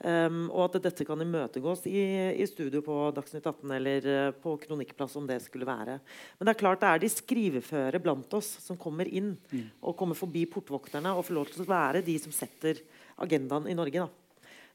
Um, 0.03 0.49
og 0.51 0.65
at 0.65 0.81
dette 0.89 1.05
kan 1.07 1.21
imøtegås 1.23 1.85
i, 1.87 2.01
i, 2.35 2.47
studio 2.51 2.81
på 2.83 2.95
Dagsnytt 3.15 3.45
18 3.47 3.75
eller 3.77 4.07
uh, 4.09 4.31
på 4.35 4.57
Kronikkplass. 4.65 5.15
om 5.17 5.29
det 5.29 5.39
skulle 5.45 5.69
være. 5.69 6.01
Men 6.39 6.49
det 6.49 6.55
er 6.55 6.59
klart 6.59 6.83
det 6.83 6.89
er 6.91 7.03
de 7.05 7.11
skriveføre 7.13 8.01
blant 8.03 8.35
oss 8.35 8.49
som 8.65 8.81
kommer 8.81 9.07
inn 9.07 9.37
mm. 9.53 9.69
og 9.79 9.97
kommer 9.99 10.19
forbi 10.19 10.43
portvokterne 10.51 11.15
og 11.15 11.23
får 11.29 11.39
lov 11.39 11.53
til 11.53 11.63
å 11.63 11.71
være 11.71 12.03
de 12.03 12.19
som 12.19 12.35
setter 12.35 12.83
agendaen 13.23 13.71
i 13.71 13.79
Norge. 13.79 14.03
da. 14.03 14.22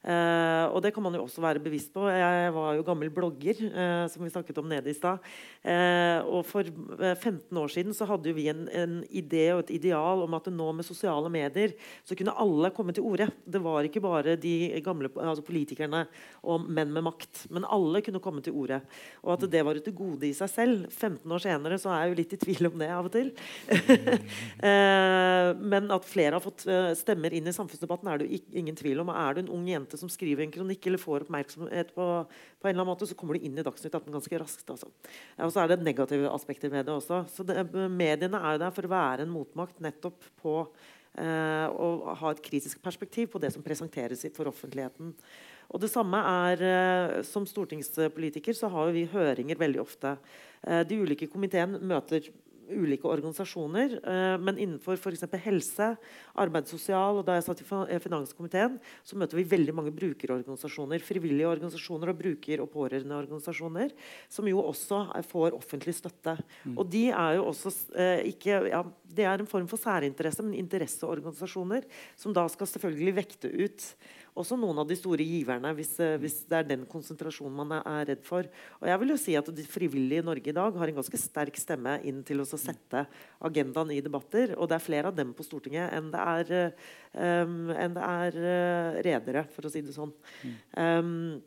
Uh, 0.06 0.70
og 0.72 0.80
det 0.86 0.94
kan 0.96 1.04
man 1.04 1.16
jo 1.18 1.24
også 1.26 1.42
være 1.44 1.62
bevisst 1.64 1.92
på. 1.96 2.06
Jeg 2.08 2.52
var 2.56 2.76
jo 2.78 2.86
gammel 2.86 3.10
blogger, 3.12 3.60
uh, 3.68 4.06
som 4.12 4.24
vi 4.24 4.32
snakket 4.32 4.60
om 4.62 4.70
nede 4.70 4.92
i 4.92 4.96
stad. 4.96 5.24
Uh, 5.66 6.22
og 6.38 6.46
for 6.48 6.64
15 6.64 7.58
år 7.58 7.74
siden 7.74 7.96
så 7.98 8.08
hadde 8.08 8.32
vi 8.38 8.48
en, 8.52 8.68
en, 8.72 9.02
idé 9.12 9.50
og 9.56 9.66
et 9.66 9.74
ideal 9.80 10.24
om 10.24 10.38
at 10.38 10.48
nå 10.54 10.70
med 10.78 10.88
sosiale 10.88 11.32
medier 11.34 11.74
så 12.08 12.16
kunne 12.16 12.36
alle 12.40 12.72
komme 12.76 12.96
til 12.96 13.08
orde. 13.08 13.28
Det 13.44 13.62
var 13.64 13.88
ikke 13.88 14.04
bare 14.04 14.38
de 14.40 14.54
gamle 14.86 15.12
altså 15.18 15.44
politikerne 15.46 16.06
og 16.48 16.70
menn 16.70 16.94
med 16.94 17.08
makt, 17.10 17.48
men 17.52 17.68
alle 17.68 18.04
kunne 18.06 18.24
komme 18.24 18.44
til 18.46 18.56
orde. 18.56 18.80
Og 19.26 19.36
at 19.36 19.48
det 19.52 19.66
var 19.66 19.80
et 19.80 19.92
gode 19.98 20.30
i 20.30 20.34
seg 20.38 20.54
selv. 20.54 20.88
15 20.94 21.26
år 21.26 21.44
senere 21.44 21.82
så 21.82 21.92
er 21.92 22.06
jeg 22.06 22.14
jo 22.14 22.20
litt 22.22 22.38
i 22.38 22.42
tvil 22.46 22.72
om 22.72 22.80
det 22.80 22.92
av 22.94 23.10
og 23.10 23.16
til. 23.16 23.34
men 25.74 25.92
at 25.94 26.08
flere 26.08 26.38
har 26.38 26.44
fått 26.44 26.68
stemmer 27.00 27.34
inn 27.36 27.50
i 27.50 27.56
samfunnsdebatten, 27.56 28.08
er 28.08 28.22
det 28.22 28.30
jo 28.30 28.40
ingen 28.62 28.78
tvil 28.78 29.04
om. 29.04 29.12
Er 29.12 29.36
du 29.36 29.44
en 29.44 29.54
ung 29.58 29.68
jente 29.68 29.87
som 29.96 30.12
skriver 30.12 30.44
en 30.44 30.52
kronikk 30.52 30.90
eller 30.90 31.00
får 31.00 31.24
oppmerksomhet 31.24 31.94
på, 31.96 32.08
på 32.28 32.68
en 32.68 32.74
eller 32.74 32.84
annen 32.84 32.92
måte, 32.92 33.08
så 33.08 33.16
kommer 33.16 33.38
du 33.38 33.48
inn 33.48 33.56
i 33.56 33.64
Dagsnytt 33.64 33.96
18 33.96 34.12
ganske 34.18 34.42
raskt. 34.44 34.68
Altså. 34.74 34.92
Og 35.40 35.54
så 35.54 35.64
er 35.64 35.72
det 35.72 35.80
negative 35.86 36.32
aspekter 36.34 36.74
ved 36.74 36.90
det 36.90 36.96
også. 36.98 37.24
Så 37.32 37.48
det, 37.48 37.64
Mediene 37.88 38.42
er 38.52 38.60
der 38.60 38.74
for 38.76 38.88
å 38.88 38.92
være 38.92 39.24
en 39.24 39.32
motmakt 39.32 39.80
nettopp 39.84 40.28
på 40.42 40.58
eh, 40.64 41.68
å 41.72 42.18
ha 42.20 42.34
et 42.34 42.44
kritisk 42.44 42.82
perspektiv 42.84 43.32
på 43.32 43.42
det 43.44 43.54
som 43.56 43.64
presenteres 43.66 44.26
for 44.36 44.52
offentligheten. 44.52 45.14
Og 45.68 45.84
det 45.84 45.90
samme 45.92 46.20
er 46.48 46.62
eh, 46.64 47.22
Som 47.28 47.48
stortingspolitiker 47.48 48.56
så 48.56 48.70
har 48.72 48.92
vi 48.96 49.08
høringer 49.12 49.60
veldig 49.60 49.82
ofte. 49.84 50.18
Eh, 50.64 50.84
de 50.88 51.00
ulike 51.04 51.30
komiteene 51.32 51.80
møter 51.80 52.30
ulike 52.70 53.08
organisasjoner. 53.10 53.98
Eh, 54.02 54.36
men 54.42 54.60
innenfor 54.62 54.98
f.eks. 54.98 55.26
helse, 55.44 55.90
arbeid 56.38 56.70
sosial, 56.70 57.20
og 57.20 57.28
da 57.28 57.38
jeg 57.38 57.48
satt 57.48 57.64
i 57.64 57.68
eh, 57.68 58.02
finanskomiteen, 58.04 58.78
så 59.08 59.20
møter 59.20 59.40
vi 59.40 59.48
veldig 59.48 59.76
mange 59.78 59.94
brukerorganisasjoner. 59.96 61.04
Frivillige 61.06 61.50
organisasjoner 61.50 62.14
og 62.14 62.20
bruker- 62.22 62.64
og 62.64 62.72
pårørendeorganisasjoner. 62.76 63.96
Som 64.30 64.50
jo 64.52 64.62
også 64.64 65.04
får 65.28 65.58
offentlig 65.58 65.96
støtte. 65.98 66.38
Mm. 66.66 66.78
Og 66.78 66.92
de 66.92 67.08
er 67.12 67.40
jo 67.40 67.48
også 67.52 67.74
eh, 67.98 68.28
ikke 68.34 68.62
ja, 68.72 68.84
Det 69.18 69.26
er 69.26 69.40
en 69.42 69.50
form 69.50 69.68
for 69.70 69.82
særinteresse, 69.82 70.44
men 70.46 70.58
interesseorganisasjoner 70.60 71.88
som 72.20 72.36
da 72.36 72.46
skal 72.52 72.70
selvfølgelig 72.70 73.16
vekte 73.22 73.52
ut 73.52 73.92
også 74.38 74.58
noen 74.60 74.82
av 74.82 74.88
de 74.90 74.98
store 74.98 75.26
giverne, 75.26 75.72
hvis, 75.78 75.94
eh, 76.04 76.16
hvis, 76.22 76.38
det 76.50 76.60
er 76.60 76.70
den 76.70 76.86
konsentrasjonen 76.90 77.56
man 77.58 77.74
er, 77.78 77.84
er, 77.90 78.06
redd 78.12 78.24
for. 78.28 78.48
Og 78.82 78.88
jeg 78.92 79.02
vil 79.02 79.14
jo 79.14 79.18
si 79.22 79.36
at 79.40 79.52
De 79.58 79.66
frivillige 79.66 80.22
i 80.22 80.26
Norge 80.26 80.52
i 80.52 80.56
dag 80.56 80.78
har 80.78 80.92
en 80.92 81.00
ganske 81.00 81.20
sterk 81.22 81.58
stemme 81.58 81.98
inn 82.08 82.22
til 82.28 82.44
å 82.44 82.48
sette 82.48 83.06
agendaen 83.50 83.94
i 83.96 84.02
debatter. 84.06 84.56
Og 84.58 84.70
det 84.70 84.78
er 84.78 84.86
flere 84.86 85.12
av 85.12 85.18
dem 85.18 85.34
på 85.34 85.46
Stortinget 85.46 85.94
enn 85.98 86.12
det 86.14 86.24
er, 86.24 86.74
um, 87.14 87.70
enn 87.74 87.96
det 87.96 88.08
er 88.08 88.40
uh, 88.44 89.02
redere, 89.08 89.46
for 89.54 89.68
å 89.68 89.72
si 89.72 89.82
det 89.86 89.96
sånn. 89.96 90.14
Um, 90.78 91.40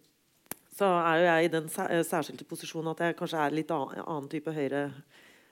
så 0.74 0.88
er 0.96 1.20
jo 1.20 1.26
jeg 1.29 1.46
i 1.46 1.53
den 1.53 1.66
særskilte 1.70 2.46
posisjonen 2.48 2.94
at 2.94 3.03
jeg 3.05 3.18
kanskje 3.18 3.42
er 3.44 3.55
litt 3.55 3.72
annen, 3.74 4.00
annen 4.00 4.31
type 4.33 4.55
høyre 4.55 4.87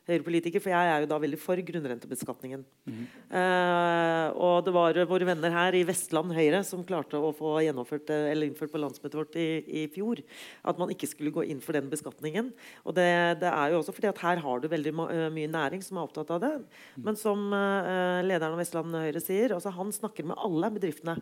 høyrepolitiker, 0.09 0.63
for 0.63 0.73
jeg 0.73 0.91
er 0.93 1.03
jo 1.05 1.09
da 1.11 1.19
veldig 1.21 1.39
for 1.41 1.61
grunnrentebeskatningen. 1.69 2.65
Mm. 2.89 3.01
Uh, 3.33 4.27
og 4.35 4.67
det 4.67 4.75
var 4.75 5.01
våre 5.11 5.29
venner 5.29 5.55
her 5.55 5.77
i 5.79 5.85
Vestland 5.89 6.33
Høyre 6.37 6.63
som 6.67 6.85
klarte 6.87 7.21
å 7.21 7.33
få 7.37 7.59
gjennomført 7.65 8.13
eller 8.15 8.49
innført 8.49 8.73
på 8.73 8.81
landsmøtet 8.81 9.19
vårt 9.19 9.39
i, 9.41 9.49
i, 9.83 9.85
fjor 9.93 10.23
at 10.69 10.81
man 10.81 10.93
ikke 10.95 11.11
skulle 11.11 11.35
gå 11.35 11.45
inn 11.49 11.61
for 11.65 11.77
den 11.77 11.91
beskatningen. 11.93 12.53
Og 12.85 12.97
det, 12.97 13.09
det 13.43 13.51
er 13.53 13.73
jo 13.75 13.83
også 13.83 13.95
fordi 13.97 14.11
at 14.11 14.23
her 14.25 14.43
har 14.45 14.63
du 14.63 14.71
veldig 14.73 14.95
uh, 14.99 15.29
mye 15.35 15.53
næring 15.53 15.85
som 15.85 16.01
er 16.01 16.09
opptatt 16.09 16.33
av 16.37 16.43
det. 16.45 16.55
Mm. 16.97 17.05
Men 17.11 17.21
som 17.21 17.45
uh, 17.53 18.25
lederen 18.25 18.57
av 18.57 18.63
Vestland 18.63 18.97
Høyre 18.97 19.23
sier, 19.25 19.57
altså 19.57 19.75
han 19.77 19.93
snakker 19.95 20.29
med 20.29 20.41
alle 20.41 20.73
bedriftene, 20.79 21.19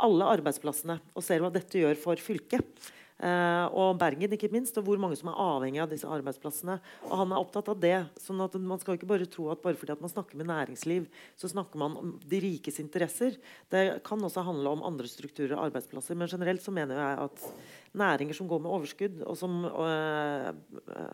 alle 0.00 0.32
arbeidsplassene, 0.38 1.00
og 1.14 1.24
ser 1.24 1.44
hva 1.44 1.52
dette 1.52 1.80
gjør 1.80 1.98
for 2.00 2.20
fylket. 2.20 2.90
Uh, 3.20 3.66
og 3.76 3.98
Bergen, 4.00 4.32
ikke 4.32 4.48
minst, 4.52 4.78
og 4.80 4.86
hvor 4.86 5.00
mange 5.00 5.18
som 5.18 5.28
er 5.28 5.40
avhengig 5.44 5.82
av 5.82 5.90
disse 5.90 6.08
arbeidsplassene. 6.08 6.78
Og 7.10 7.14
han 7.20 7.34
er 7.34 7.42
opptatt 7.42 7.68
av 7.68 7.82
det. 7.82 7.98
sånn 8.20 8.40
at 8.40 8.56
Man 8.56 8.80
skal 8.80 8.96
ikke 8.96 9.10
bare 9.10 9.28
tro 9.28 9.50
at 9.52 9.60
bare 9.60 9.76
fordi 9.76 9.92
at 9.92 10.00
man 10.00 10.12
snakker 10.12 10.40
med 10.40 10.48
næringsliv, 10.48 11.10
så 11.36 11.50
snakker 11.52 11.82
man 11.82 11.98
om 12.00 12.14
de 12.24 12.40
rikes 12.40 12.80
interesser. 12.80 13.36
Det 13.68 14.00
kan 14.06 14.24
også 14.24 14.46
handle 14.46 14.72
om 14.72 14.86
andre 14.88 15.10
strukturer 15.10 15.58
og 15.58 15.68
arbeidsplasser. 15.68 16.16
Men 16.16 16.32
generelt 16.32 16.64
så 16.64 16.72
mener 16.72 16.96
jeg 16.96 17.28
at 17.28 17.46
næringer 17.92 18.40
som 18.40 18.48
går 18.48 18.64
med 18.64 18.72
overskudd, 18.72 19.22
og 19.26 19.36
som 19.36 19.62
uh, 19.68 20.50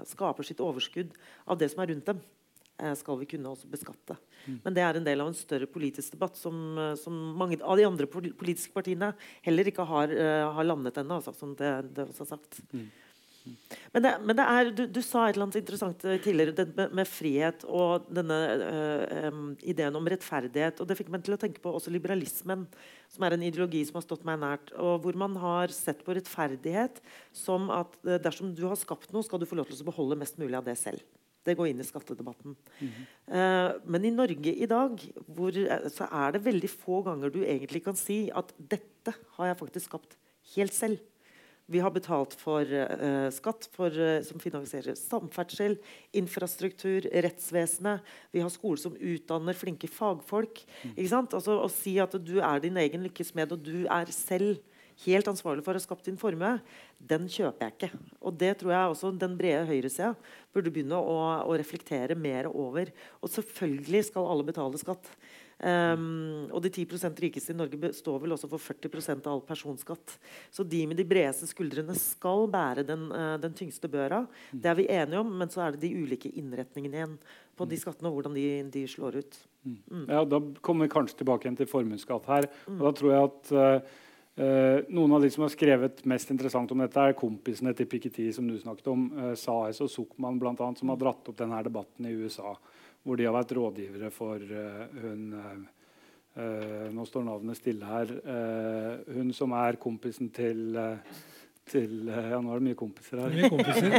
skaper 0.06 0.46
sitt 0.46 0.62
overskudd 0.62 1.10
av 1.46 1.58
det 1.58 1.72
som 1.72 1.82
er 1.82 1.94
rundt 1.94 2.12
dem, 2.12 2.22
Eh, 2.22 2.35
skal 2.98 3.16
vi 3.20 3.28
kunne 3.30 3.52
også 3.52 3.70
beskatte. 3.72 4.18
Mm. 4.46 4.60
Men 4.64 4.76
det 4.76 4.84
er 4.84 4.98
en 4.98 5.06
del 5.06 5.22
av 5.22 5.30
en 5.30 5.38
større 5.38 5.68
politisk 5.70 6.16
debatt 6.16 6.36
som, 6.38 6.58
eh, 6.78 6.94
som 7.00 7.14
mange 7.38 7.58
av 7.62 7.78
de 7.78 7.88
andre 7.88 8.06
politiske 8.10 8.74
partiene 8.74 9.12
heller 9.46 9.72
ikke 9.72 9.86
har, 9.86 10.12
uh, 10.12 10.52
har 10.56 10.68
landet 10.68 11.00
ennå, 11.00 11.18
altså, 11.18 11.34
som 11.36 11.56
det, 11.58 11.72
det, 11.96 12.06
også 12.10 12.26
er 12.26 12.30
sagt. 12.34 12.60
Mm. 12.72 12.86
Mm. 13.46 13.56
Men, 13.94 14.02
det, 14.02 14.12
men 14.26 14.38
det, 14.38 14.44
er, 14.44 14.70
du, 14.74 14.82
du, 14.90 15.00
sa 15.06 15.24
et 15.26 15.36
eller 15.36 15.46
annet 15.46 15.58
interessant 15.60 16.00
tidligere, 16.02 16.54
det 16.56 16.66
med, 16.74 16.94
med 16.98 17.06
frihet 17.06 17.62
og 17.70 18.08
denne 18.10 18.38
øh, 18.66 19.36
ideen 19.70 19.94
om 19.98 20.08
rettferdighet. 20.10 20.82
og 20.82 20.88
Det 20.90 20.96
fikk 20.98 21.12
meg 21.14 21.22
til 21.26 21.36
å 21.36 21.38
tenke 21.38 21.62
på 21.62 21.70
også 21.78 21.94
liberalismen, 21.94 22.64
som 23.12 23.26
er 23.26 23.36
en 23.36 23.46
ideologi 23.46 23.84
som 23.86 24.00
har 24.00 24.06
stått 24.08 24.26
meg 24.26 24.40
nært. 24.42 24.74
og 24.74 25.06
Hvor 25.06 25.20
man 25.22 25.38
har 25.38 25.74
sett 25.74 26.02
på 26.06 26.18
rettferdighet 26.18 26.98
som 27.30 27.70
at 27.70 27.94
dersom 28.26 28.50
du 28.50 28.66
har 28.66 28.78
skapt 28.82 29.14
noe, 29.14 29.22
skal 29.26 29.38
du 29.38 29.46
få 29.46 29.62
lov 29.62 29.70
til 29.70 29.78
å 29.78 29.90
beholde 29.92 30.18
mest 30.18 30.42
mulig 30.42 30.58
av 30.58 30.66
det 30.66 30.74
selv. 30.82 31.06
Det 31.46 31.54
går 31.58 31.70
inn 31.70 31.80
i 31.80 31.86
skattedebatten. 31.86 32.56
Mm 32.80 32.90
-hmm. 32.90 33.80
men 33.84 34.04
i 34.04 34.10
Norge 34.10 34.52
i 34.54 34.66
dag 34.66 35.00
hvor, 35.26 35.56
eh, 35.56 35.88
så 35.88 36.08
er 36.10 36.32
det 36.32 36.44
veldig 36.44 36.70
få 36.70 37.02
ganger 37.02 37.30
du 37.30 37.44
egentlig 37.44 37.84
kan 37.84 37.96
si 37.96 38.30
at 38.30 38.52
dette 38.58 39.14
har 39.36 39.46
jeg 39.46 39.58
faktisk 39.58 39.86
skapt 39.86 40.16
helt 40.56 40.74
selv. 40.74 40.98
Vi 41.66 41.80
har 41.82 41.90
betalt 41.90 42.34
for 42.38 42.62
uh, 42.62 43.26
skatt 43.34 43.66
for, 43.74 43.90
uh, 43.90 44.22
som 44.22 44.38
finansierer 44.38 44.94
samferdsel, 44.94 45.74
infrastruktur, 46.14 47.08
rettsvesenet. 47.10 48.06
Vi 48.30 48.40
har 48.40 48.52
skoler 48.54 48.78
som 48.78 48.94
utdanner 48.94 49.58
flinke 49.58 49.90
fagfolk. 49.90 50.62
Mm. 50.84 50.94
Altså, 51.10 51.58
å 51.58 51.68
si 51.72 51.96
at 51.98 52.14
du 52.22 52.38
er 52.38 52.62
din 52.62 52.78
egen 52.78 53.02
lykkes 53.02 53.34
med, 53.34 53.50
og 53.50 53.66
du 53.66 53.82
er 53.90 54.12
selv 54.14 54.62
helt 55.04 55.28
ansvarlig 55.28 55.64
for 55.64 55.76
å 55.76 55.80
ha 55.80 55.84
skapt 55.84 56.06
din 56.08 56.18
formue, 56.20 56.56
den 56.96 57.26
kjøper 57.28 57.66
jeg 57.66 57.74
ikke. 57.76 58.04
Og 58.24 58.36
Det 58.40 58.52
tror 58.60 58.72
jeg 58.72 58.92
også 58.92 59.12
den 59.20 59.34
brede 59.38 59.66
høyresida 59.68 60.14
burde 60.54 60.72
begynne 60.72 60.96
å, 60.96 61.16
å, 61.44 61.56
reflektere 61.58 62.16
mer 62.16 62.48
over. 62.48 62.92
Og 63.20 63.32
selvfølgelig 63.32 64.06
skal 64.08 64.30
alle 64.30 64.46
betale 64.46 64.80
skatt. 64.80 65.10
Um, 65.56 66.50
og 66.52 66.60
de 66.66 66.68
10% 66.68 67.20
rikeste 67.24 67.54
i 67.54 67.56
Norge 67.56 67.88
står 67.96 68.18
vel 68.20 68.34
også 68.34 68.48
for 68.50 68.60
40% 68.60 69.24
av 69.24 69.36
all 69.36 69.44
personskatt. 69.44 70.16
Så 70.52 70.64
de 70.68 70.82
med 70.88 71.00
de 71.00 71.06
bredeste 71.08 71.48
skuldrene 71.48 71.96
skal 71.96 72.44
bære 72.52 72.84
den, 72.88 73.06
uh, 73.12 73.36
den, 73.40 73.56
tyngste 73.56 73.88
børa. 73.92 74.24
Det 74.52 74.72
er 74.72 74.80
vi 74.80 74.88
enige 74.92 75.22
om, 75.22 75.32
men 75.40 75.52
så 75.52 75.64
er 75.64 75.76
det 75.76 75.84
de 75.86 75.94
ulike 75.96 76.32
innretningene 76.36 77.00
igjen 77.00 77.14
på 77.56 77.68
de 77.68 77.78
skattene 77.80 78.10
og 78.10 78.18
hvordan 78.18 78.36
de, 78.36 78.48
de 78.72 78.84
slår 78.88 79.22
ut. 79.24 79.38
Mm. 79.64 80.04
Ja, 80.12 80.24
Da 80.28 80.42
kommer 80.60 80.84
vi 80.84 80.92
kanskje 80.92 81.22
tilbake 81.22 81.48
igjen 81.48 81.56
til 81.62 81.70
formuesskatt 81.70 82.28
her. 82.28 82.50
og 82.76 82.84
da 82.84 82.92
tror 83.00 83.14
jeg 83.14 83.30
at 83.30 83.54
uh, 83.56 84.02
Uh, 84.36 84.82
noen 84.92 85.14
av 85.16 85.22
de 85.24 85.30
som 85.32 85.46
har 85.46 85.52
skrevet 85.54 86.02
mest 86.04 86.28
interessant 86.28 86.72
om 86.74 86.80
dette, 86.82 87.00
er 87.00 87.16
kompisene 87.16 87.72
til 87.76 87.86
Piketty, 87.88 88.26
som 88.36 88.44
du 88.44 88.58
snakket 88.60 88.90
om. 88.92 89.06
Uh, 89.16 89.30
Saez 89.38 89.80
og 89.80 89.88
Zuckman, 89.88 90.36
blant 90.40 90.60
annet, 90.60 90.82
som 90.82 90.90
har 90.92 90.98
dratt 91.00 91.30
opp 91.30 91.38
denne 91.38 91.62
debatten 91.64 92.04
i 92.04 92.12
USA. 92.12 92.52
Hvor 93.06 93.16
de 93.16 93.24
har 93.24 93.32
vært 93.32 93.54
rådgivere 93.56 94.10
for 94.12 94.42
uh, 94.42 94.84
hun 95.00 95.32
Nå 96.36 97.04
står 97.08 97.22
navnet 97.24 97.56
stille 97.56 97.86
her. 97.88 98.10
hun 99.08 99.30
som 99.32 99.54
er 99.56 99.78
kompisen 99.80 100.28
til, 100.28 100.76
til 101.64 102.10
Ja, 102.10 102.42
nå 102.44 102.50
er 102.52 102.60
det 102.60 102.66
mye 102.66 102.76
kompiser 102.76 103.22
her. 103.22 103.32
Mye 103.32 103.48
kompiser. 103.54 103.94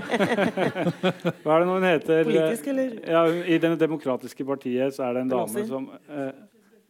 Hva 1.42 1.56
er 1.56 1.64
det 1.64 1.66
nå 1.66 1.80
hun 1.80 1.88
heter? 1.88 2.22
Politisk, 2.30 2.70
eller? 2.76 2.92
Ja, 3.10 3.24
I 3.26 3.58
Det 3.58 3.72
demokratiske 3.82 4.46
partiet 4.46 4.94
så 4.94 5.08
er 5.08 5.18
det 5.18 5.24
en 5.26 5.34
dame 5.34 5.66
som 5.66 5.90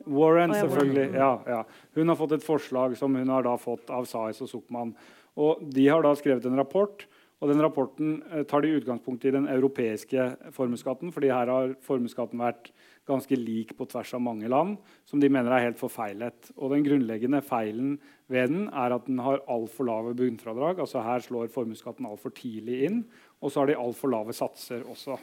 Warren, 0.07 0.53
selvfølgelig. 0.55 1.11
Ja, 1.17 1.31
ja. 1.47 1.61
Hun 1.97 2.09
har 2.11 2.17
fått 2.19 2.37
et 2.37 2.45
forslag 2.45 2.97
som 2.99 3.15
hun 3.15 3.29
har 3.33 3.45
da 3.47 3.55
fått 3.59 3.91
av 3.93 4.07
Saez 4.09 4.41
og 4.45 4.51
Zuckman. 4.51 4.95
Og 5.37 5.61
de 5.73 5.87
har 5.87 6.03
da 6.05 6.15
skrevet 6.17 6.45
en 6.49 6.57
rapport. 6.57 7.05
og 7.39 7.51
den 7.51 7.61
Rapporten 7.61 8.23
eh, 8.33 8.43
tar 8.49 8.63
de 8.65 8.73
utgangspunkt 8.79 9.25
i 9.25 9.31
den 9.31 9.47
europeiske 9.47 10.51
formuesskatten. 10.55 11.11
fordi 11.13 11.29
her 11.29 11.47
har 11.47 11.75
formuesskatten 11.85 12.39
vært 12.39 12.71
ganske 13.07 13.37
lik 13.39 13.77
på 13.77 13.85
tvers 13.87 14.13
av 14.17 14.21
mange 14.21 14.49
land, 14.49 14.77
som 15.05 15.19
de 15.19 15.29
mener 15.29 15.51
er 15.53 15.67
helt 15.69 15.79
forfeilet. 15.79 16.51
Og 16.57 16.71
Den 16.71 16.83
grunnleggende 16.83 17.43
feilen 17.45 17.99
ved 18.27 18.49
den 18.49 18.67
er 18.67 18.95
at 18.95 19.05
den 19.05 19.19
har 19.19 19.45
altfor 19.47 19.85
lave 19.85 20.15
bunnfradrag. 20.15 20.79
Altså 20.79 21.03
her 21.05 21.23
slår 21.23 21.53
formuesskatten 21.53 22.05
altfor 22.05 22.33
tidlig 22.35 22.83
inn. 22.89 23.03
Og 23.41 23.51
så 23.51 23.61
har 23.61 23.67
de 23.67 23.77
altfor 23.79 24.11
lave 24.11 24.33
satser 24.33 24.83
også. 24.89 25.19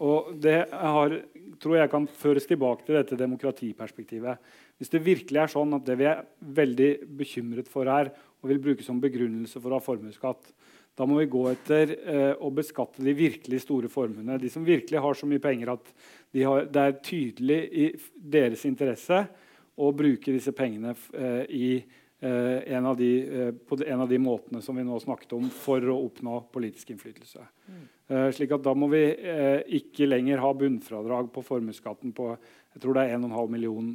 Og 0.00 0.32
Det 0.40 0.56
har, 0.72 1.14
tror 1.60 1.76
jeg 1.76 1.92
kan 1.92 2.06
føres 2.08 2.48
tilbake 2.48 2.86
til 2.86 2.96
dette 2.96 3.18
demokratiperspektivet. 3.20 4.38
Hvis 4.80 4.92
det 4.92 5.04
virkelig 5.04 5.42
er 5.42 5.52
sånn 5.52 5.76
at 5.76 5.84
det 5.84 5.98
vi 6.00 6.08
er 6.08 6.24
veldig 6.40 6.90
bekymret 7.20 7.68
for 7.68 7.90
her, 7.90 8.08
og 8.40 8.48
vil 8.48 8.62
bruke 8.64 8.84
som 8.86 9.00
begrunnelse 9.02 9.60
for 9.60 9.68
å 9.68 9.76
ha 9.76 9.84
formuesskatt, 9.84 10.54
da 10.96 11.06
må 11.08 11.18
vi 11.20 11.28
gå 11.32 11.42
etter 11.52 11.92
eh, 11.96 12.32
å 12.40 12.50
beskatte 12.52 13.04
de 13.04 13.12
virkelig 13.16 13.62
store 13.64 13.88
formuene. 13.92 14.40
De 14.40 14.50
som 14.52 14.64
virkelig 14.66 15.00
har 15.00 15.16
så 15.16 15.28
mye 15.28 15.42
penger 15.42 15.74
at 15.76 15.92
de 16.34 16.44
har, 16.44 16.66
det 16.68 16.82
er 16.82 16.98
tydelig 17.04 17.60
i 17.70 17.86
deres 18.32 18.64
interesse 18.68 19.22
å 19.80 19.92
bruke 19.96 20.32
disse 20.34 20.52
pengene 20.56 20.92
eh, 21.16 21.44
i 21.48 21.70
en, 22.20 22.86
av 22.86 22.96
de, 22.96 23.10
eh, 23.24 23.52
på 23.52 23.78
en 23.86 24.00
av 24.00 24.08
de 24.08 24.18
måtene 24.20 24.60
som 24.62 24.76
vi 24.76 24.84
nå 24.84 24.98
snakket 25.00 25.32
om, 25.38 25.46
for 25.48 25.80
å 25.88 25.96
oppnå 26.04 26.42
politisk 26.52 26.92
innflytelse. 26.92 27.46
Mm. 27.70 27.86
slik 28.34 28.50
at 28.52 28.64
Da 28.64 28.74
må 28.74 28.88
vi 28.90 29.04
ikke 29.78 30.08
lenger 30.08 30.42
ha 30.42 30.50
bunnfradrag 30.52 31.30
på 31.32 31.44
formuesskatten 31.46 32.12
på 32.12 32.32
jeg 32.74 32.82
tror 32.82 32.94
det 32.94 33.04
er 33.04 33.16
1,5 33.16 33.48
million 33.50 33.92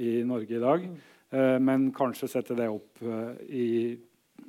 i 0.00 0.24
Norge 0.24 0.56
i 0.56 0.62
dag. 0.62 0.88
Mm. 0.88 1.64
men 1.64 1.92
kanskje 1.92 2.28
sette 2.28 2.54
det 2.56 2.68
opp 2.72 3.02
i 3.48 3.98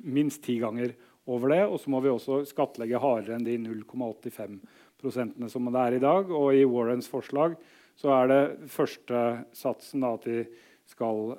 minst 0.00 0.42
ti 0.44 0.58
ganger 0.60 0.94
over 1.28 1.52
det. 1.52 1.66
Og 1.66 1.80
så 1.80 1.92
må 1.92 2.00
vi 2.00 2.08
også 2.08 2.42
skattlegge 2.48 3.00
hardere 3.00 3.36
enn 3.36 3.44
de 3.44 3.58
0,85% 3.60 5.48
som 5.48 5.68
det 5.68 5.80
er 5.80 5.96
i 5.96 6.02
dag. 6.02 6.30
Og 6.32 6.56
i 6.56 6.64
Warrens 6.64 7.08
forslag 7.08 7.56
så 8.00 8.12
er 8.16 8.32
det 8.32 8.42
første 8.72 9.44
satsen 9.52 10.00
da, 10.00 10.14
at 10.16 10.24
de 10.24 10.44
skal, 10.88 11.36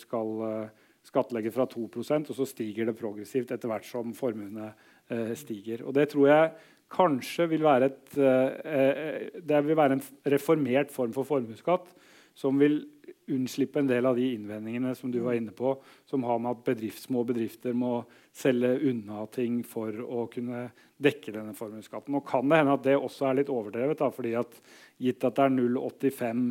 skal 0.00 0.70
skattlegge 1.06 1.52
fra 1.52 1.66
2% 1.66 2.30
og 2.30 2.38
så 2.38 2.46
stiger 2.48 2.88
det 2.88 2.98
progressivt 2.98 3.52
etter 3.54 3.70
hvert 3.70 3.86
som 3.86 4.14
formuene 4.16 4.70
eh, 5.10 5.34
stiger. 5.38 5.84
Og 5.86 5.94
Det 5.96 6.08
tror 6.12 6.28
jeg 6.30 6.52
kanskje 6.92 7.48
vil 7.50 7.64
være, 7.66 7.90
et, 7.90 8.16
eh, 8.18 8.50
eh, 8.64 9.40
det 9.42 9.62
vil 9.66 9.78
være 9.78 9.98
en 9.98 10.04
reformert 10.34 10.92
form 10.94 11.14
for 11.14 11.26
formuesskatt 11.26 11.90
som 12.38 12.58
vil 12.60 12.84
unnslippe 13.32 13.80
en 13.80 13.88
del 13.88 14.06
av 14.06 14.16
de 14.16 14.30
innvendingene 14.34 14.94
som 14.96 15.10
du 15.12 15.18
var 15.20 15.36
inne 15.36 15.52
på, 15.54 15.74
som 16.08 16.24
har 16.24 16.38
med 16.40 16.56
at 16.56 16.64
bedrift, 16.64 17.04
små 17.04 17.24
bedrifter 17.28 17.74
må 17.76 18.04
selge 18.32 18.72
unna 18.88 19.26
ting 19.32 19.60
for 19.68 19.92
å 19.92 20.26
kunne 20.32 20.70
dekke 21.02 21.34
denne 21.34 21.54
formuesskatten. 21.56 22.14
Og 22.16 22.26
kan 22.26 22.48
det 22.48 22.60
hende 22.60 22.76
at 22.78 22.86
det 22.86 22.96
også 22.96 23.28
er 23.28 23.40
litt 23.40 23.52
overdrevet, 23.52 24.00
da, 24.00 24.08
fordi 24.10 24.34
at 24.40 24.56
gitt 25.02 25.24
at 25.28 25.36
det 25.38 25.44
er 25.44 25.54
0,85 25.54 26.46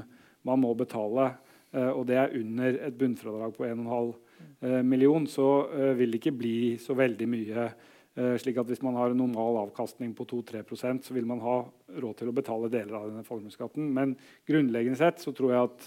man 0.48 0.62
må 0.62 0.74
betale, 0.78 1.32
og 1.72 2.02
det 2.10 2.18
er 2.20 2.34
under 2.36 2.78
et 2.88 2.98
bunnfradrag 3.00 3.54
på 3.56 3.68
1,5 3.68 4.14
Eh, 4.22 4.31
million, 4.84 5.26
så 5.28 5.48
eh, 5.74 5.94
vil 5.98 6.12
det 6.12 6.22
ikke 6.22 6.38
bli 6.38 6.58
så 6.82 6.96
veldig 6.98 7.28
mye. 7.30 7.66
Eh, 8.16 8.36
slik 8.38 8.58
at 8.60 8.68
Hvis 8.68 8.82
man 8.84 8.96
har 9.00 9.12
en 9.12 9.18
normal 9.18 9.70
avkastning 9.70 10.14
på 10.14 10.26
2-3% 10.28 11.06
så 11.08 11.14
vil 11.14 11.26
man 11.26 11.40
ha 11.40 11.64
råd 11.96 12.18
til 12.20 12.28
å 12.28 12.36
betale 12.36 12.70
deler 12.70 12.98
av 12.98 13.08
denne 13.08 13.24
formuesskatten. 13.24 13.88
Men 13.88 14.18
grunnleggende 14.48 15.00
sett 15.00 15.24
så 15.24 15.32
tror 15.32 15.54
jeg 15.54 15.70
at 15.70 15.86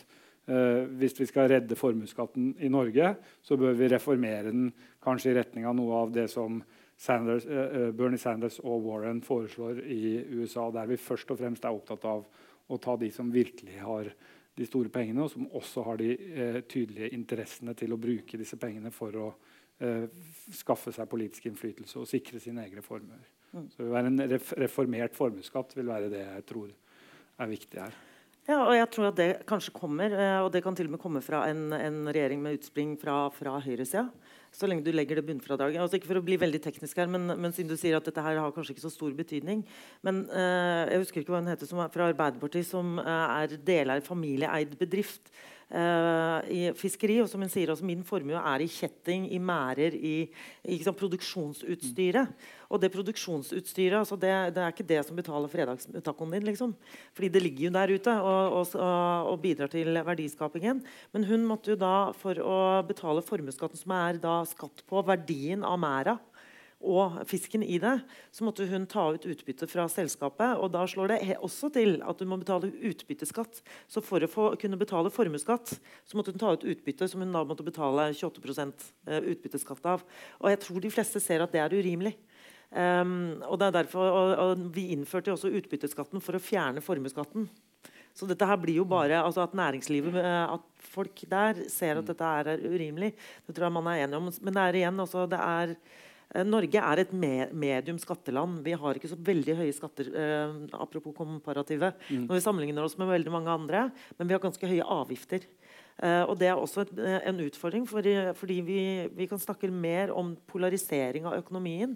eh, 0.48 0.86
hvis 0.88 1.18
vi 1.20 1.28
skal 1.28 1.50
redde 1.52 1.76
formuesskatten 1.76 2.54
i 2.64 2.70
Norge, 2.72 3.14
så 3.44 3.58
bør 3.60 3.76
vi 3.76 3.90
reformere 3.92 4.48
den 4.48 4.72
kanskje 5.04 5.34
i 5.34 5.36
retning 5.36 5.68
av 5.68 5.76
noe 5.76 6.00
av 6.00 6.14
det 6.16 6.30
som 6.32 6.62
Sanders, 6.96 7.44
eh, 7.44 7.90
Bernie 7.92 8.22
Sanders 8.22 8.56
og 8.64 8.86
Warren 8.88 9.20
foreslår 9.20 9.84
i 9.84 10.24
USA, 10.32 10.70
der 10.72 10.88
vi 10.88 10.96
først 10.96 11.30
og 11.34 11.42
fremst 11.42 11.64
er 11.64 11.76
opptatt 11.76 12.08
av 12.08 12.24
å 12.72 12.80
ta 12.80 12.96
de 12.96 13.10
som 13.12 13.28
virkelig 13.28 13.82
har 13.84 14.08
de 14.54 14.66
store 14.68 14.90
pengene, 14.92 15.24
og 15.24 15.32
som 15.32 15.48
også 15.50 15.82
har 15.88 16.00
de 16.00 16.12
eh, 16.14 16.60
tydelige 16.70 17.10
interessene 17.16 17.74
til 17.78 17.94
å 17.94 18.00
bruke 18.00 18.38
disse 18.38 18.58
pengene 18.60 18.92
for 18.94 19.18
å 19.18 19.28
eh, 19.82 20.06
skaffe 20.54 20.94
seg 20.94 21.10
politisk 21.10 21.48
innflytelse 21.50 21.98
og 22.00 22.08
sikre 22.10 22.42
sine 22.42 22.66
egne 22.66 22.84
formuer. 22.84 23.26
Mm. 23.54 23.68
Så 23.74 23.90
En 23.98 24.26
reformert 24.62 25.14
formuesskatt 25.14 25.74
vil 25.78 25.90
være 25.90 26.10
det 26.12 26.22
jeg 26.22 26.46
tror 26.50 26.72
er 27.38 27.50
viktig 27.50 27.82
her. 27.82 27.96
Ja, 28.44 28.58
og 28.60 28.74
jeg 28.76 28.88
tror 28.92 29.08
at 29.08 29.18
det 29.18 29.28
kanskje 29.48 29.72
kommer, 29.74 30.12
eh, 30.12 30.38
og 30.44 30.52
det 30.52 30.62
kan 30.62 30.76
til 30.76 30.90
og 30.90 30.96
med 30.96 31.02
komme 31.02 31.22
fra 31.24 31.46
en, 31.48 31.66
en 31.72 32.02
regjering 32.10 32.42
med 32.44 32.58
utspring 32.60 32.94
fra, 33.00 33.28
fra 33.34 33.56
høyresida 33.64 34.08
så 34.54 34.68
lenge 34.70 34.84
du 34.86 34.92
legger 34.94 35.18
det 35.18 35.26
bunnfradraget. 35.26 35.80
Altså 35.82 35.98
ikke 35.98 36.10
for 36.12 36.20
å 36.20 36.24
bli 36.24 36.38
veldig 36.40 36.60
teknisk 36.62 37.00
her, 37.00 37.10
men, 37.10 37.26
men, 37.32 37.54
siden 37.54 37.72
du 37.72 37.78
sier 37.80 37.96
at 37.98 38.06
dette 38.06 38.22
her 38.22 38.38
har 38.38 38.54
kanskje 38.54 38.76
ikke 38.76 38.86
så 38.86 38.92
stor 38.92 39.14
betydning. 39.16 39.64
Men 40.06 40.22
uh, 40.30 40.84
jeg 40.92 41.02
husker 41.02 41.24
ikke 41.24 41.34
hva 41.34 41.42
hun 41.42 41.50
heter 41.50 41.70
som 41.70 41.82
er 41.82 41.90
fra 41.94 42.06
Arbeiderpartiet, 42.12 42.68
som 42.68 43.00
uh, 43.02 43.40
er 43.42 43.58
deleier 43.66 44.04
familieeid 44.06 44.76
bedrift. 44.80 45.32
Uh, 45.74 46.40
i 46.48 46.68
fiskeri. 46.78 47.18
Og 47.22 47.28
som 47.30 47.42
hun 47.42 47.50
sier, 47.52 47.72
også, 47.72 47.86
min 47.86 48.04
formue 48.06 48.38
er 48.38 48.64
i 48.64 48.70
kjetting, 48.70 49.26
i 49.34 49.40
merder, 49.42 49.96
i, 49.96 50.14
i 50.64 50.76
liksom, 50.78 50.96
produksjonsutstyret. 50.98 52.34
Og 52.70 52.80
det 52.82 52.90
produksjonsutstyret 52.94 54.00
altså 54.00 54.16
det, 54.18 54.32
det, 54.56 54.62
er 54.62 54.74
ikke 54.74 54.86
det 54.88 55.00
som 55.06 55.18
betaler 55.18 55.52
fredagstacoen 55.52 56.34
din. 56.34 56.46
Liksom. 56.48 56.74
Fordi 57.14 57.30
det 57.34 57.44
ligger 57.44 57.68
jo 57.68 57.74
der 57.76 57.94
ute 57.94 58.18
og, 58.18 58.58
og, 58.60 58.76
og, 59.30 59.38
bidrar 59.42 59.72
til 59.72 60.00
verdiskapingen. 60.06 60.82
Men 61.14 61.28
hun 61.28 61.46
måtte 61.48 61.74
jo 61.74 61.80
da, 61.80 61.96
for 62.18 62.38
å 62.40 62.60
betale 62.86 63.24
formuesskatten, 63.24 63.80
som 63.80 63.96
er 63.98 64.22
da 64.22 64.40
skatt 64.48 64.84
på 64.88 65.02
verdien 65.06 65.66
av 65.66 65.80
merda, 65.82 66.18
og 66.84 67.16
fisken 67.28 67.64
i 67.64 67.78
det, 67.82 67.94
så 68.34 68.44
måtte 68.46 68.66
hun 68.68 68.84
ta 68.90 69.06
ut 69.14 69.26
utbytte 69.28 69.68
fra 69.70 69.86
selskapet. 69.90 70.58
og 70.60 70.70
Da 70.74 70.84
slår 70.90 71.14
det 71.14 71.38
også 71.38 71.70
til 71.74 71.96
at 72.04 72.20
hun 72.20 72.30
må 72.30 72.38
betale 72.40 72.70
utbytteskatt. 72.70 73.62
Så 73.88 74.02
for 74.04 74.24
å 74.24 74.30
få, 74.30 74.50
kunne 74.60 74.80
betale 74.80 75.12
formuesskatt 75.14 75.74
så 75.74 76.18
måtte 76.18 76.34
hun 76.34 76.42
ta 76.42 76.54
ut 76.54 76.68
utbytte 76.74 77.08
som 77.10 77.24
hun 77.24 77.34
da 77.34 77.44
måtte 77.48 77.66
betale 77.66 78.10
28 78.12 78.68
eh, 79.08 79.30
utbytteskatt 79.34 79.90
av. 79.94 80.04
Og 80.42 80.52
jeg 80.52 80.62
tror 80.66 80.84
de 80.84 80.92
fleste 80.92 81.22
ser 81.22 81.44
at 81.44 81.54
det 81.54 81.64
er 81.64 81.76
urimelig. 81.76 82.16
Um, 82.74 83.42
og 83.46 83.60
det 83.60 83.68
er 83.68 83.74
derfor, 83.76 84.08
og, 84.10 84.30
og 84.42 84.62
Vi 84.74 84.88
innførte 84.90 85.30
også 85.30 85.52
utbytteskatten 85.60 86.22
for 86.24 86.34
å 86.34 86.42
fjerne 86.42 86.82
formuesskatten. 86.82 87.46
Så 88.14 88.26
dette 88.30 88.46
her 88.46 88.58
blir 88.62 88.78
jo 88.78 88.86
bare 88.86 89.18
altså 89.20 89.44
At 89.44 89.54
næringslivet, 89.58 90.16
eh, 90.22 90.54
at 90.54 90.88
folk 90.94 91.24
der 91.30 91.64
ser 91.70 91.98
at 91.98 92.06
dette 92.06 92.24
er 92.40 92.62
urimelig, 92.62 93.12
det 93.46 93.54
tror 93.54 93.68
jeg 93.68 93.74
man 93.74 93.90
er 93.90 94.04
enig 94.04 94.18
om. 94.20 94.28
Men 94.40 94.56
det 94.56 94.64
er 94.64 94.80
igjen 94.80 95.02
også, 95.02 95.26
det 95.30 95.40
er 95.42 95.74
Norge 96.42 96.80
er 96.82 97.02
et 97.04 97.12
medium 97.14 97.98
skatteland. 98.02 98.58
Vi 98.66 98.74
har 98.74 98.98
ikke 98.98 99.12
så 99.12 99.18
veldig 99.18 99.54
høye 99.60 99.74
skatter 99.76 100.10
eh, 100.10 100.56
apropos 100.74 101.14
komparative, 101.14 101.92
mm. 102.08 102.24
når 102.26 102.40
vi 102.40 102.42
sammenligner 102.42 102.86
oss 102.86 102.98
med 102.98 103.12
veldig 103.12 103.34
mange 103.34 103.54
andre, 103.54 103.84
men 104.18 104.26
vi 104.26 104.34
har 104.34 104.42
ganske 104.42 104.70
høye 104.70 104.88
avgifter. 104.96 105.46
Eh, 106.02 106.24
og 106.26 106.34
Det 106.40 106.48
er 106.50 106.58
også 106.58 106.82
et, 106.82 106.92
en 107.30 107.40
utfordring, 107.44 107.86
fordi, 107.86 108.16
fordi 108.34 108.58
vi, 108.66 108.80
vi, 109.14 109.28
kan 109.30 109.38
snakke 109.38 109.70
mer 109.70 110.10
om 110.10 110.34
polarisering 110.50 111.28
av 111.30 111.38
økonomien. 111.38 111.94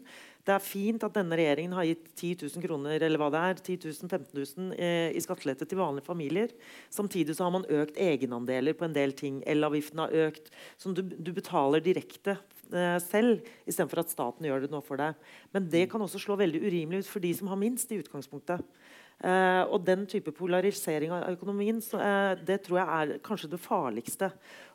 Det 0.48 0.54
er 0.54 0.64
fint 0.64 1.02
at 1.04 1.12
denne 1.12 1.36
regjeringen 1.36 1.74
har 1.76 1.84
gitt 1.84 2.06
10 2.14 2.46
000 2.56 2.64
kroner 2.64 3.02
eller 3.04 3.20
hva 3.20 3.28
det 3.34 3.40
er, 3.44 3.58
10 3.60 3.74
000, 3.84 4.08
15 4.08 4.62
000 4.64 4.78
eh, 4.80 5.10
i 5.12 5.20
skattelette 5.20 5.68
til 5.68 5.80
vanlige 5.80 6.08
familier. 6.08 6.54
Samtidig 6.88 7.36
så 7.36 7.44
har 7.44 7.52
man 7.58 7.68
økt 7.68 8.00
egenandeler 8.00 8.76
på 8.78 8.86
en 8.88 8.96
del 8.96 9.12
ting. 9.18 9.42
Elavgiften 9.44 10.00
har 10.00 10.14
økt. 10.28 10.48
Som 10.80 10.96
du, 10.96 11.04
du 11.04 11.34
betaler 11.36 11.84
direkte 11.84 12.38
Eh, 12.68 12.98
selv, 13.00 13.40
istedenfor 13.64 14.02
at 14.02 14.10
staten 14.12 14.44
gjør 14.44 14.64
det 14.64 14.72
nå 14.72 14.82
for 14.84 15.00
deg. 15.00 15.16
Men 15.54 15.68
det 15.72 15.86
kan 15.88 16.02
også 16.04 16.20
slå 16.20 16.36
veldig 16.36 16.60
urimelig 16.66 17.04
ut 17.04 17.10
for 17.14 17.24
de 17.24 17.32
som 17.34 17.48
har 17.48 17.56
minst. 17.56 17.88
i 17.92 18.00
utgangspunktet. 18.02 18.60
Uh, 19.18 19.66
og 19.74 19.82
den 19.82 20.04
type 20.06 20.30
polarisering 20.30 21.10
av 21.10 21.24
økonomien 21.32 21.80
uh, 21.98 22.38
det 22.38 22.60
tror 22.62 22.76
jeg 22.78 22.98
er 22.98 23.22
kanskje 23.26 23.50
det 23.50 23.58
farligste. 23.58 24.28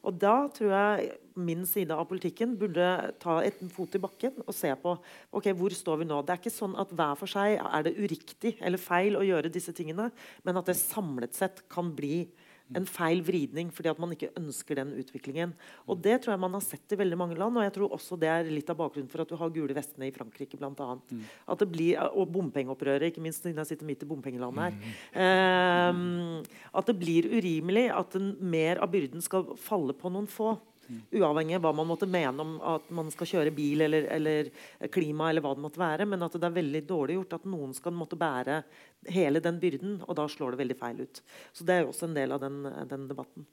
Og 0.03 0.17
da 0.19 0.33
tror 0.51 0.73
jeg 0.75 1.13
min 1.39 1.61
side 1.63 1.95
av 1.95 2.09
politikken 2.09 2.57
burde 2.59 2.89
ta 3.23 3.37
et 3.39 3.61
fot 3.71 3.95
i 3.95 4.01
bakken 4.03 4.41
og 4.43 4.51
se 4.51 4.73
på 4.81 4.97
ok, 5.31 5.47
hvor 5.55 5.71
står 5.71 6.01
vi 6.01 6.09
nå. 6.09 6.19
Det 6.27 6.35
er 6.35 6.41
ikke 6.41 6.51
sånn 6.57 6.75
at 6.75 6.91
hver 6.91 7.15
for 7.21 7.31
seg 7.31 7.55
er 7.55 7.87
det 7.87 7.95
uriktig 7.95 8.57
eller 8.59 8.83
feil 8.83 9.15
å 9.15 9.23
gjøre 9.23 9.53
disse 9.53 9.71
tingene, 9.75 10.09
men 10.43 10.59
at 10.59 10.67
det 10.67 10.75
samlet 10.81 11.39
sett 11.39 11.63
kan 11.71 11.95
bli 11.95 12.25
en 12.73 12.85
feil 12.87 13.21
vridning 13.25 13.69
fordi 13.73 13.91
at 13.91 13.99
man 14.01 14.13
ikke 14.15 14.31
ønsker 14.39 14.79
den 14.79 14.93
utviklingen. 15.01 15.53
Og 15.87 16.01
Det 16.03 16.19
tror 16.23 16.33
jeg 16.33 16.43
man 16.43 16.55
har 16.57 16.63
sett 16.65 16.95
i 16.95 16.99
veldig 16.99 17.19
mange 17.19 17.37
land, 17.37 17.57
og 17.57 17.65
jeg 17.65 17.75
tror 17.75 17.95
også 17.95 18.17
det 18.19 18.29
er 18.31 18.49
litt 18.49 18.69
av 18.71 18.79
bakgrunnen 18.79 19.11
for 19.11 19.23
at 19.23 19.29
du 19.29 19.35
har 19.39 19.53
gule 19.53 19.75
vestene 19.75 20.09
i 20.09 20.15
Frankrike 20.15 20.57
blant 20.59 20.79
Mm. 20.83 21.23
At 21.47 21.59
det 21.59 21.69
blir, 21.71 21.99
og 22.17 22.31
bompengeopprøret, 22.33 23.11
ikke 23.11 23.21
minst 23.23 23.43
siden 23.43 23.59
jeg 23.61 23.73
sitter 23.73 23.87
midt 23.87 24.03
i 24.03 24.09
bompengelandet 24.09 24.73
her. 24.73 25.91
Um, 25.93 26.43
at 26.73 26.89
det 26.89 26.97
blir 26.99 27.29
urimelig 27.29 27.89
at 27.93 28.17
mer 28.41 28.81
av 28.83 28.91
byrden 28.91 29.23
skal 29.23 29.53
falle 29.59 29.93
på 29.93 30.11
noen 30.13 30.27
få. 30.29 30.55
Uavhengig 31.13 31.57
av 31.57 31.65
hva 31.65 31.73
man 31.75 31.89
måtte 31.89 32.09
mene 32.09 32.43
om 32.43 32.53
at 32.73 32.89
man 32.93 33.11
skal 33.13 33.29
kjøre 33.29 33.55
bil 33.55 33.85
eller, 33.85 34.07
eller, 34.11 34.51
klima. 34.93 35.29
eller 35.29 35.45
hva 35.45 35.53
det 35.55 35.65
måtte 35.65 35.81
være, 35.81 36.05
Men 36.05 36.23
at 36.23 36.37
det 36.37 36.47
er 36.49 36.59
veldig 36.59 36.83
dårlig 36.89 37.17
gjort 37.19 37.39
at 37.39 37.49
noen 37.49 37.73
skal 37.73 37.95
måtte 37.97 38.19
bære 38.19 38.61
hele 39.09 39.39
den 39.43 39.59
byrden. 39.59 39.99
Og 40.07 40.15
da 40.15 40.27
slår 40.27 40.53
det 40.53 40.63
veldig 40.63 40.79
feil 40.79 41.03
ut. 41.03 41.23
Så 41.53 41.63
det 41.67 41.75
er 41.75 41.83
jo 41.83 41.93
også 41.93 42.09
en 42.09 42.17
del 42.17 42.35
av 42.35 42.43
den, 42.43 42.63
den 42.89 43.07
debatten. 43.07 43.47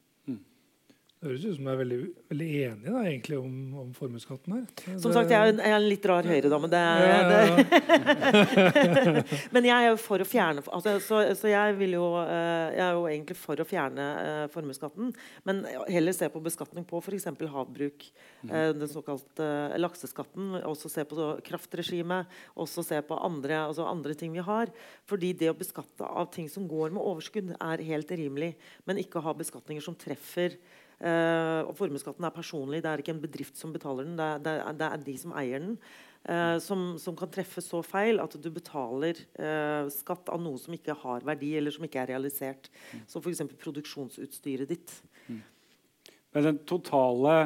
Det 1.21 1.29
høres 1.29 1.43
ut 1.45 1.57
som 1.59 1.67
du 1.67 1.69
er 1.69 1.77
veldig, 1.77 1.97
veldig 2.31 2.47
enig 2.65 2.87
da, 2.87 3.01
egentlig 3.05 3.37
om, 3.37 3.57
om 3.83 3.89
formuesskatten 3.93 4.55
her. 4.55 4.63
Som 5.03 5.13
sagt, 5.13 5.29
jeg 5.29 5.37
er, 5.37 5.51
jeg 5.53 5.69
er 5.69 5.77
en 5.77 5.89
litt 5.91 6.07
rar 6.09 6.25
høyredame. 6.25 6.71
Det, 6.73 6.81
ja, 6.81 7.19
ja, 7.21 7.41
ja. 7.45 9.25
Men 9.53 9.69
jeg 9.69 9.75
er 9.75 9.91
jo 9.91 9.99
for 10.01 10.25
å 10.25 10.29
fjerne 10.31 10.65
altså, 10.65 10.95
så, 11.05 11.21
så, 11.37 11.51
jeg, 11.53 11.77
vil 11.77 11.99
jo, 11.99 12.07
eh, 12.23 12.73
jeg 12.79 12.85
er 12.87 12.97
jo 12.97 13.05
egentlig 13.11 13.37
for 13.37 13.61
å 13.61 13.69
fjerne 13.69 14.09
uh, 14.17 14.47
formuesskatten. 14.55 15.13
Men 15.45 15.63
heller 15.93 16.17
se 16.17 16.31
på 16.33 16.41
beskatning 16.49 16.89
på 16.89 17.05
f.eks. 17.05 17.29
havbruk. 17.53 18.09
Uh, 18.49 18.73
den 18.81 18.89
såkalte 18.89 19.45
uh, 19.45 19.77
lakseskatten. 19.77 20.57
Også 20.73 20.89
se 20.89 21.05
på 21.05 21.31
kraftregimet. 21.53 22.33
Også 22.57 22.81
se 22.95 23.05
på 23.05 23.21
andre, 23.21 23.67
altså 23.67 23.85
andre 23.93 24.17
ting 24.17 24.33
vi 24.33 24.49
har. 24.49 24.73
Fordi 25.05 25.37
det 25.37 25.53
å 25.53 25.61
beskatte 25.61 26.09
av 26.09 26.33
ting 26.33 26.49
som 26.49 26.65
går 26.65 26.97
med 26.97 27.05
overskudd, 27.05 27.59
er 27.61 27.89
helt 27.93 28.21
rimelig. 28.25 28.55
Men 28.89 29.05
ikke 29.05 29.21
ha 29.21 29.37
beskatninger 29.37 29.85
som 29.85 30.01
treffer 30.01 30.57
og 31.01 31.73
Formuesskatten 31.79 32.27
er 32.29 32.35
personlig, 32.35 32.83
det 32.85 32.91
er 32.91 33.01
ikke 33.01 33.15
en 33.15 33.23
bedrift 33.23 33.57
som 33.57 33.73
betaler 33.73 34.05
den. 34.05 34.19
Det 34.19 34.53
er, 34.53 34.73
det 34.77 34.87
er, 34.87 35.05
de 35.07 35.15
som 35.17 35.33
eier 35.41 35.63
den. 35.63 35.79
Uh, 36.21 36.59
som, 36.61 36.99
som, 37.01 37.15
kan 37.17 37.31
treffe 37.33 37.63
så 37.65 37.79
feil 37.81 38.21
at 38.21 38.35
du 38.37 38.51
betaler 38.53 39.17
uh, 39.41 39.89
skatt 39.89 40.29
av 40.29 40.43
noe 40.45 40.61
som 40.61 40.75
ikke 40.77 40.93
har 41.01 41.25
verdi, 41.25 41.55
eller 41.57 41.73
som 41.73 41.87
ikke 41.87 42.03
er 42.03 42.11
realisert. 42.13 42.69
Så 43.09 43.23
f.eks. 43.23 43.41
produksjonsutstyret 43.63 44.69
ditt. 44.69 44.93
Men 45.31 46.47
den 46.51 46.63
totale 46.69 47.43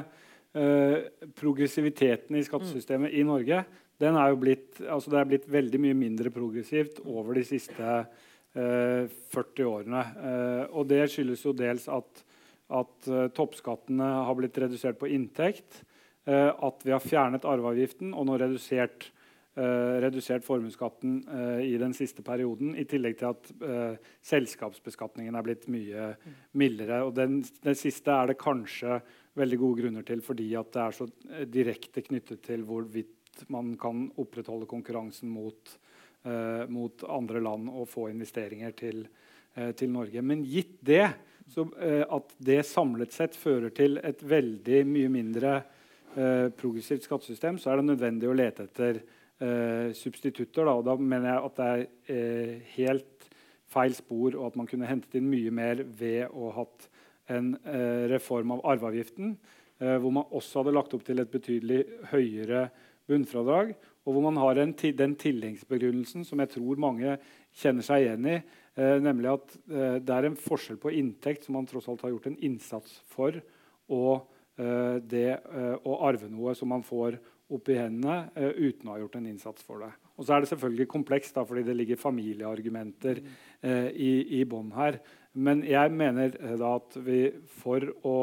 progressiviteten 1.34 2.36
i 2.38 2.44
skattesystemet 2.46 3.10
mm. 3.10 3.14
i 3.18 3.22
Norge 3.26 3.56
den 3.98 4.14
er 4.14 4.28
jo 4.30 4.36
blitt, 4.38 4.76
altså 4.86 5.10
det 5.10 5.16
er 5.18 5.26
blitt 5.32 5.48
veldig 5.50 5.80
mye 5.82 5.96
mindre 5.98 6.30
progressivt 6.30 7.00
over 7.02 7.34
de 7.34 7.42
siste 7.48 7.96
40 8.54 9.66
årene. 9.66 10.02
og 10.70 10.86
det 10.86 11.00
skyldes 11.10 11.42
jo 11.42 11.56
dels 11.58 11.88
at 11.90 12.22
at 12.74 13.10
uh, 13.10 13.26
toppskattene 13.34 14.06
har 14.26 14.38
blitt 14.38 14.58
redusert 14.62 14.98
på 15.00 15.10
inntekt, 15.12 15.82
uh, 16.28 16.50
at 16.50 16.84
vi 16.84 16.94
har 16.94 17.02
fjernet 17.02 17.46
arveavgiften 17.48 18.14
og 18.14 18.26
nå 18.28 18.38
redusert, 18.40 19.08
uh, 19.58 20.00
redusert 20.04 20.46
formuesskatten 20.46 21.18
i 21.64 21.74
den 21.80 21.94
siste 21.96 22.24
perioden. 22.26 22.74
I 22.78 22.86
tillegg 22.90 23.18
til 23.20 23.30
at 23.30 23.50
selskapsbeskatningen 24.24 25.36
er 25.36 25.46
blitt 25.46 25.68
mye 25.72 26.12
mildere. 26.58 27.02
Og 27.06 27.14
den, 27.16 27.42
den, 27.64 27.78
siste 27.78 28.14
er 28.14 28.32
det 28.32 28.40
kanskje 28.40 29.00
veldig 29.38 29.58
gode 29.60 29.82
grunner 29.82 30.06
til 30.06 30.22
fordi 30.22 30.50
det 30.54 30.80
er 30.82 30.94
så 30.94 31.08
direkte 31.50 32.02
knyttet 32.06 32.42
til 32.46 32.66
hvorvidt 32.66 33.46
man 33.50 33.72
kan 33.78 34.06
opprettholde 34.22 34.68
konkurransen 34.70 35.26
mot, 35.34 35.72
mot 36.70 37.02
andre 37.10 37.40
land 37.42 37.66
og 37.66 37.88
få 37.90 38.06
investeringer 38.12 38.76
til, 38.78 39.00
til 39.74 39.90
Norge. 39.90 40.22
Men 40.22 40.44
gitt 40.46 40.76
det 40.86 41.08
så 41.50 41.66
eh, 41.80 42.02
at 42.08 42.34
det 42.38 42.62
samlet 42.66 43.12
sett 43.14 43.36
fører 43.36 43.72
til 43.76 43.98
et 44.02 44.22
veldig 44.24 44.80
mye 44.88 45.10
mindre 45.12 45.54
eh, 46.16 46.48
progressivt 46.56 47.06
skattesystem, 47.06 47.58
så 47.60 47.72
er 47.72 47.80
det 47.80 47.88
nødvendig 47.90 48.30
å 48.30 48.36
lete 48.36 48.68
etter 48.68 49.00
eh, 49.00 49.90
substitutter. 49.96 50.64
Da, 50.64 50.76
og 50.78 50.86
da 50.88 50.96
mener 50.98 51.30
jeg 51.30 51.50
at 51.50 51.60
det 51.60 52.14
er 52.14 52.54
helt 52.76 53.28
feil 53.74 53.96
spor, 53.96 54.38
og 54.38 54.48
at 54.48 54.58
man 54.60 54.70
kunne 54.70 54.88
hentet 54.88 55.18
inn 55.18 55.28
mye 55.30 55.52
mer 55.54 55.84
ved 55.84 56.30
å 56.30 56.50
ha 56.50 56.62
hatt 56.62 56.88
en 57.32 57.54
reform 58.12 58.50
av 58.52 58.60
arveavgiften, 58.68 59.30
hvor 59.80 60.12
man 60.12 60.26
også 60.36 60.60
hadde 60.60 60.74
lagt 60.76 60.92
opp 60.92 61.06
til 61.06 61.22
et 61.22 61.30
betydelig 61.32 61.78
høyere 62.10 62.66
bunnfradrag, 63.08 63.72
og 64.04 64.12
hvor 64.12 64.24
man 64.26 64.36
har 64.42 64.60
en, 64.60 64.74
den 64.76 65.14
tilleggsbegrunnelsen 65.20 66.26
som 66.28 66.42
jeg 66.42 66.52
tror 66.52 66.82
mange 66.84 67.16
kjenner 67.56 67.86
seg 67.86 68.04
igjen 68.04 68.28
i, 68.28 68.36
Eh, 68.74 68.96
nemlig 69.02 69.30
at 69.30 69.52
eh, 69.70 69.98
det 70.02 70.14
er 70.14 70.26
en 70.26 70.38
forskjell 70.38 70.80
på 70.82 70.90
inntekt 70.98 71.46
som 71.46 71.54
man 71.54 71.68
tross 71.70 71.86
alt 71.90 72.02
har 72.02 72.10
gjort 72.10 72.30
en 72.32 72.40
innsats 72.42 72.96
for, 73.06 73.36
og 73.94 74.24
eh, 74.58 74.96
det 74.98 75.28
eh, 75.30 75.76
å 75.86 76.00
arve 76.08 76.30
noe 76.32 76.56
som 76.58 76.72
man 76.74 76.82
får 76.86 77.20
opp 77.54 77.70
i 77.70 77.76
hendene 77.78 78.32
eh, 78.34 78.50
uten 78.66 78.88
å 78.88 78.96
ha 78.96 79.02
gjort 79.04 79.20
en 79.20 79.28
innsats 79.30 79.62
for 79.66 79.84
det. 79.84 79.92
Og 80.18 80.26
så 80.26 80.34
er 80.34 80.42
det 80.42 80.50
selvfølgelig 80.50 80.88
komplekst, 80.90 81.36
da, 81.36 81.44
fordi 81.46 81.62
det 81.66 81.76
ligger 81.78 82.02
familieargumenter 82.02 83.20
eh, 83.22 83.90
i, 83.94 84.10
i 84.40 84.42
bånn 84.48 84.74
her. 84.74 84.98
Men 85.34 85.62
jeg 85.66 85.94
mener 85.94 86.34
da 86.58 86.74
at 86.78 86.98
vi 87.02 87.28
for 87.60 87.92
å 88.06 88.18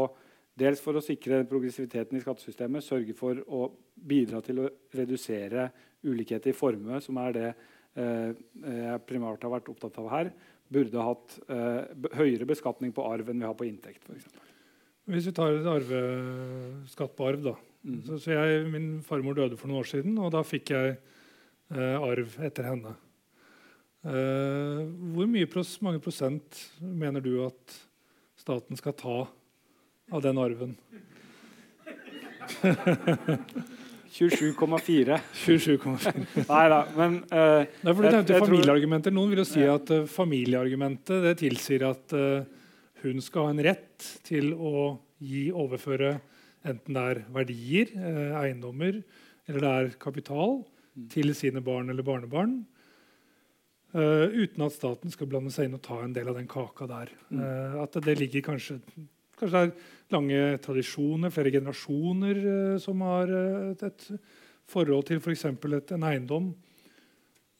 Dels 0.62 0.82
for 0.84 0.98
å 1.00 1.02
sikre 1.02 1.40
progressiviteten 1.48 2.18
i 2.18 2.22
skattesystemet, 2.22 2.84
sørge 2.84 3.14
for 3.18 3.40
å 3.56 3.70
bidra 3.96 4.42
til 4.44 4.60
å 4.62 4.68
redusere 4.94 5.70
ulikhet 6.04 6.50
i 6.52 6.54
formue, 6.54 7.00
som 7.02 7.18
er 7.24 7.38
det 7.38 7.48
jeg 7.96 9.00
primært 9.04 9.42
har 9.44 9.52
vært 9.52 9.68
opptatt 9.72 9.98
av 10.00 10.06
her, 10.14 10.30
burde 10.72 11.04
hatt 11.04 11.36
eh, 11.52 11.84
høyere 12.16 12.48
beskatning 12.48 12.94
på 12.96 13.04
arv 13.04 13.30
enn 13.32 13.42
vi 13.42 13.48
har 13.48 13.58
på 13.58 13.68
inntekt. 13.68 14.04
For 14.06 14.16
eksempel. 14.16 14.48
Hvis 15.12 15.28
vi 15.28 15.34
tar 15.36 15.58
arveskatt 15.74 17.16
på 17.18 17.28
arv, 17.28 17.42
da. 17.50 17.56
Mm. 17.84 18.02
Så, 18.06 18.20
så 18.22 18.36
jeg, 18.38 18.68
min 18.72 18.90
farmor 19.04 19.36
døde 19.36 19.58
for 19.60 19.72
noen 19.72 19.82
år 19.82 19.90
siden, 19.90 20.20
og 20.22 20.32
da 20.36 20.44
fikk 20.48 20.72
jeg 20.76 20.94
eh, 20.96 21.98
arv 21.98 22.38
etter 22.46 22.70
henne. 22.70 22.96
Eh, 24.02 24.82
hvor 25.16 25.28
mye 25.30 25.50
pros, 25.50 25.76
mange 25.84 26.02
prosent 26.04 26.64
mener 26.80 27.24
du 27.26 27.34
at 27.46 27.76
staten 28.40 28.80
skal 28.80 28.96
ta 28.98 29.20
av 30.12 30.24
den 30.24 30.40
arven? 30.42 30.78
27,4. 34.12 35.20
27,4. 35.34 36.46
Nei 36.50 36.64
da, 36.72 36.80
men 36.98 37.22
uh, 37.32 37.62
Nei, 37.64 37.94
for 37.94 38.04
du 38.04 38.10
nevnte 38.10 38.40
familieargumenter. 38.44 39.14
Noen 39.16 39.32
vil 39.32 39.40
jo 39.40 39.48
si 39.48 39.64
at 39.64 39.94
uh, 39.96 40.04
familieargumentet 40.10 41.24
det 41.24 41.38
tilsier 41.40 41.86
at 41.88 42.16
uh, 42.18 42.42
hun 43.06 43.24
skal 43.24 43.48
ha 43.48 43.54
en 43.54 43.64
rett 43.64 44.10
til 44.28 44.52
å 44.52 44.98
gi, 45.24 45.48
overføre 45.56 46.18
enten 46.68 46.98
det 46.98 47.06
er 47.10 47.22
verdier, 47.34 47.94
eiendommer 48.38 49.00
eller 49.50 49.64
det 49.64 49.72
er 49.72 49.88
kapital 50.02 50.60
mm. 50.60 51.08
til 51.10 51.34
sine 51.38 51.64
barn 51.66 51.90
eller 51.90 52.06
barnebarn. 52.06 52.60
uten 53.92 54.64
at 54.64 54.76
staten 54.76 55.12
skal 55.12 55.28
blande 55.28 55.50
seg 55.52 55.66
inn 55.68 55.80
og 55.80 55.82
ta 55.82 55.98
en 56.04 56.14
del 56.14 56.30
av 56.30 56.38
den 56.38 56.48
kaka 56.48 56.86
der. 56.88 57.10
Mm. 57.34 57.42
at 57.82 57.98
det 58.06 58.20
ligger 58.20 58.46
kanskje 58.52 58.78
Kanskje 59.42 59.58
det 59.58 59.72
er 59.72 60.12
lange 60.14 60.42
tradisjoner, 60.62 61.32
flere 61.34 61.54
generasjoner 61.56 62.42
uh, 62.44 62.76
som 62.82 63.02
har 63.08 63.32
uh, 63.34 63.72
et, 63.74 64.04
forhold 64.70 65.08
til 65.08 65.18
f.eks. 65.18 65.48
en 65.50 66.06
eiendom. 66.06 66.52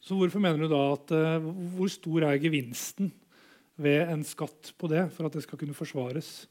Så 0.02 0.14
hvorfor 0.14 0.42
mener 0.42 0.62
du 0.62 0.70
da 0.70 0.82
at 0.92 1.10
uh, 1.10 1.50
Hvor 1.74 1.90
stor 1.90 2.28
er 2.28 2.38
gevinsten 2.42 3.10
ved 3.82 4.12
en 4.12 4.22
skatt 4.22 4.70
på 4.78 4.90
det 4.92 5.08
for 5.16 5.26
at 5.26 5.34
det 5.34 5.42
skal 5.42 5.58
kunne 5.58 5.74
forsvares? 5.74 6.46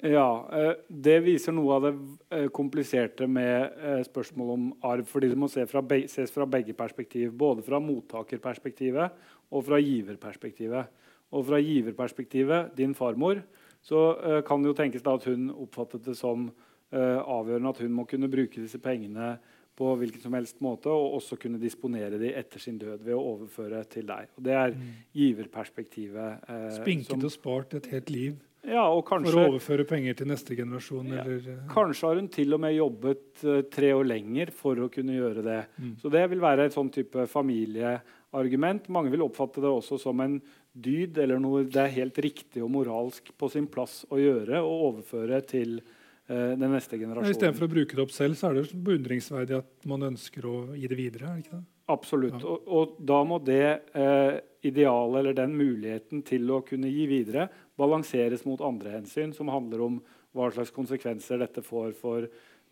Ja, 0.00 0.48
Det 0.88 1.18
viser 1.20 1.52
noe 1.52 1.74
av 1.76 1.84
det 1.84 2.46
kompliserte 2.56 3.26
med 3.28 4.06
spørsmålet 4.06 4.54
om 4.54 4.70
arv. 4.88 5.04
fordi 5.04 5.28
Det 5.28 5.36
må 5.36 5.50
ses 5.52 6.32
fra 6.32 6.46
begge 6.46 6.72
perspektiv. 6.72 7.34
Både 7.36 7.60
fra 7.60 7.76
mottakerperspektivet 7.84 9.12
og 9.52 9.66
fra 9.66 9.76
giverperspektivet. 9.76 10.88
Og 11.30 11.46
fra 11.46 11.60
giverperspektivet, 11.62 12.74
din 12.76 12.94
farmor, 12.98 13.42
så 13.82 14.00
uh, 14.18 14.40
kan 14.46 14.62
det 14.62 14.72
jo 14.72 14.76
tenkes 14.76 15.04
da 15.06 15.14
at 15.16 15.28
hun 15.30 15.48
oppfattet 15.54 16.04
det 16.10 16.16
som 16.18 16.48
uh, 16.50 17.20
avgjørende 17.20 17.72
at 17.72 17.80
hun 17.84 17.94
må 17.96 18.04
kunne 18.10 18.30
bruke 18.32 18.60
disse 18.60 18.80
pengene 18.82 19.36
på 19.80 19.94
hvilken 19.96 20.20
som 20.20 20.34
helst 20.36 20.58
måte, 20.60 20.92
og 20.92 21.16
også 21.16 21.38
kunne 21.40 21.60
disponere 21.60 22.18
de 22.20 22.34
etter 22.36 22.60
sin 22.60 22.76
død 22.80 23.00
ved 23.06 23.16
å 23.16 23.22
overføre 23.36 23.80
til 23.88 24.04
deg. 24.10 24.34
Og 24.36 24.44
Det 24.44 24.52
er 24.52 24.74
mm. 24.76 24.92
giverperspektivet. 25.16 26.44
Uh, 26.44 26.68
Spinket 26.76 27.14
som, 27.14 27.24
og 27.24 27.32
spart 27.32 27.78
et 27.78 27.88
helt 27.94 28.12
liv 28.12 28.38
ja, 28.60 28.82
kanskje, 29.06 29.32
for 29.32 29.40
å 29.40 29.50
overføre 29.54 29.84
penger 29.88 30.18
til 30.18 30.28
neste 30.28 30.56
generasjon? 30.58 31.14
Ja, 31.14 31.22
eller, 31.24 31.62
kanskje 31.70 32.10
har 32.10 32.18
hun 32.20 32.28
til 32.32 32.52
og 32.52 32.60
med 32.60 32.74
jobbet 32.76 33.44
tre 33.72 33.92
år 33.96 34.04
lenger 34.04 34.52
for 34.52 34.82
å 34.84 34.90
kunne 34.92 35.16
gjøre 35.16 35.44
det. 35.46 35.60
Mm. 35.80 35.94
Så 36.02 36.12
det 36.12 36.26
vil 36.28 36.42
være 36.44 36.66
et 36.68 36.76
sånn 36.76 36.90
type 36.92 37.24
familieargument. 37.30 38.90
Mange 38.92 39.14
vil 39.14 39.24
oppfatte 39.24 39.64
det 39.64 39.72
også 39.72 39.96
som 40.02 40.20
en 40.20 40.36
dyd 40.72 41.18
eller 41.18 41.40
noe 41.42 41.64
det 41.66 41.80
er 41.82 41.96
helt 41.96 42.18
riktig 42.22 42.62
og 42.62 42.70
moralsk 42.72 43.32
på 43.38 43.48
sin 43.50 43.66
plass 43.70 44.04
å 44.10 44.20
gjøre 44.20 44.60
og 44.62 44.84
overføre 44.90 45.40
til 45.48 45.80
eh, 45.80 46.54
den 46.54 46.70
neste 46.70 46.98
generasjonen. 46.98 47.34
Istedenfor 47.34 47.66
å 47.66 47.72
bruke 47.74 47.98
det 47.98 48.04
opp 48.04 48.14
selv, 48.14 48.38
så 48.38 48.50
er 48.50 48.60
det 48.60 48.82
beundringsverdig 48.86 49.58
at 49.58 49.90
man 49.90 50.08
ønsker 50.12 50.46
å 50.46 50.56
gi 50.78 50.90
det 50.90 50.98
videre? 50.98 51.30
er 51.32 51.40
det 51.40 51.46
ikke 51.46 51.58
det? 51.58 51.66
Absolutt. 51.90 52.38
Ja. 52.38 52.52
Og, 52.54 52.70
og, 52.70 52.94
da 53.02 53.18
må 53.26 53.40
det 53.42 53.64
eh, 53.98 54.38
idealet 54.66 55.20
eller 55.22 55.36
den 55.36 55.56
muligheten 55.58 56.22
til 56.26 56.46
å 56.54 56.62
kunne 56.66 56.90
gi 56.92 57.08
videre 57.10 57.48
balanseres 57.80 58.46
mot 58.46 58.62
andre 58.62 58.94
hensyn, 58.98 59.34
som 59.34 59.50
handler 59.50 59.82
om 59.86 60.00
hva 60.36 60.46
slags 60.54 60.70
konsekvenser 60.74 61.40
dette 61.42 61.64
får 61.66 61.94
for 61.98 62.28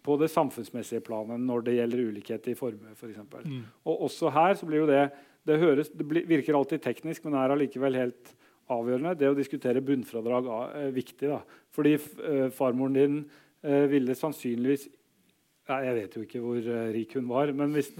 på 0.08 0.14
det 0.20 0.28
samfunnsmessige 0.30 1.02
planet 1.04 1.42
når 1.42 1.64
det 1.66 1.74
gjelder 1.74 2.04
ulikhet 2.12 2.46
i 2.48 2.54
formue. 2.56 2.94
For 2.96 3.10
mm. 3.10 3.64
Og 3.90 4.04
også 4.06 4.30
her 4.32 4.54
så 4.56 4.68
blir 4.68 4.84
jo 4.84 4.90
det 4.90 5.08
det, 5.48 5.56
høres, 5.62 5.90
det 5.96 6.06
virker 6.28 6.56
alltid 6.58 6.82
teknisk, 6.84 7.24
men 7.24 7.38
er 7.40 7.54
allikevel 7.54 7.96
helt 7.98 8.32
avgjørende. 8.72 9.16
Det 9.18 9.30
å 9.30 9.36
diskutere 9.36 9.84
bunnfradrag 9.84 10.48
er 10.52 10.94
viktig. 10.94 11.30
Da. 11.30 11.40
Fordi 11.74 11.96
uh, 11.96 12.48
farmoren 12.54 12.96
din 12.98 13.18
uh, 13.24 13.84
ville 13.90 14.16
sannsynligvis 14.18 14.88
Jeg 15.68 15.94
vet 15.98 16.14
jo 16.16 16.22
ikke 16.24 16.40
hvor 16.40 16.64
uh, 16.64 16.88
rik 16.94 17.14
hun 17.16 17.28
var. 17.28 17.52
Men 17.56 17.72
hvis, 17.76 17.92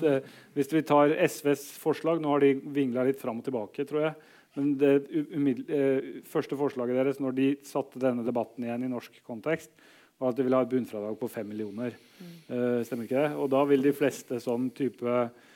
hvis, 0.57 0.72
vi 0.72 0.84
tar 0.88 1.12
SVs 1.26 1.70
forslag 1.80 2.20
Nå 2.20 2.34
har 2.34 2.44
de 2.44 2.55
vingla 2.72 3.05
litt 3.09 3.20
fram 3.20 3.42
og 3.42 3.49
tilbake, 3.49 3.84
tror 3.88 4.09
jeg. 4.09 4.16
Men 4.57 4.72
det 4.80 6.24
første 6.26 6.57
forslaget 6.59 6.96
deres 6.96 7.20
når 7.22 7.34
de 7.36 7.51
satte 7.68 8.01
denne 8.03 8.24
debatten 8.26 8.64
igjen 8.64 8.86
i 8.86 8.88
norsk 8.90 9.20
kontekst, 9.22 9.70
var 10.18 10.32
at 10.32 10.38
de 10.38 10.42
ville 10.42 10.59
ha 10.59 10.64
et 10.64 10.72
bunnfradrag 10.72 11.14
på 11.20 11.28
5 11.30 11.46
millioner. 11.46 11.92
Mm. 12.18 12.80
stemmer 12.88 13.07
ikke 13.07 13.20
det? 13.20 13.36
Og 13.38 13.53
da 13.53 13.61
vil 13.68 13.84
de 13.84 13.92
fleste 13.94 14.40
sånn 14.42 14.66
type 14.74 15.07
Uh, 15.07 15.47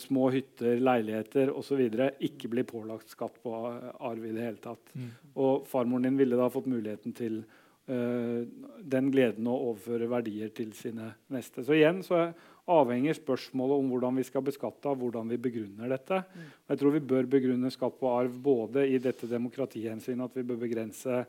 små 0.00 0.30
hytter, 0.32 0.78
leiligheter 0.80 1.50
osv. 1.52 1.82
ikke 2.24 2.48
blir 2.48 2.64
pålagt 2.68 3.12
skatt 3.12 3.36
på 3.42 3.52
uh, 3.52 3.92
arv 4.08 4.24
i 4.24 4.32
det 4.32 4.44
hele 4.46 4.62
tatt. 4.62 4.92
Mm. 4.96 5.10
Og 5.44 5.66
farmoren 5.68 6.08
din 6.08 6.16
ville 6.16 6.38
da 6.38 6.48
fått 6.52 6.68
muligheten 6.72 7.12
til 7.16 7.42
uh, 7.42 8.40
den 8.80 9.10
gleden 9.12 9.50
å 9.50 9.56
overføre 9.70 10.08
verdier 10.08 10.52
til 10.56 10.72
sine 10.76 11.10
neste. 11.34 11.64
Så 11.66 11.76
igjen 11.76 12.00
så 12.06 12.30
avhenger 12.72 13.18
spørsmålet 13.18 13.82
om 13.82 13.90
hvordan 13.92 14.16
vi 14.18 14.24
skal 14.26 14.46
beskatte, 14.46 14.88
av 14.88 14.96
hvordan 15.02 15.28
vi 15.30 15.40
begrunner 15.44 15.92
dette. 15.92 16.22
Mm. 16.24 16.46
Jeg 16.72 16.80
tror 16.80 16.96
vi 16.96 17.04
bør 17.12 17.28
begrunne 17.36 17.74
skatt 17.74 18.00
på 18.00 18.14
arv 18.14 18.40
både 18.42 18.86
i 18.88 18.96
dette 19.02 19.28
demokratihensynet, 19.30 20.24
at 20.24 20.40
vi 20.40 20.46
bør 20.46 20.64
begrense 20.64 21.26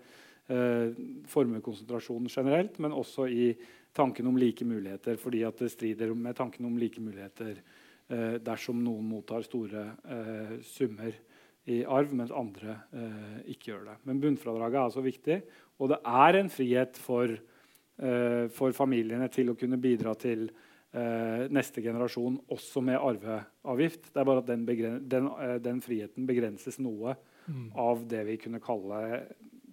formuekonsentrasjonen 0.48 2.30
generelt, 2.32 2.78
men 2.80 2.94
også 2.96 3.26
i 3.28 3.50
tanken 3.98 4.30
om 4.30 4.38
like 4.40 4.66
muligheter, 4.66 5.18
fordi 5.20 5.42
at 5.44 5.60
det 5.60 5.74
strider 5.74 6.14
med 6.16 6.38
tanken 6.38 6.66
om 6.70 6.78
like 6.80 7.02
muligheter 7.04 7.58
eh, 7.58 7.77
dersom 8.08 8.80
noen 8.80 9.04
mottar 9.10 9.44
store 9.44 9.82
eh, 10.08 10.54
summer 10.64 11.12
i 11.68 11.82
arv, 11.84 12.14
mens 12.16 12.32
andre 12.32 12.78
eh, 12.96 13.40
ikke 13.54 13.74
gjør 13.74 13.84
det. 13.90 13.98
Men 14.08 14.22
bunnfradraget 14.24 14.80
er 14.80 14.86
altså 14.86 15.04
viktig, 15.04 15.38
og 15.84 15.92
det 15.92 16.00
er 16.24 16.40
en 16.40 16.52
frihet 16.52 17.00
for, 17.02 17.34
eh, 17.34 18.46
for 18.56 18.76
familiene 18.76 19.28
til 19.34 19.52
å 19.52 19.58
kunne 19.60 19.80
bidra 19.82 20.16
til 20.20 20.48
eh, 20.48 21.44
neste 21.52 21.84
generasjon 21.84 22.40
også 22.56 22.84
med 22.88 23.02
arveavgift. 23.02 24.14
Det 24.14 24.24
er 24.24 24.30
bare 24.32 24.46
at 24.46 24.52
den, 24.54 24.64
den, 25.12 25.28
eh, 25.44 25.58
den 25.64 25.84
friheten 25.84 26.30
begrenses 26.30 26.80
noe 26.80 27.18
mm. 27.48 27.70
av 27.84 28.08
det 28.08 28.24
vi 28.32 28.40
kunne 28.46 28.64
kalle 28.64 29.02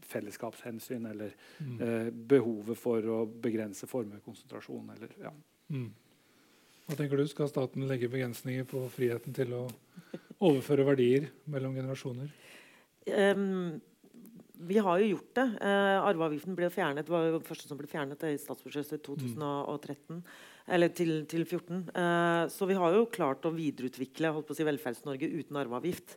fellesskapshensyn, 0.04 1.06
eller 1.08 1.30
mm. 1.64 2.10
behovet 2.28 2.76
for 2.76 3.06
å 3.08 3.22
begrense 3.24 3.86
formuekonsentrasjon. 3.88 4.90
Eller, 4.92 5.14
ja. 5.22 5.30
Mm. 5.72 5.86
Hva 6.84 6.98
tenker 6.98 7.20
du? 7.20 7.24
Skal 7.28 7.48
staten 7.48 7.86
legge 7.88 8.10
begrensninger 8.12 8.66
på 8.68 8.82
friheten 8.92 9.34
til 9.36 9.54
å 9.56 9.64
overføre 10.44 10.84
verdier 10.86 11.30
mellom 11.50 11.76
generasjoner? 11.78 12.32
Um, 13.08 13.80
vi 14.64 14.78
har 14.78 15.00
jo 15.00 15.14
gjort 15.14 15.30
det. 15.38 15.46
Uh, 15.60 16.04
arveavgiften 16.10 16.56
ble 16.56 16.68
fjernet, 16.72 17.06
det 17.06 17.14
var 17.14 17.26
jo 17.26 17.38
det 17.38 17.48
første 17.48 17.70
som 17.70 17.80
ble 17.80 17.88
fjernet 17.90 18.26
i 18.28 18.34
statsbudsjettet 18.40 19.04
2013. 19.06 20.20
Mm. 20.20 20.22
Eller 20.76 20.92
til, 20.96 21.14
til 21.28 21.44
2014. 21.48 21.80
Uh, 21.88 22.02
eh, 22.04 22.42
så 22.52 22.68
vi 22.68 22.76
har 22.78 22.94
jo 22.96 23.08
klart 23.12 23.44
å 23.44 23.52
videreutvikle 23.52 24.32
holdt 24.32 24.48
på 24.48 24.56
å 24.56 24.58
si, 24.58 24.64
Velferds-Norge 24.68 25.28
uten 25.28 25.60
arveavgift. 25.60 26.16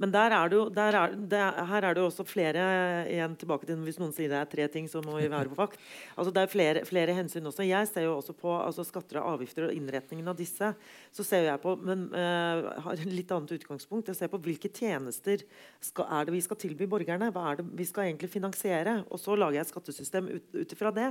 Men 0.00 0.12
der 0.14 0.34
er 0.34 0.50
det 0.50 0.56
jo, 0.56 0.64
er, 0.70 1.14
det, 1.30 1.40
her 1.68 1.86
er 1.86 1.94
det 1.94 2.02
jo 2.02 2.08
også 2.08 2.24
flere 2.26 2.62
igjen 3.10 3.36
tilbake 3.38 3.68
til 3.68 3.80
Hvis 3.84 4.00
noen 4.00 4.14
sier 4.14 4.30
det 4.32 4.38
er 4.38 4.50
tre 4.50 4.68
ting, 4.72 4.88
så 4.90 5.02
må 5.04 5.18
vi 5.18 5.30
være 5.30 5.52
på 5.52 5.58
vakt. 5.58 5.80
Altså, 6.22 6.30
det 6.34 6.42
er 6.42 6.50
flere, 6.50 6.80
flere, 6.86 7.14
hensyn 7.16 7.46
også. 7.48 7.64
Jeg 7.66 7.88
ser 7.88 8.04
jo 8.04 8.16
også 8.18 8.34
på 8.36 8.50
altså, 8.54 8.84
skatter 8.86 9.18
og 9.20 9.36
avgifter 9.36 9.66
og 9.66 9.74
innretningen 9.74 10.28
av 10.28 10.36
disse. 10.38 10.68
Så 11.14 11.24
ser 11.26 11.46
jeg 11.46 11.60
på, 11.62 11.74
men 11.82 12.04
uh, 12.12 12.68
har 12.84 13.00
et 13.00 13.08
litt 13.08 13.32
annet 13.34 13.54
utgangspunkt. 13.56 14.10
Jeg 14.10 14.18
ser 14.18 14.30
på 14.30 14.40
hvilke 14.44 14.70
tjenester 14.70 15.42
skal, 15.82 16.06
er 16.18 16.28
det 16.28 16.36
vi 16.36 16.42
skal 16.44 16.60
tilby 16.60 16.86
borgerne. 16.90 17.30
Hva 17.34 17.46
er 17.50 17.60
det 17.60 17.66
vi 17.80 17.86
skal 17.88 18.06
egentlig 18.06 18.30
finansiere? 18.32 18.98
Og 19.08 19.20
så 19.22 19.36
lager 19.38 19.58
jeg 19.58 19.66
et 19.66 19.72
skattesystem 19.72 20.30
ut 20.30 20.76
ifra 20.76 20.92
det. 20.94 21.08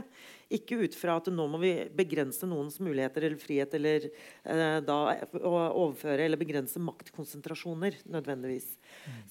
Ikke 0.61 0.79
ut 0.83 0.95
fra 0.97 1.17
at 1.19 1.31
nå 1.33 1.47
må 1.51 1.61
vi 1.63 1.73
begrense 1.97 2.47
noens 2.49 2.79
muligheter 2.83 3.27
eller 3.27 3.41
frihet 3.41 3.75
eller 3.79 4.07
uh, 4.45 4.79
da 4.85 5.01
å 5.41 5.55
overføre 5.57 6.27
eller 6.27 6.39
begrense 6.39 6.81
maktkonsentrasjoner 6.81 8.01
nødvendigvis. 8.11 8.70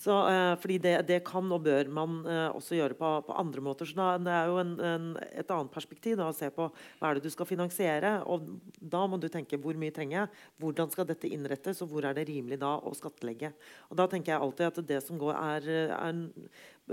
Så, 0.01 0.15
eh, 0.29 0.55
fordi 0.61 0.79
det, 0.83 0.95
det, 1.09 1.21
kan 1.27 1.51
og 1.53 1.63
bør 1.67 1.91
man 1.93 2.21
eh, 2.27 2.49
også 2.57 2.79
gjøre 2.79 2.97
på, 2.99 3.11
på, 3.27 3.37
andre 3.39 3.63
måter. 3.65 3.89
Så 3.89 3.99
da, 3.99 4.17
Det 4.19 4.33
er 4.35 4.51
jo 4.51 4.59
en, 4.63 4.73
en, 4.81 5.07
et 5.31 5.53
annet 5.55 5.73
perspektiv 5.75 6.17
da, 6.19 6.31
å 6.31 6.37
se 6.37 6.51
på 6.55 6.69
hva 6.73 7.11
er 7.11 7.19
det 7.19 7.29
du 7.29 7.33
skal 7.33 7.49
finansiere. 7.49 8.17
og 8.27 8.49
Da 8.81 9.05
må 9.07 9.21
du 9.21 9.29
tenke 9.33 9.61
hvor 9.61 9.79
mye 9.79 9.95
trenger 9.95 10.23
jeg, 10.23 10.43
hvordan 10.63 10.91
skal 10.93 11.09
dette 11.09 11.31
innrettes, 11.31 11.83
og 11.85 11.93
hvor 11.93 12.09
er 12.09 12.17
det 12.17 12.27
rimelig 12.31 12.61
da 12.63 12.77
å 12.79 12.95
skattlegge. 12.97 13.53
Og 13.91 14.01
Da 14.01 14.09
tenker 14.11 14.35
jeg 14.35 14.43
alltid 14.43 14.71
at 14.71 14.83
det 14.91 15.01
som 15.07 15.21
går 15.21 15.37
er, 15.37 15.71
er 15.95 16.25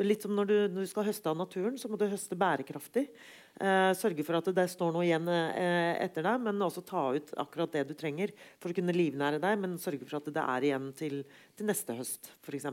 Litt 0.04 0.26
som 0.26 0.34
når 0.38 0.50
du, 0.50 0.56
når 0.72 0.86
du, 0.86 0.90
skal 0.90 1.08
høste 1.08 1.32
av 1.32 1.38
naturen, 1.40 1.78
så 1.80 1.90
må 1.90 1.98
du 1.98 2.06
høste 2.10 2.38
bærekraftig. 2.38 3.08
Eh, 3.58 3.92
sørge 3.98 4.26
for 4.26 4.38
at 4.38 4.50
det 4.54 4.68
står 4.70 4.92
noe 4.94 5.06
igjen 5.08 5.30
eh, 5.34 5.96
etter 6.06 6.26
deg, 6.28 6.44
men 6.46 6.62
også 6.62 6.84
ta 6.86 7.08
ut 7.16 7.32
akkurat 7.42 7.74
det 7.74 7.88
du 7.90 7.96
trenger 7.98 8.34
for 8.62 8.70
å 8.70 8.78
kunne 8.78 8.96
livnære 8.96 9.42
deg, 9.42 9.56
men 9.64 9.80
sørge 9.82 10.06
for 10.06 10.20
at 10.20 10.30
det 10.34 10.44
er 10.44 10.68
igjen 10.70 10.92
til, 10.98 11.24
til 11.58 11.70
neste 11.72 11.98
høst, 11.98 12.30
f.eks. 12.46 12.70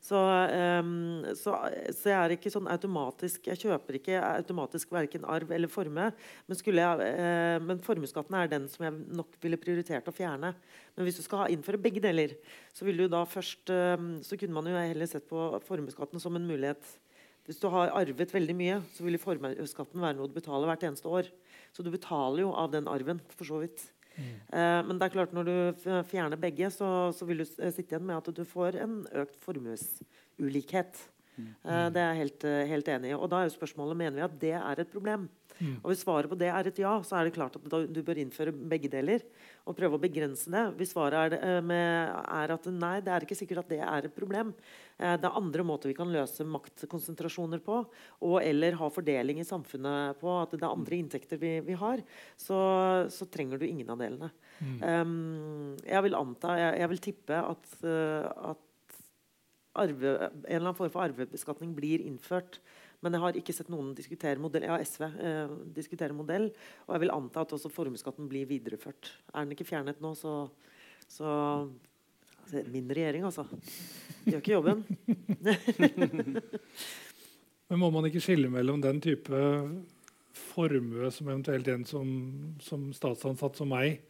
Så, 0.00 0.16
um, 0.16 1.24
så, 1.36 1.52
så, 1.92 2.08
jeg 2.08 2.16
er 2.16 2.32
ikke 2.32 2.48
sånn 2.48 2.68
automatisk 2.72 3.50
Jeg 3.50 3.60
kjøper 3.60 3.98
ikke 3.98 4.22
automatisk 4.24 4.94
verken 4.96 5.26
arv 5.28 5.52
eller 5.52 5.68
formue. 5.68 6.06
Men, 6.48 6.60
jeg, 6.64 7.10
uh, 7.20 7.58
men 7.66 7.82
formuesskatten 7.84 8.38
er 8.38 8.48
den 8.48 8.64
som 8.72 8.86
jeg 8.86 8.96
nok 9.20 9.36
ville 9.44 9.60
prioritert 9.60 10.08
å 10.08 10.16
fjerne. 10.16 10.54
Men 10.96 11.06
hvis 11.06 11.20
du 11.20 11.24
skal 11.26 11.52
innføre 11.52 11.82
begge 11.84 12.00
deler, 12.00 12.32
så, 12.72 12.86
vil 12.88 13.04
du 13.04 13.06
da 13.12 13.26
først, 13.28 13.68
um, 14.00 14.16
så 14.24 14.40
kunne 14.40 14.56
man 14.56 14.72
jo 14.72 14.80
heller 14.80 15.10
sett 15.10 15.28
på 15.28 15.52
formuesskatten 15.68 16.22
som 16.22 16.40
en 16.40 16.48
mulighet 16.48 16.96
Hvis 17.44 17.60
du 17.60 17.68
har 17.72 17.92
arvet 17.92 18.32
veldig 18.32 18.56
mye, 18.56 18.80
så 18.96 19.04
vil 19.04 19.20
formuesskatten 19.20 20.00
være 20.00 20.16
noe 20.16 20.32
du 20.32 20.36
betaler 20.36 20.70
hvert 20.70 20.88
eneste 20.88 21.12
år. 21.12 21.28
Så 21.76 21.84
du 21.84 21.92
betaler 21.92 22.46
jo 22.46 22.56
av 22.56 22.72
den 22.72 22.88
arven, 22.88 23.20
for 23.36 23.48
så 23.48 23.60
vidt. 23.60 23.84
Mm. 24.16 24.34
Men 24.88 24.98
det 24.98 25.06
er 25.06 25.12
klart 25.14 25.32
når 25.36 25.46
du 25.46 25.54
fjerner 26.10 26.40
begge, 26.40 26.68
så, 26.74 26.88
så, 27.16 27.24
vil 27.28 27.42
du 27.42 27.46
sitte 27.46 27.86
igjen 27.86 28.04
med 28.08 28.18
at 28.18 28.30
du 28.36 28.42
får 28.44 28.76
en 28.82 28.96
økt 29.22 29.38
formuesulikhet. 29.40 30.98
Mm. 31.40 31.50
Eh, 31.64 31.86
det 31.94 32.02
er 32.02 32.10
jeg 32.10 32.22
helt, 32.22 32.48
helt 32.74 32.90
enig 32.96 33.12
i. 33.12 33.18
Og 33.18 33.28
da 33.32 33.40
er 33.40 33.48
jo 33.48 33.56
spørsmålet 33.56 34.00
mener 34.04 34.18
vi 34.18 34.26
at 34.28 34.40
det 34.44 34.56
er 34.60 34.84
et 34.84 34.92
problem. 34.92 35.28
Mm. 35.60 35.76
Og 35.82 35.90
Hvis 35.90 36.02
svaret 36.06 36.30
på 36.30 36.38
det 36.40 36.48
er 36.48 36.68
et 36.68 36.78
ja, 36.80 36.92
så 37.04 37.18
er 37.18 37.28
det 37.28 37.34
klart 37.36 37.56
at 37.58 37.64
du 37.92 38.00
bør 38.04 38.20
innføre 38.20 38.52
begge 38.52 38.88
deler. 38.92 39.24
Og 39.68 39.76
prøve 39.76 39.98
å 39.98 40.02
begrense 40.02 40.50
det. 40.52 40.62
Hvis 40.78 40.94
svaret 40.94 41.18
er, 41.18 41.32
det, 41.34 41.40
eh, 41.44 41.60
med, 41.60 42.14
er, 42.22 42.54
at 42.54 42.68
nei, 42.72 42.94
det 43.04 43.12
er 43.12 43.26
ikke 43.26 43.38
sikkert 43.38 43.64
at 43.64 43.74
det 43.74 43.80
er 43.84 44.08
et 44.08 44.16
problem. 44.16 44.54
Uh, 45.00 45.16
det 45.20 45.28
er 45.28 45.36
andre 45.38 45.64
måter 45.64 45.92
vi 45.92 45.96
kan 45.96 46.10
løse 46.12 46.46
maktkonsentrasjoner 46.48 47.60
på. 47.64 47.82
Og 48.24 48.38
eller 48.40 48.78
ha 48.80 48.88
fordeling 48.92 49.42
i 49.42 49.48
samfunnet 49.48 50.20
på. 50.20 50.32
At 50.40 50.56
det 50.56 50.64
er 50.64 50.72
andre 50.72 51.00
inntekter 51.02 51.40
vi, 51.40 51.58
vi 51.66 51.76
har. 51.78 52.02
Så, 52.40 52.56
så, 53.12 53.28
trenger 53.30 53.60
du 53.60 53.68
ingen 53.68 53.92
av 53.92 54.00
delene. 54.00 54.32
Mm. 54.60 54.80
Um, 54.80 55.76
jeg 55.84 56.08
vil 56.08 56.16
anta, 56.18 56.56
jeg, 56.58 56.80
jeg 56.80 56.92
vil 56.94 57.04
tippe 57.04 57.44
at, 57.52 57.70
uh, 57.84 58.50
at 58.52 58.66
arve, 59.78 60.14
en 60.26 60.44
eller 60.44 60.64
annen 60.64 60.78
form 60.78 60.92
for 60.92 61.06
arvebeskatning 61.06 61.74
blir 61.76 62.02
innført 62.02 62.58
men 63.00 63.16
jeg 63.16 63.22
har 63.22 63.36
ikke 63.40 63.54
sett 63.56 63.70
noen 63.72 63.94
diskutere 63.96 64.40
modell. 64.40 64.66
Ja, 64.68 64.76
SV 64.84 65.06
eh, 65.08 65.52
diskutere 65.76 66.16
modell. 66.16 66.50
Og 66.86 66.94
jeg 66.94 67.04
vil 67.06 67.14
anta 67.14 67.46
at 67.46 67.54
også 67.56 67.72
formuesskatten 67.72 68.28
blir 68.28 68.48
videreført. 68.48 69.14
Er 69.32 69.46
den 69.46 69.54
ikke 69.56 69.68
fjernet 69.68 70.02
nå, 70.04 70.12
så, 70.18 70.34
så 71.08 71.30
altså, 72.42 72.64
Min 72.68 72.90
regjering, 72.92 73.24
altså. 73.24 73.46
De 74.26 74.34
Gjør 74.34 74.42
ikke 74.42 74.52
jobben. 74.52 74.84
men 77.70 77.80
må 77.80 77.88
man 77.94 78.10
ikke 78.10 78.20
skille 78.20 78.52
mellom 78.52 78.82
den 78.84 79.00
type 79.00 79.40
formue 80.36 81.08
som 81.14 81.30
eventuelt 81.30 81.68
en 81.72 81.86
som, 81.88 82.08
som 82.60 82.90
statsansatt 82.96 83.56
som 83.56 83.70
meg 83.70 84.02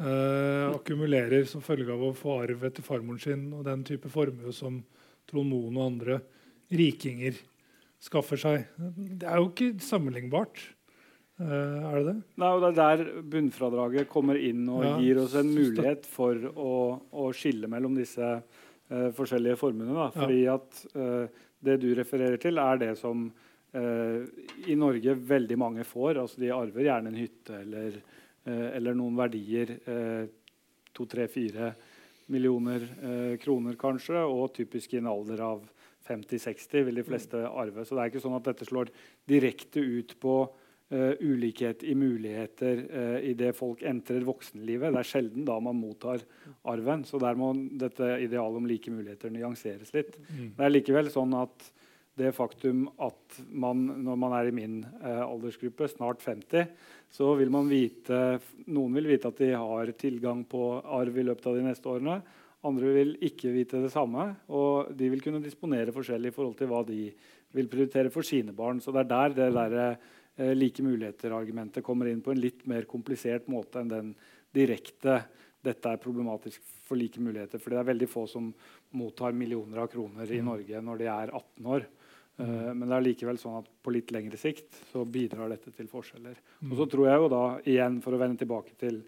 eh, 0.00 0.68
akkumulerer 0.74 1.46
som 1.48 1.64
følge 1.64 1.92
av 1.94 2.02
å 2.08 2.14
få 2.16 2.40
arv 2.44 2.64
etter 2.66 2.86
farmoren 2.86 3.22
sin, 3.22 3.48
og 3.54 3.66
den 3.68 3.84
type 3.86 4.10
formue 4.12 4.52
som 4.54 4.82
Trond 5.30 5.50
Moen 5.50 5.78
og 5.78 5.90
andre 5.92 6.20
rikinger 6.74 7.36
skaffer 8.04 8.40
seg. 8.40 8.64
Det 8.78 9.28
er 9.28 9.40
jo 9.40 9.50
ikke 9.50 9.74
sammenlignbart. 9.82 10.60
Uh, 11.34 11.82
er 11.90 11.96
det 11.98 12.04
det? 12.06 12.18
Nei, 12.38 12.50
og 12.54 12.60
Det 12.62 12.68
er 12.70 12.76
der 12.78 13.22
bunnfradraget 13.32 14.10
kommer 14.10 14.38
inn 14.38 14.68
og 14.70 14.84
ja, 14.86 14.92
gir 15.02 15.18
oss 15.24 15.32
en 15.40 15.48
mulighet 15.50 16.04
for 16.06 16.38
å, 16.54 16.74
å 17.10 17.24
skille 17.34 17.66
mellom 17.70 17.96
disse 17.98 18.28
uh, 18.38 19.08
forskjellige 19.16 19.58
formuene. 19.58 19.96
Da. 19.96 20.10
Fordi 20.14 20.44
ja. 20.44 20.54
at 20.60 20.84
uh, 20.94 21.48
det 21.64 21.80
du 21.82 21.88
refererer 21.98 22.38
til, 22.42 22.60
er 22.62 22.80
det 22.82 22.94
som 23.00 23.26
i 23.74 24.74
Norge 24.78 25.16
veldig 25.26 25.56
mange 25.58 25.82
får. 25.82 26.20
Altså 26.20 26.38
De 26.38 26.52
arver 26.54 26.84
gjerne 26.86 27.10
en 27.10 27.16
hytte 27.18 27.56
eller, 27.58 27.96
eller 28.44 28.96
noen 28.96 29.16
verdier. 29.16 29.70
To, 30.94 31.06
tre, 31.10 31.24
fire 31.32 31.70
millioner 32.30 32.84
kroner 33.40 33.76
kanskje, 33.80 34.20
og 34.20 34.52
typisk 34.56 34.92
i 34.94 35.00
en 35.00 35.08
alder 35.10 35.40
av 35.44 35.62
50-60 36.08 36.84
vil 36.88 37.00
de 37.00 37.06
fleste 37.06 37.40
arve. 37.48 37.84
Så 37.84 37.96
det 37.96 38.02
er 38.02 38.12
ikke 38.12 38.22
sånn 38.24 38.36
at 38.36 38.50
dette 38.50 38.68
slår 38.68 38.90
direkte 39.30 39.80
ut 39.80 40.14
på 40.20 40.34
uh, 40.44 41.12
ulikhet 41.20 41.84
i 41.86 41.94
muligheter 41.98 42.82
uh, 42.90 43.18
i 43.24 43.32
det 43.38 43.54
folk 43.56 43.82
entrer 43.88 44.26
voksenlivet. 44.26 44.92
Det 44.92 45.00
er 45.00 45.10
sjelden 45.14 45.48
da 45.48 45.56
man 45.64 45.80
mottar 45.80 46.24
arven. 46.70 47.06
Så 47.08 47.20
der 47.22 47.38
må 47.40 47.54
dette 47.80 48.16
idealet 48.24 48.60
om 48.60 48.68
like 48.68 48.92
muligheter 48.92 49.32
nyanseres 49.32 49.94
litt. 49.96 50.18
Mm. 50.28 50.52
Det 50.58 50.66
er 50.66 50.76
likevel 50.76 51.10
sånn 51.12 51.36
at 51.40 51.70
det 52.18 52.30
faktum 52.36 52.86
at 53.02 53.40
man 53.50 53.80
når 54.04 54.18
man 54.20 54.34
er 54.38 54.48
i 54.48 54.54
min 54.54 54.78
eh, 54.84 55.22
aldersgruppe, 55.24 55.88
snart 55.90 56.22
50, 56.22 56.68
så 57.10 57.32
vil 57.38 57.50
man 57.50 57.68
vite 57.70 58.38
Noen 58.70 58.94
vil 58.98 59.10
vite 59.10 59.30
at 59.30 59.40
de 59.42 59.50
har 59.54 59.90
tilgang 59.98 60.44
på 60.46 60.62
arv 60.82 61.18
i 61.18 61.26
løpet 61.26 61.48
av 61.50 61.58
de 61.58 61.64
neste 61.66 61.90
årene. 61.90 62.20
Andre 62.64 62.92
vil 62.96 63.14
ikke 63.26 63.52
vite 63.52 63.82
det 63.82 63.92
samme, 63.92 64.30
og 64.48 64.94
de 64.96 65.10
vil 65.12 65.22
kunne 65.24 65.42
disponere 65.44 65.92
forskjellig 65.92 66.30
i 66.30 66.36
forhold 66.36 66.56
til 66.60 66.70
hva 66.70 66.84
de 66.86 67.00
vil 67.54 67.70
prioritere 67.70 68.12
for 68.14 68.26
sine 68.26 68.54
barn. 68.56 68.80
Så 68.80 68.94
det 68.94 69.04
er 69.04 69.10
der 69.10 69.34
det 69.36 69.50
der, 69.58 69.98
eh, 70.38 70.54
like 70.54 70.82
muligheter-argumentet 70.82 71.84
kommer 71.84 72.08
inn 72.08 72.22
på 72.22 72.32
en 72.32 72.40
litt 72.40 72.64
mer 72.66 72.86
komplisert 72.88 73.50
måte 73.50 73.82
enn 73.82 73.90
den 73.90 74.14
direkte 74.54 75.24
'dette 75.64 75.88
er 75.88 75.96
problematisk 75.96 76.60
for 76.84 76.96
like 76.96 77.20
muligheter'. 77.20 77.60
For 77.60 77.70
det 77.70 77.78
er 77.80 77.92
veldig 77.92 78.08
få 78.08 78.28
som 78.28 78.52
mottar 78.92 79.32
millioner 79.32 79.78
av 79.78 79.88
kroner 79.88 80.30
i 80.30 80.40
mm. 80.40 80.44
Norge 80.44 80.80
når 80.80 80.98
de 80.98 81.06
er 81.08 81.32
18 81.32 81.66
år. 81.66 81.86
Uh, 82.34 82.70
men 82.74 82.88
det 82.88 82.96
er 82.96 83.04
likevel 83.08 83.38
sånn 83.38 83.60
at 83.60 83.68
på 83.84 83.92
litt 83.94 84.10
lengre 84.14 84.38
sikt 84.40 84.80
så 84.90 85.04
bidrar 85.06 85.52
dette 85.52 85.70
til 85.74 85.90
forskjeller. 85.90 86.38
Mm. 86.60 86.72
Og 86.72 86.80
så 86.80 86.88
tror 86.90 87.10
jeg 87.10 87.20
jo 87.22 87.28
da, 87.30 87.44
igjen 87.74 88.00
for 88.02 88.16
å 88.16 88.22
vende 88.22 88.42
tilbake 88.42 88.74
til, 88.80 89.02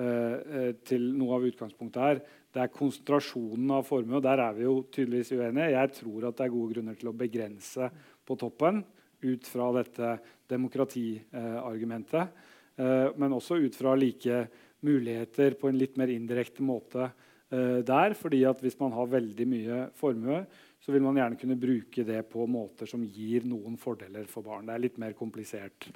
uh, 0.00 0.72
til 0.86 1.06
noe 1.14 1.38
av 1.38 1.46
utgangspunktet 1.50 2.02
her, 2.02 2.24
det 2.54 2.62
er 2.62 2.74
konsentrasjonen 2.74 3.70
av 3.74 3.86
formue. 3.86 4.18
og 4.20 4.26
Der 4.26 4.42
er 4.44 4.52
vi 4.54 4.66
jo 4.66 4.76
tydeligvis 4.94 5.32
uenige. 5.34 5.72
Jeg 5.74 5.94
tror 5.98 6.28
at 6.28 6.38
det 6.38 6.44
er 6.46 6.54
gode 6.54 6.74
grunner 6.74 6.98
til 6.98 7.10
å 7.10 7.18
begrense 7.18 7.88
på 8.24 8.36
toppen 8.38 8.84
ut 9.24 9.48
fra 9.48 9.70
dette 9.74 10.10
demokratiargumentet. 10.52 12.44
Eh, 12.76 13.08
men 13.18 13.34
også 13.34 13.58
ut 13.62 13.76
fra 13.78 13.94
like 13.98 14.44
muligheter 14.84 15.56
på 15.58 15.70
en 15.70 15.78
litt 15.80 15.96
mer 15.98 16.12
indirekte 16.12 16.62
måte 16.62 17.08
eh, 17.08 17.80
der. 17.86 18.14
fordi 18.14 18.44
at 18.46 18.60
hvis 18.62 18.78
man 18.80 18.92
har 18.92 19.10
veldig 19.10 19.46
mye 19.48 19.80
formue, 19.98 20.44
så 20.84 20.92
vil 20.92 21.04
man 21.04 21.16
gjerne 21.16 21.38
kunne 21.40 21.56
bruke 21.56 22.04
det 22.04 22.20
på 22.28 22.44
måter 22.50 22.88
som 22.88 23.04
gir 23.08 23.46
noen 23.48 23.78
fordeler 23.80 24.26
for 24.28 24.44
barn. 24.44 24.66
Det 24.68 24.74
er 24.74 24.82
litt 24.84 25.00
mer 25.00 25.16
komplisert 25.16 25.88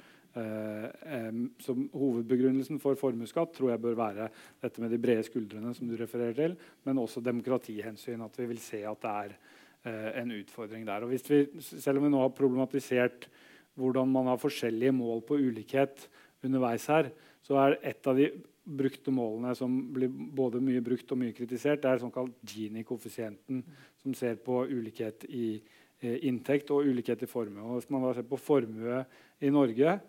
Så 1.59 1.73
hovedbegrunnelsen 1.73 2.77
for 2.79 2.95
formuesskatt 2.95 3.55
tror 3.57 3.71
jeg 3.73 3.81
bør 3.81 3.95
være 3.97 4.27
dette 4.61 4.81
med 4.81 4.93
de 4.93 4.99
brede 5.01 5.25
skuldrene, 5.25 5.73
som 5.75 5.89
du 5.89 5.95
refererer 5.97 6.35
til, 6.37 6.53
men 6.85 7.01
også 7.01 7.19
demokratihensyn. 7.25 8.21
At 8.21 8.37
vi 8.37 8.45
vil 8.51 8.61
se 8.61 8.83
at 8.87 9.01
det 9.03 9.15
er 9.23 9.33
eh, 9.33 10.21
en 10.21 10.31
utfordring 10.37 10.85
der. 10.87 11.07
Vi, 11.09 11.17
selv 11.59 11.97
om 11.97 12.05
vi 12.05 12.13
nå 12.13 12.21
har 12.21 12.37
problematisert 12.37 13.27
hvordan 13.79 14.13
man 14.13 14.29
har 14.29 14.39
forskjellige 14.39 14.93
mål 14.95 15.25
på 15.27 15.41
ulikhet 15.41 16.05
underveis 16.45 16.85
her, 16.93 17.09
så 17.43 17.57
er 17.65 17.79
et 17.91 18.07
av 18.07 18.17
de 18.17 18.29
brukte 18.63 19.13
målene 19.13 19.55
som 19.57 19.75
blir 19.93 20.11
både 20.11 20.61
mye 20.63 20.83
brukt 20.85 21.11
og 21.11 21.21
mye 21.21 21.35
kritisert, 21.35 21.81
det 21.83 21.91
er 21.91 22.01
såkalt 22.03 22.37
Gini-koeffisienten, 22.45 23.63
som 24.01 24.15
ser 24.17 24.39
på 24.43 24.61
ulikhet 24.69 25.25
i 25.29 25.51
eh, 25.57 26.17
inntekt 26.29 26.71
og 26.75 26.87
ulikhet 26.87 27.23
i 27.25 27.29
formue. 27.29 27.65
Og 27.65 27.79
hvis 27.79 27.91
man 27.93 28.05
da 28.05 28.13
ser 28.17 28.27
på 28.29 28.41
formue 28.41 29.03
i 29.39 29.51
Norge, 29.53 29.99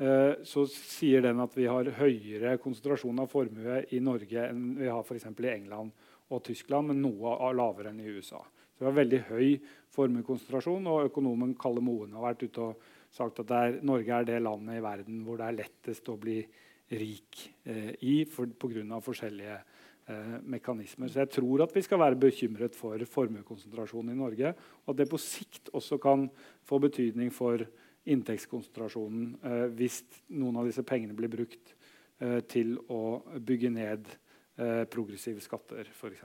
Eh, 0.00 0.34
så 0.48 0.62
sier 0.72 1.20
den 1.26 1.42
at 1.44 1.52
vi 1.58 1.66
har 1.68 1.90
høyere 1.98 2.54
konsentrasjon 2.62 3.18
av 3.20 3.28
formue 3.28 3.82
i 3.92 3.98
Norge 4.00 4.46
enn 4.48 4.70
vi 4.78 4.88
har 4.88 5.02
f.eks. 5.04 5.26
i 5.28 5.50
England 5.50 5.92
og 6.32 6.40
Tyskland, 6.46 6.88
men 6.88 7.02
noe 7.04 7.34
lavere 7.52 7.92
enn 7.92 8.00
i 8.00 8.08
USA. 8.08 8.40
Så 8.72 8.80
vi 8.80 8.88
har 8.88 8.96
veldig 8.96 9.20
høy 9.28 9.50
formuekonsentrasjon, 9.92 10.88
og 10.88 11.10
økonomen 11.10 11.52
Kalle 11.60 11.84
Moen 11.84 12.14
har 12.16 12.30
vært 12.30 12.46
ute 12.46 12.70
og 12.70 12.86
sagt 13.12 13.42
at 13.42 13.52
er, 13.52 13.76
Norge 13.84 14.22
er 14.22 14.28
det 14.30 14.40
landet 14.40 14.78
i 14.78 14.84
verden 14.86 15.20
hvor 15.26 15.36
det 15.36 15.50
er 15.50 15.58
lettest 15.58 16.08
å 16.08 16.16
bli 16.22 16.38
rik 16.90 17.42
eh, 17.64 17.92
i 18.02 18.16
for, 18.28 18.50
pga. 18.58 19.00
forskjellige 19.04 19.56
eh, 19.56 20.38
mekanismer. 20.42 21.08
Så 21.08 21.22
jeg 21.22 21.32
tror 21.36 21.64
at 21.64 21.74
vi 21.74 21.82
skal 21.86 22.00
være 22.02 22.18
bekymret 22.18 22.76
for 22.76 22.98
formuekonsentrasjonen 22.98 24.14
i 24.14 24.18
Norge, 24.18 24.54
og 24.84 24.94
at 24.94 25.02
det 25.02 25.10
på 25.10 25.20
sikt 25.22 25.70
også 25.72 26.00
kan 26.02 26.28
få 26.66 26.80
betydning 26.82 27.32
for 27.34 27.62
inntektskonsentrasjonen 28.10 29.30
eh, 29.44 29.66
hvis 29.76 30.02
noen 30.32 30.60
av 30.60 30.68
disse 30.70 30.84
pengene 30.86 31.16
blir 31.16 31.32
brukt 31.32 31.74
eh, 32.18 32.40
til 32.48 32.76
å 32.88 33.20
bygge 33.36 33.72
ned 33.74 34.10
eh, 34.58 34.84
progressive 34.90 35.42
skatter, 35.44 35.88
f.eks. 35.92 36.24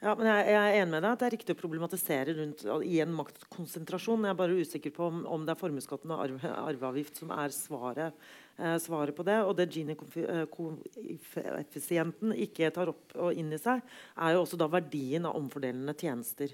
Ja, 0.00 0.14
men 0.16 0.24
jeg, 0.30 0.46
jeg, 0.48 0.56
er 0.56 0.78
enig 0.80 0.94
med 0.94 1.02
deg 1.04 1.12
at 1.12 1.20
det 1.20 1.26
er 1.26 1.34
riktig 1.34 1.52
å 1.52 1.60
problematisere 1.60 2.32
rundt 2.38 2.62
i 2.88 3.04
en 3.04 3.12
maktkonsentrasjon. 3.18 4.24
Jeg 4.24 4.32
er 4.32 4.38
bare 4.38 4.56
usikker 4.56 4.88
på 4.96 5.04
om, 5.10 5.18
om 5.28 5.44
det 5.44 5.52
er 5.52 5.60
formuesskatten 5.60 6.08
og 6.14 6.22
arve, 6.24 6.48
arveavgift 6.56 7.20
som 7.20 7.28
er 7.36 7.52
svaret, 7.52 8.16
eh, 8.56 8.80
svaret, 8.80 9.12
på 9.18 9.26
det. 9.28 9.36
Og 9.44 9.52
det 9.58 9.68
Gini-koeffisienten 9.74 12.32
ikke 12.46 12.72
tar 12.72 12.88
opp 12.94 13.12
og 13.12 13.36
inn 13.36 13.52
i 13.52 13.60
seg, 13.60 13.84
er 14.16 14.32
jo 14.32 14.40
også 14.46 14.56
da 14.62 14.72
verdien 14.72 15.28
av 15.28 15.36
omfordelende 15.36 15.92
tjenester 16.00 16.48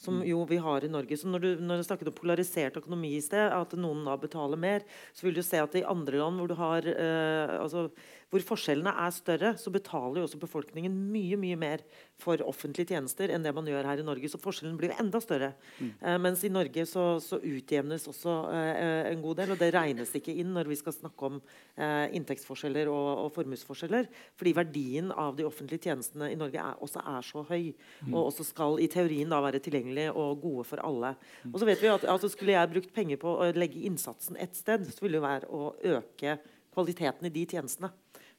som 0.00 0.16
mm. 0.16 0.28
jo 0.28 0.44
vi 0.48 0.56
har 0.56 0.84
i 0.84 0.88
Norge. 0.88 1.16
Så 1.16 1.28
når 1.28 1.42
du, 1.44 1.48
når 1.60 1.80
du 1.80 1.84
snakket 1.84 2.08
om 2.08 2.16
polarisert 2.16 2.78
økonomi 2.80 3.12
i 3.16 3.24
sted, 3.24 3.52
at 3.52 3.74
noen 3.76 4.06
da 4.06 4.16
betaler 4.20 4.60
mer, 4.60 4.86
så 5.12 5.26
vil 5.26 5.36
du 5.36 5.42
se 5.44 5.60
at 5.60 5.76
i 5.76 5.84
andre 5.84 6.22
land 6.22 6.40
hvor 6.40 6.48
du 6.48 6.56
har 6.56 6.88
eh, 6.88 7.52
altså, 7.60 7.90
hvor 8.30 8.44
forskjellene 8.52 8.92
er 9.02 9.10
større, 9.14 9.50
så 9.58 9.72
betaler 9.74 10.20
jo 10.20 10.26
også 10.28 10.38
befolkningen 10.40 10.94
mye 11.10 11.38
mye 11.40 11.56
mer 11.58 11.82
for 12.20 12.40
offentlige 12.46 12.92
tjenester 12.92 13.32
enn 13.32 13.42
det 13.42 13.52
man 13.56 13.66
gjør 13.66 13.88
her 13.88 14.02
i 14.02 14.06
Norge. 14.06 14.30
Så 14.30 14.38
forskjellen 14.38 14.76
blir 14.78 14.92
jo 14.92 14.98
enda 15.02 15.20
større. 15.22 15.50
Mm. 15.80 15.90
Eh, 15.98 16.18
mens 16.22 16.44
i 16.46 16.52
Norge 16.52 16.84
så, 16.86 17.04
så 17.24 17.40
utjevnes 17.42 18.06
også 18.10 18.34
eh, 18.54 19.10
en 19.10 19.24
god 19.24 19.40
del, 19.42 19.54
og 19.54 19.58
det 19.60 19.72
regnes 19.74 20.14
ikke 20.14 20.36
inn 20.42 20.52
når 20.54 20.70
vi 20.70 20.78
skal 20.78 20.94
snakke 20.94 21.30
om 21.30 21.40
eh, 21.40 22.06
inntektsforskjeller 22.20 22.90
og, 22.92 23.08
og 23.24 23.32
formuesforskjeller. 23.34 24.06
Fordi 24.38 24.54
verdien 24.60 25.10
av 25.10 25.34
de 25.38 25.48
offentlige 25.48 25.88
tjenestene 25.88 26.30
i 26.30 26.38
Norge 26.38 26.62
er, 26.62 26.78
også 26.78 27.02
er 27.02 27.26
så 27.26 27.44
høy, 27.50 27.72
mm. 27.74 28.14
og 28.14 28.28
også 28.28 28.46
skal 28.52 28.78
i 28.78 28.88
teorien 28.92 29.32
da 29.32 29.42
være 29.42 29.62
tilgjengelig 29.64 30.10
og 30.14 30.38
gode 30.44 30.68
for 30.70 30.84
alle. 30.86 31.16
Og 31.50 31.58
så 31.58 31.66
vet 31.66 31.82
vi 31.82 31.90
at 31.90 32.06
altså, 32.06 32.30
Skulle 32.30 32.54
jeg 32.54 32.70
brukt 32.70 32.92
penger 32.94 33.18
på 33.18 33.30
å 33.42 33.50
legge 33.56 33.82
innsatsen 33.88 34.38
ett 34.38 34.54
sted, 34.54 34.86
så 34.86 35.02
ville 35.02 35.18
det 35.18 35.26
være 35.26 35.50
å 35.50 35.72
øke 35.96 36.38
kvaliteten 36.70 37.26
i 37.26 37.32
de 37.34 37.42
tjenestene. 37.50 37.90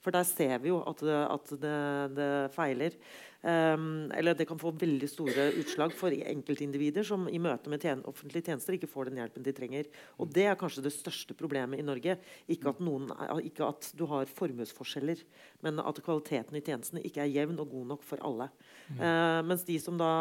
For 0.02 0.12
der 0.12 0.24
ser 0.24 0.58
vi 0.58 0.72
jo 0.74 0.82
at 0.90 1.00
det, 1.00 1.18
at 1.30 1.52
det, 1.62 2.18
det 2.18 2.30
feiler. 2.56 2.98
Um, 3.42 4.14
eller 4.14 4.38
det 4.38 4.46
kan 4.46 4.60
få 4.62 4.70
veldig 4.78 5.08
store 5.10 5.48
utslag 5.58 5.90
for 5.98 6.14
enkeltindivider 6.14 7.02
som 7.06 7.24
i 7.26 7.40
møte 7.42 7.72
med 7.74 7.82
tjen 7.82 8.04
offentlige 8.06 8.46
tjenester 8.52 8.76
ikke 8.78 8.92
får 8.92 9.10
den 9.10 9.18
hjelpen 9.18 9.42
de 9.46 9.54
trenger. 9.58 9.86
Og 10.22 10.30
Det 10.30 10.46
er 10.46 10.60
kanskje 10.60 10.84
det 10.86 10.94
største 10.94 11.34
problemet 11.38 11.80
i 11.82 11.86
Norge. 11.86 12.18
Ikke 12.54 12.70
at, 12.70 12.80
noen, 12.86 13.10
ikke 13.42 13.66
at 13.66 13.90
du 13.98 14.06
har 14.12 14.26
formuesforskjeller, 14.30 15.18
men 15.66 15.80
at 15.82 16.02
kvaliteten 16.06 16.54
i 16.60 16.62
tjenestene 16.62 17.02
ikke 17.08 17.22
er 17.24 17.34
jevn 17.34 17.58
og 17.64 17.72
god 17.74 17.86
nok 17.96 18.04
for 18.06 18.18
alle. 18.28 18.48
Mm. 18.92 18.98
Uh, 19.02 19.42
mens 19.50 19.64
de 19.66 19.76
som 19.82 19.96
da, 19.98 20.12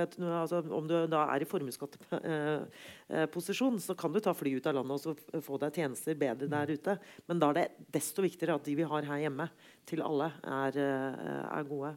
jeg, 0.00 0.08
altså, 0.26 0.58
Om 0.66 0.84
du 0.90 0.96
da 1.12 1.20
er 1.30 1.38
i 1.44 1.50
formuesskatteposisjon, 1.50 3.76
uh, 3.78 3.84
så 3.86 3.92
kan 3.98 4.12
du 4.12 4.18
ta 4.24 4.32
fly 4.34 4.50
ut 4.58 4.66
av 4.66 4.74
landet 4.80 5.06
og 5.06 5.14
få 5.46 5.54
deg 5.62 5.74
tjenester 5.78 6.14
bedre 6.18 6.46
der 6.50 6.68
ute. 6.74 6.92
Men 7.30 7.36
da 7.38 7.46
er 7.52 7.56
det 7.60 7.70
desto 8.00 8.18
viktigere 8.26 8.58
at 8.58 8.66
de 8.66 8.74
vi 8.78 8.86
har 8.88 9.02
her 9.06 9.24
hjemme, 9.28 9.46
til 9.88 10.00
alle, 10.04 10.28
er, 10.42 10.72
uh, 10.74 11.46
er 11.54 11.64
gode. 11.70 11.92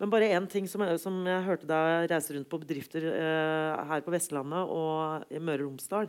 Men 0.00 0.08
bare 0.12 0.30
én 0.32 0.46
ting 0.48 0.68
som, 0.70 0.82
som, 0.96 1.16
jeg 1.28 1.44
hørte 1.44 1.68
da 1.68 1.78
jeg 1.90 2.10
reiser 2.14 2.38
rundt 2.38 2.48
på 2.48 2.60
bedrifter 2.62 3.04
eh, 3.10 3.80
her 3.90 4.04
på 4.04 4.14
Vestlandet 4.14 4.70
og 4.72 5.26
i 5.28 5.40
Møre 5.42 5.66
og 5.66 5.74
Romsdal. 5.74 6.08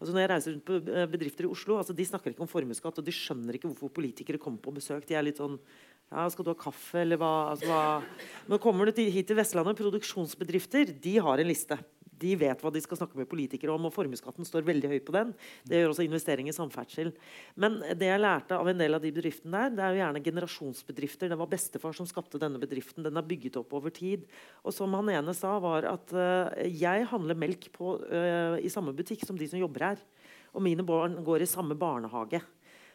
Altså 0.00 0.12
når 0.12 0.22
jeg 0.22 0.30
reiser 0.32 0.54
rundt 0.54 0.66
på 0.68 0.80
eh, 0.92 1.06
bedrifter 1.08 1.46
i 1.48 1.52
Oslo, 1.52 1.78
altså 1.80 1.96
De 1.96 2.04
snakker 2.04 2.34
ikke 2.34 2.44
om 2.44 2.50
formuesskatt, 2.50 3.00
og 3.00 3.06
de 3.06 3.14
skjønner 3.16 3.56
ikke 3.56 3.70
hvorfor 3.70 3.94
politikere 3.96 4.40
kommer 4.40 4.60
på 4.60 4.74
besøk. 4.76 5.06
De 5.08 5.16
er 5.16 5.24
litt 5.24 5.40
sånn 5.40 5.56
ja, 5.56 6.26
Skal 6.28 6.44
du 6.44 6.52
ha 6.52 6.58
kaffe, 6.60 7.00
eller 7.00 7.20
hva? 7.20 7.32
Altså, 7.54 7.70
hva? 7.70 8.26
Nå 8.52 8.60
kommer 8.60 8.90
du 8.90 8.98
til, 8.98 9.08
hit 9.14 9.30
til 9.30 9.40
Vestlandet. 9.40 9.80
Produksjonsbedrifter 9.80 10.92
de 11.00 11.16
har 11.24 11.40
en 11.40 11.48
liste 11.48 11.80
de 12.20 12.34
vet 12.38 12.62
hva 12.62 12.72
de 12.72 12.82
skal 12.84 13.00
snakke 13.00 13.18
med 13.18 13.28
politikere 13.30 13.72
om, 13.74 13.88
og 13.88 13.94
formuesskatten 13.94 14.46
står 14.46 14.66
veldig 14.68 14.90
høyt 14.92 15.06
på 15.06 15.14
den. 15.16 15.32
Det 15.66 15.80
gjør 15.80 15.94
også 15.94 16.06
investering 16.06 16.50
i 16.50 16.54
samferdsel. 16.56 17.12
Men 17.60 17.80
det 17.96 18.10
jeg 18.10 18.22
lærte 18.22 18.58
av 18.58 18.70
en 18.70 18.80
del 18.80 18.96
av 18.96 19.04
de 19.04 19.12
bedriftene 19.14 19.66
der, 19.66 19.74
det 19.76 19.84
er 19.84 19.94
jo 19.94 20.02
gjerne 20.02 20.24
generasjonsbedrifter. 20.28 21.32
Det 21.32 21.40
var 21.40 21.50
bestefar 21.50 21.96
som 21.96 22.08
skapte 22.08 22.40
denne 22.42 22.60
bedriften. 22.62 23.04
Den 23.06 23.18
er 23.18 23.26
bygget 23.26 23.58
opp 23.60 23.74
over 23.78 23.94
tid. 23.94 24.26
Og 24.64 24.74
som 24.76 24.94
han 24.98 25.10
ene 25.12 25.34
sa, 25.36 25.56
var 25.62 25.88
at 25.88 26.14
uh, 26.16 26.52
jeg 26.68 27.08
handler 27.10 27.38
melk 27.38 27.70
på, 27.76 27.96
uh, 28.04 28.56
i 28.60 28.72
samme 28.72 28.94
butikk 28.96 29.24
som 29.26 29.38
de 29.40 29.48
som 29.50 29.60
jobber 29.60 29.90
her. 29.90 30.06
Og 30.54 30.64
mine 30.64 30.84
barn 30.86 31.18
går 31.24 31.44
i 31.44 31.50
samme 31.50 31.76
barnehage. 31.78 32.42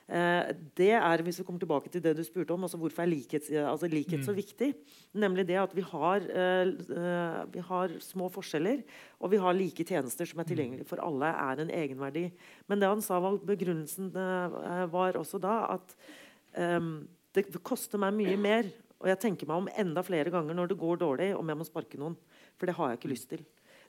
Eh, 0.06 0.52
det 0.78 0.92
er 0.94 1.22
hvis 1.26 1.40
vi 1.42 1.44
kommer 1.48 1.62
tilbake 1.64 1.90
til 1.90 2.04
det 2.04 2.14
du 2.14 2.22
spurte 2.24 2.54
om, 2.54 2.66
altså 2.68 2.78
hvorfor 2.78 3.02
er 3.02 3.10
likhet, 3.10 3.48
altså 3.58 3.90
likhet 3.90 4.22
så 4.26 4.36
mm. 4.36 4.38
viktig. 4.38 4.70
Nemlig 5.18 5.48
det 5.50 5.58
at 5.58 5.74
vi 5.74 5.82
har, 5.82 6.22
uh, 6.22 7.42
vi 7.50 7.64
har, 7.70 7.96
små 8.06 8.30
forskjeller, 8.30 8.84
og 9.20 9.34
vi 9.34 9.42
har 9.42 9.58
like 9.58 9.84
tjenester 9.84 10.30
som 10.30 10.40
er 10.40 10.46
mm. 10.46 10.52
tilgjengelige 10.52 10.90
for 10.90 11.02
alle, 11.02 11.34
er 11.34 11.64
en 11.64 11.74
egenverdi. 11.74 12.28
Men 12.70 12.82
det 12.82 12.92
han 12.92 13.02
sa 13.02 13.20
var 13.24 13.40
begrunnelsen 13.42 14.14
var 14.14 15.18
også 15.18 15.42
da 15.42 15.58
at 15.74 15.98
um, 16.78 17.08
det 17.34 17.48
koster 17.66 18.02
meg 18.02 18.14
mye 18.14 18.38
mer. 18.38 18.70
Og 19.02 19.10
jeg 19.12 19.22
tenker 19.22 19.50
meg 19.50 19.64
om 19.64 19.74
enda 19.82 20.02
flere 20.06 20.32
ganger 20.34 20.56
når 20.56 20.72
det 20.72 20.82
går 20.82 21.02
dårlig, 21.02 21.34
om 21.36 21.50
jeg 21.50 21.60
må 21.60 21.66
sparke 21.68 22.00
noen. 22.00 22.16
For 22.56 22.70
det 22.70 22.78
har 22.78 22.94
jeg 22.94 23.02
ikke 23.02 23.12
lyst 23.12 23.30
til. 23.34 23.44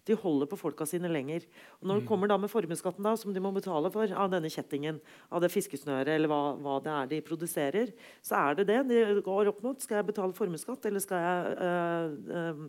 De 0.06 0.16
holder 0.18 0.48
på 0.50 0.58
folka 0.60 0.86
sine 0.88 1.10
lenger. 1.10 1.46
Og 1.80 1.88
når 1.88 2.00
det 2.00 2.04
mm. 2.04 2.08
kommer 2.08 2.30
da 2.30 2.38
med 2.40 2.52
formuesskatten, 2.52 3.08
som 3.18 3.34
de 3.34 3.42
må 3.42 3.52
betale 3.54 3.90
for 3.94 4.10
av 4.10 4.32
denne 4.32 4.50
kjettingen, 4.52 5.00
av 5.30 5.42
det 5.42 5.52
fiskesnøret 5.54 6.12
eller 6.14 6.30
hva, 6.30 6.42
hva, 6.62 6.78
det 6.84 6.92
er 6.94 7.10
de 7.14 7.22
produserer, 7.26 7.94
så 8.24 8.38
er 8.42 8.60
det 8.60 8.68
det 8.70 8.82
de 8.90 9.24
går 9.26 9.52
opp 9.52 9.62
mot. 9.66 9.80
Skal 9.82 10.00
jeg 10.00 10.10
betale 10.12 10.36
formuesskatt, 10.36 10.86
eller 10.88 11.02
skal 11.02 11.26
jeg 11.26 11.56
øh, 11.70 12.60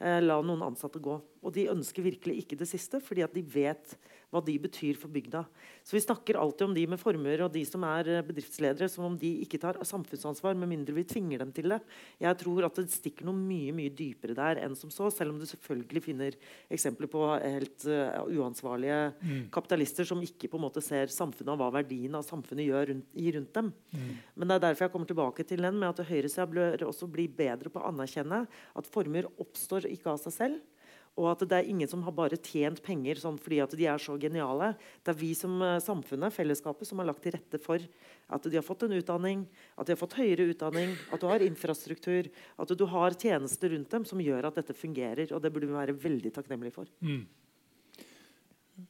øh, 0.00 0.20
la 0.24 0.38
noen 0.40 0.68
ansatte 0.70 1.02
gå? 1.02 1.18
Og 1.42 1.54
de 1.54 1.68
ønsker 1.72 2.06
virkelig 2.06 2.40
ikke 2.42 2.58
det 2.60 2.70
siste, 2.70 3.02
fordi 3.04 3.26
at 3.26 3.36
de 3.36 3.44
vet 3.44 3.98
hva 4.28 4.42
de 4.44 4.54
betyr 4.60 4.96
for 5.00 5.08
bygda. 5.12 5.44
Så 5.82 5.96
Vi 5.96 6.02
snakker 6.04 6.36
alltid 6.36 6.66
om 6.66 6.74
de 6.76 6.84
med 6.86 7.00
formuer 7.00 7.40
og 7.44 7.52
de 7.54 7.62
som 7.64 7.84
er 7.88 8.10
eh, 8.12 8.24
bedriftsledere, 8.24 8.88
som 8.92 9.06
om 9.06 9.16
de 9.16 9.30
ikke 9.44 9.60
tar 9.60 9.78
samfunnsansvar, 9.80 10.56
med 10.58 10.68
mindre 10.68 10.96
vi 10.96 11.06
tvinger 11.08 11.40
dem 11.40 11.52
til 11.56 11.72
det. 11.72 11.80
Jeg 12.20 12.36
tror 12.42 12.66
at 12.68 12.76
det 12.76 12.92
stikker 12.92 13.24
noe 13.28 13.36
mye 13.38 13.72
mye 13.72 13.92
dypere 13.94 14.36
der 14.36 14.60
enn 14.64 14.76
som 14.76 14.92
så, 14.92 15.08
selv 15.14 15.32
om 15.32 15.40
du 15.40 15.46
selvfølgelig 15.48 16.04
finner 16.04 16.36
eksempler 16.68 17.08
på 17.10 17.24
helt 17.40 17.88
uh, 17.88 18.28
uansvarlige 18.28 19.00
mm. 19.16 19.42
kapitalister 19.54 20.08
som 20.08 20.20
ikke 20.24 20.50
på 20.52 20.60
en 20.60 20.66
måte 20.66 20.84
ser 20.84 21.12
samfunnet 21.12 21.54
og 21.54 21.62
hva 21.62 21.70
verdien 21.80 22.16
av 22.18 22.26
samfunnet 22.26 22.68
gjør 22.68 22.92
rundt, 22.92 23.08
gir 23.16 23.38
rundt 23.38 23.54
dem. 23.56 23.72
Mm. 23.96 24.10
Men 24.34 24.50
det 24.50 24.58
er 24.58 24.66
derfor 24.68 24.86
jeg 24.86 24.94
kommer 24.96 25.12
tilbake 25.12 25.46
til 25.48 25.64
den 25.64 25.80
med 25.80 25.88
at 25.88 26.08
høyresida 26.08 26.48
bør 26.52 26.88
også 26.90 27.08
bli 27.10 27.28
bedre 27.32 27.72
på 27.72 27.80
å 27.80 27.88
anerkjenne 27.88 28.44
at 28.48 28.92
formuer 28.92 29.30
oppstår 29.40 29.88
ikke 29.88 30.12
av 30.12 30.20
seg 30.26 30.36
selv 30.36 30.77
og 31.18 31.32
at 31.32 31.42
det 31.50 31.56
er 31.58 31.70
ingen 31.70 31.90
som 31.90 32.04
har 32.06 32.14
bare 32.14 32.38
tjent 32.38 32.78
penger 32.84 33.18
sånn 33.18 33.40
fordi 33.42 33.58
at 33.64 33.74
de 33.78 33.88
er 33.90 34.02
så 34.02 34.14
geniale. 34.20 34.70
Det 35.02 35.12
er 35.12 35.18
vi 35.18 35.32
som 35.36 35.56
uh, 35.64 35.80
samfunnet, 35.82 36.34
fellesskapet, 36.34 36.86
som 36.86 37.02
har 37.02 37.08
lagt 37.10 37.24
til 37.26 37.34
rette 37.34 37.58
for 37.62 37.82
at 38.28 38.46
de 38.46 38.58
har 38.58 38.66
fått 38.66 38.84
en 38.86 38.94
utdanning, 38.94 39.42
at 39.74 39.88
de 39.88 39.96
har 39.96 40.00
fått 40.00 40.18
høyere 40.20 40.50
utdanning, 40.52 40.94
at 41.10 41.22
du 41.22 41.26
har 41.30 41.42
infrastruktur, 41.44 42.28
at 42.30 42.76
du 42.78 42.86
har 42.92 43.16
tjenester 43.18 43.74
rundt 43.74 43.90
dem 43.94 44.06
som 44.06 44.22
gjør 44.22 44.50
at 44.50 44.60
dette 44.60 44.76
fungerer. 44.76 45.32
Og 45.32 45.42
det 45.42 45.50
burde 45.54 45.70
vi 45.70 45.78
være 45.78 45.96
veldig 45.98 46.32
takknemlige 46.36 46.76
for. 46.76 46.90
Mm. 47.02 47.24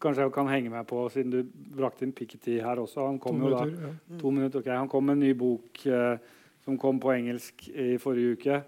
Kanskje 0.02 0.26
jeg 0.26 0.34
kan 0.34 0.50
henge 0.50 0.72
meg 0.72 0.84
på, 0.90 1.00
siden 1.12 1.32
du 1.32 1.38
brakte 1.78 2.04
inn 2.04 2.12
Piketty 2.12 2.58
her 2.60 2.82
også. 2.82 3.06
Han 3.06 3.16
kom, 3.22 3.38
to 3.38 3.46
minutter, 3.46 3.70
da, 3.72 3.94
ja. 3.94 4.18
to 4.20 4.32
minutter, 4.34 4.60
okay. 4.60 4.74
han 4.76 4.90
kom 4.92 5.08
med 5.08 5.16
en 5.16 5.24
ny 5.24 5.30
bok 5.38 5.80
eh, 5.88 6.34
som 6.66 6.76
kom 6.80 7.00
på 7.00 7.14
engelsk 7.14 7.64
i 7.72 7.94
forrige 8.02 8.36
uke. 8.36 8.58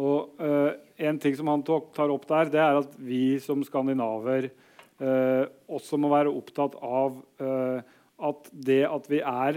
Og 0.00 0.40
uh, 0.42 0.74
En 0.98 1.18
ting 1.18 1.34
som 1.34 1.50
han 1.50 1.64
tar 1.66 2.12
opp 2.12 2.26
der, 2.30 2.50
det 2.50 2.60
er 2.62 2.78
at 2.78 2.92
vi 3.02 3.36
som 3.42 3.64
skandinaver 3.66 4.46
uh, 5.02 5.44
også 5.66 5.98
må 5.98 6.10
være 6.12 6.30
opptatt 6.30 6.76
av 6.78 7.18
uh, 7.42 7.80
at 8.24 8.46
det 8.52 8.84
at 8.86 9.08
vi 9.10 9.18
er 9.18 9.56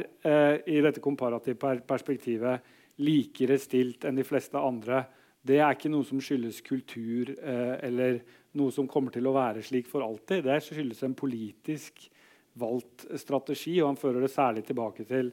i 0.66 0.80
dette 0.82 1.00
komparative 1.00 1.76
perspektivet 1.86 2.66
likere 3.06 3.60
stilt 3.62 4.08
enn 4.10 4.18
de 4.18 4.26
fleste 4.26 4.58
andre, 4.58 5.04
det 5.46 5.60
er 5.62 5.78
ikke 5.78 5.92
noe 5.94 6.04
som 6.04 6.18
skyldes 6.18 6.64
kultur 6.66 7.30
eller 7.38 8.18
noe 8.58 8.74
som 8.74 8.90
kommer 8.90 9.14
til 9.14 9.30
å 9.30 9.36
være 9.38 9.62
slik 9.64 9.86
for 9.88 10.02
alltid. 10.02 10.42
Det 10.50 10.58
skyldes 10.66 11.06
en 11.06 11.14
politisk 11.16 12.10
valgt 12.58 13.06
strategi, 13.22 13.78
og 13.78 13.92
han 13.92 14.02
fører 14.02 14.26
det 14.26 14.34
særlig 14.34 14.66
tilbake 14.68 15.06
til 15.08 15.30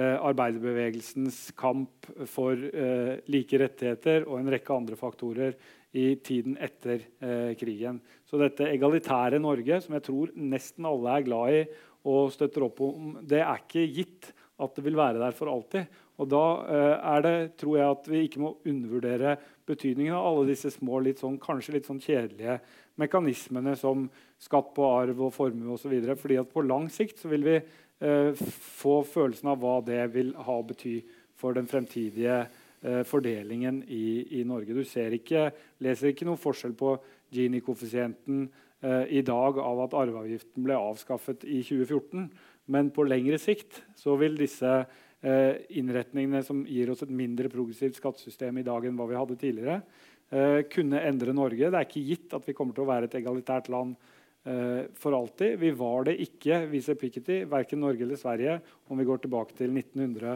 arbeiderbevegelsens 0.00 1.50
kamp 1.58 2.06
for 2.30 2.56
eh, 2.56 3.18
like 3.28 3.58
rettigheter 3.60 4.24
og 4.24 4.38
en 4.38 4.50
rekke 4.54 4.72
andre 4.72 4.96
faktorer 4.96 5.56
i 5.92 6.14
tiden 6.24 6.56
etter 6.56 7.02
eh, 7.20 7.52
krigen. 7.60 7.98
Så 8.24 8.40
dette 8.40 8.70
egalitære 8.70 9.40
Norge, 9.42 9.82
som 9.84 9.98
jeg 9.98 10.06
tror 10.06 10.32
nesten 10.38 10.88
alle 10.88 11.18
er 11.18 11.26
glad 11.26 11.58
i 11.58 11.64
og 12.08 12.32
støtter 12.34 12.64
opp 12.66 12.80
om, 12.82 13.18
det 13.20 13.42
er 13.44 13.60
ikke 13.60 13.84
gitt 13.92 14.32
at 14.62 14.72
det 14.78 14.86
vil 14.86 14.96
være 14.96 15.20
der 15.20 15.36
for 15.36 15.52
alltid. 15.52 16.00
Og 16.22 16.28
da 16.30 16.42
er 16.98 17.22
det, 17.24 17.36
tror 17.58 17.76
jeg 17.78 17.92
at 17.92 18.08
vi 18.10 18.24
ikke 18.26 18.42
må 18.42 18.50
undervurdere 18.68 19.36
betydningen 19.66 20.14
av 20.14 20.26
alle 20.28 20.48
disse 20.50 20.70
små, 20.74 21.00
litt 21.02 21.22
sånn, 21.22 21.38
kanskje 21.42 21.76
litt 21.76 21.88
sånn 21.88 22.02
kjedelige 22.02 22.58
mekanismene 23.00 23.74
som 23.78 24.04
skatt 24.42 24.72
på 24.76 24.86
arv 24.86 25.22
og 25.28 25.32
formue 25.34 25.76
osv. 25.76 25.94
fordi 26.20 26.38
at 26.42 26.52
på 26.52 26.66
lang 26.66 26.90
sikt 26.92 27.22
så 27.22 27.30
vil 27.32 27.46
vi 27.46 27.56
Eh, 27.91 27.91
få 28.02 28.96
følelsen 29.06 29.52
av 29.52 29.60
hva 29.62 29.76
det 29.86 30.00
vil 30.14 30.32
ha 30.34 30.56
å 30.58 30.64
bety 30.66 30.96
for 31.38 31.56
den 31.56 31.68
fremtidige 31.70 32.42
eh, 32.42 33.02
fordelingen 33.08 33.82
i, 33.88 34.40
i, 34.40 34.44
Norge. 34.48 34.74
Du 34.74 34.82
ikke, 34.82 35.50
leser 35.82 36.12
ikke 36.12 36.28
noen 36.28 36.40
forskjell 36.40 36.74
på 36.78 36.96
Gini-koeffisienten 37.32 38.44
eh, 38.82 39.04
i 39.18 39.22
dag 39.26 39.58
av 39.62 39.84
at 39.86 39.96
arveavgiften 40.02 40.66
ble 40.66 40.78
avskaffet 40.78 41.46
i 41.46 41.62
2014. 41.66 42.28
Men 42.72 42.92
på 42.94 43.06
lengre 43.06 43.40
sikt 43.42 43.82
vil 44.20 44.38
disse 44.38 44.70
eh, 44.78 45.62
innretningene 45.78 46.44
som 46.46 46.64
gir 46.68 46.92
oss 46.92 47.02
et 47.06 47.14
mindre 47.14 47.50
progressivt 47.52 47.98
skattesystem 47.98 48.60
i 48.60 48.66
dag 48.66 48.86
enn 48.86 48.98
hva 48.98 49.08
vi 49.10 49.18
hadde 49.18 49.38
tidligere, 49.40 49.82
eh, 50.30 50.62
kunne 50.70 51.02
endre 51.02 51.34
Norge. 51.34 51.70
Det 51.70 51.78
er 51.78 51.88
ikke 51.88 52.06
gitt 52.06 52.38
at 52.38 52.46
vi 52.46 52.56
kommer 52.58 52.76
til 52.76 52.86
å 52.86 52.92
være 52.92 53.10
et 53.10 53.22
egalitært 53.22 53.72
land 53.72 53.96
Eh, 53.96 54.21
for 54.98 55.14
alltid. 55.14 55.60
Vi 55.60 55.68
var 55.78 56.08
det 56.08 56.16
ikke, 56.24 56.64
viser 56.66 56.96
Piketty, 56.98 57.44
verken 57.46 57.78
Norge 57.84 58.02
eller 58.02 58.18
Sverige. 58.18 58.56
Om 58.90 58.98
vi 58.98 59.06
går 59.06 59.20
tilbake 59.22 59.54
til 59.54 59.70
1900 59.70 60.32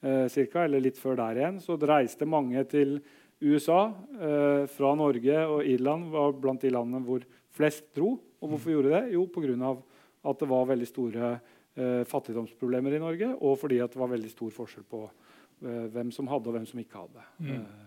eh, 0.00 0.26
cirka, 0.32 0.64
eller 0.64 0.82
litt 0.82 0.98
før 1.00 1.18
der 1.20 1.40
igjen, 1.40 1.60
så 1.62 1.76
reiste 1.76 2.28
mange 2.28 2.64
til 2.70 2.98
USA 3.40 3.82
eh, 4.20 4.64
fra 4.70 4.94
Norge, 4.98 5.44
og 5.48 5.64
Irland 5.64 6.10
var 6.12 6.36
blant 6.40 6.64
de 6.64 6.72
landene 6.72 7.04
hvor 7.06 7.24
flest 7.56 7.88
dro. 7.96 8.14
Og 8.40 8.54
hvorfor 8.54 8.74
gjorde 8.74 8.94
det? 8.96 9.14
Jo, 9.16 9.26
pga. 9.28 9.74
at 10.22 10.40
det 10.40 10.48
var 10.48 10.68
veldig 10.68 10.88
store 10.88 11.30
eh, 11.76 12.02
fattigdomsproblemer 12.08 12.96
i 12.96 13.02
Norge, 13.02 13.34
og 13.40 13.58
fordi 13.60 13.80
det 13.80 14.00
var 14.00 14.12
veldig 14.12 14.32
stor 14.32 14.50
forskjell 14.56 14.88
på 14.88 15.04
eh, 15.06 15.86
hvem 15.92 16.12
som 16.12 16.28
hadde, 16.28 16.48
og 16.48 16.56
hvem 16.56 16.66
som 16.68 16.80
ikke 16.80 17.04
hadde. 17.04 17.24
Mm. 17.38 17.54
Eh, 17.56 17.86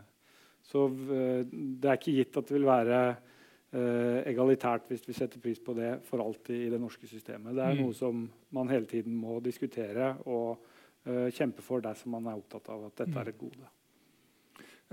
så 0.64 0.88
det 0.88 1.90
er 1.90 1.98
ikke 1.98 2.16
gitt 2.16 2.38
at 2.40 2.48
det 2.48 2.56
vil 2.56 2.70
være 2.70 3.00
eh, 3.10 3.32
egalitært 3.74 4.90
hvis 4.90 5.06
vi 5.08 5.16
setter 5.18 5.42
pris 5.42 5.62
på 5.64 5.74
det 5.78 5.96
for 6.06 6.22
alltid 6.22 6.68
i 6.68 6.72
det 6.74 6.80
norske 6.82 7.08
systemet. 7.10 7.56
Det 7.58 7.64
er 7.66 7.78
mm. 7.78 7.82
noe 7.82 7.96
som 7.98 8.26
man 8.54 8.70
hele 8.70 8.86
tiden 8.90 9.16
må 9.18 9.40
diskutere 9.42 10.14
og 10.30 10.60
eh, 11.08 11.30
kjempe 11.34 11.66
for 11.66 11.82
dersom 11.82 12.14
man 12.14 12.30
er 12.30 12.38
opptatt 12.38 12.70
av 12.74 12.90
at 12.90 13.00
dette 13.02 13.24
er 13.24 13.32
et 13.32 13.40
gode. 13.40 13.72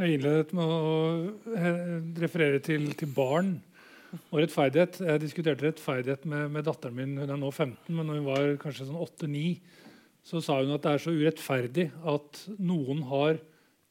Jeg 0.00 0.16
innledet 0.16 0.54
med 0.56 0.70
å 0.72 0.94
referere 2.22 2.62
til, 2.64 2.88
til 2.96 3.10
barn. 3.12 3.58
og 4.32 4.40
rettferdighet. 4.40 4.96
Jeg 5.06 5.22
diskuterte 5.22 5.66
rettferdighet 5.68 6.24
med, 6.26 6.48
med, 6.56 6.64
datteren 6.66 6.96
min. 6.96 7.18
Hun 7.20 7.30
er 7.30 7.38
nå 7.38 7.50
15, 7.52 7.92
men 7.94 8.08
når 8.08 8.18
hun 8.18 8.30
var 8.30 8.48
kanskje 8.62 8.88
sånn 8.88 9.02
8-9, 9.04 9.44
så 10.26 10.40
sa 10.44 10.56
hun 10.60 10.72
at 10.74 10.86
det 10.86 10.94
er 10.94 11.04
så 11.04 11.14
urettferdig 11.14 11.86
at 12.10 12.40
noen 12.58 13.04
har 13.10 13.38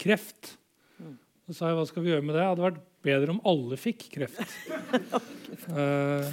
kreft. 0.01 0.57
Så 1.49 1.55
sa 1.57 1.69
jeg 1.71 1.79
hva 1.79 1.83
skal 1.89 2.03
vi 2.05 2.11
gjøre 2.11 2.21
med 2.21 2.35
det? 2.35 2.43
Det 2.43 2.47
hadde 2.51 2.61
vært 2.61 2.81
bedre 3.01 3.33
om 3.33 3.39
alle 3.49 3.77
fikk 3.81 4.03
kreft. 4.13 4.51
uh, 5.73 6.27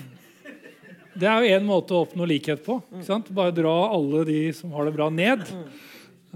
det 1.23 1.31
er 1.31 1.41
jo 1.41 1.55
én 1.57 1.65
måte 1.65 1.97
å 1.97 2.03
oppnå 2.05 2.27
likhet 2.29 2.61
på. 2.67 2.83
Bare 3.33 3.55
dra 3.57 3.73
alle 3.97 4.27
de 4.29 4.43
som 4.59 4.75
har 4.77 4.85
det 4.85 4.93
bra, 4.93 5.07
ned. 5.09 5.47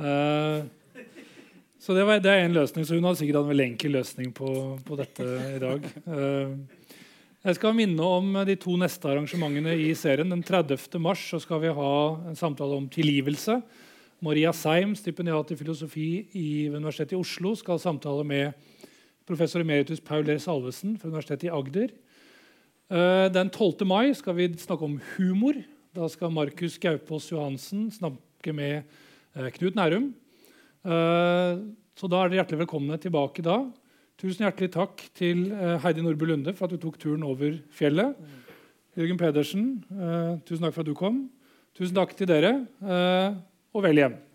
Uh, 0.00 0.64
så 1.76 1.92
det, 1.92 2.06
var, 2.08 2.24
det 2.24 2.32
er 2.32 2.46
en 2.46 2.56
løsning. 2.56 2.88
Så 2.88 2.96
hun 2.96 3.04
hadde 3.04 3.20
sikkert 3.20 3.42
en 3.42 3.50
veldig 3.52 3.68
enkel 3.74 3.98
løsning 3.98 4.32
på, 4.40 4.48
på 4.88 4.96
dette 5.02 5.28
i 5.28 5.60
dag. 5.60 5.84
Uh, 6.08 6.56
jeg 7.44 7.60
skal 7.60 7.76
minne 7.76 8.08
om 8.16 8.32
de 8.48 8.56
to 8.64 8.80
neste 8.80 9.12
arrangementene 9.12 9.76
i 9.76 9.92
serien. 9.92 10.32
Den 10.32 10.40
30. 10.40 10.96
mars 11.04 11.28
skal 11.44 11.60
vi 11.66 11.76
ha 11.76 11.92
en 12.32 12.40
samtale 12.40 12.80
om 12.80 12.88
tilgivelse. 12.88 13.60
Maria 14.20 14.52
Seim, 14.52 14.92
stipendiat 14.92 15.54
i 15.54 15.56
filosofi 15.56 16.06
i 16.36 16.46
Universitetet 16.68 17.14
i 17.16 17.20
Oslo, 17.20 17.54
skal 17.56 17.80
samtale 17.80 18.24
med 18.28 18.52
professor 19.24 19.62
emeritus 19.62 20.02
Paul 20.04 20.28
R. 20.28 20.36
Salvesen 20.42 20.98
fra 21.00 21.08
Universitetet 21.08 21.48
i 21.48 21.52
Agder. 21.56 21.94
Eh, 22.90 23.26
den 23.32 23.48
12. 23.48 23.86
mai 23.88 24.12
skal 24.18 24.36
vi 24.36 24.50
snakke 24.60 24.84
om 24.84 24.98
humor. 25.14 25.56
Da 25.96 26.08
skal 26.12 26.34
Markus 26.34 26.76
Gaupås 26.82 27.30
Johansen 27.32 27.88
snakke 27.94 28.52
med 28.52 28.82
eh, 29.36 29.48
Knut 29.56 29.78
Nærum. 29.78 30.10
Eh, 30.84 31.64
så 31.96 32.10
da 32.10 32.20
er 32.20 32.28
dere 32.28 32.42
hjertelig 32.42 32.64
velkomne 32.66 33.00
tilbake 33.00 33.44
da. 33.46 33.62
Tusen 34.20 34.44
hjertelig 34.44 34.74
takk 34.74 35.00
til 35.16 35.46
Heidi 35.80 36.02
Nordby 36.04 36.28
Lunde 36.28 36.52
for 36.52 36.68
at 36.68 36.74
du 36.74 36.82
tok 36.82 36.98
turen 37.00 37.24
over 37.24 37.56
fjellet. 37.72 38.18
Jørgen 38.98 39.16
Pedersen, 39.16 39.68
tusen 40.44 40.66
takk 40.66 40.74
for 40.74 40.84
at 40.84 40.90
du 40.90 40.96
kom. 40.98 41.22
Tusen 41.78 41.96
takk 41.96 42.12
til 42.18 42.28
dere, 42.28 42.50
og 43.74 43.82
vel 43.82 44.02
hjem. 44.02 44.29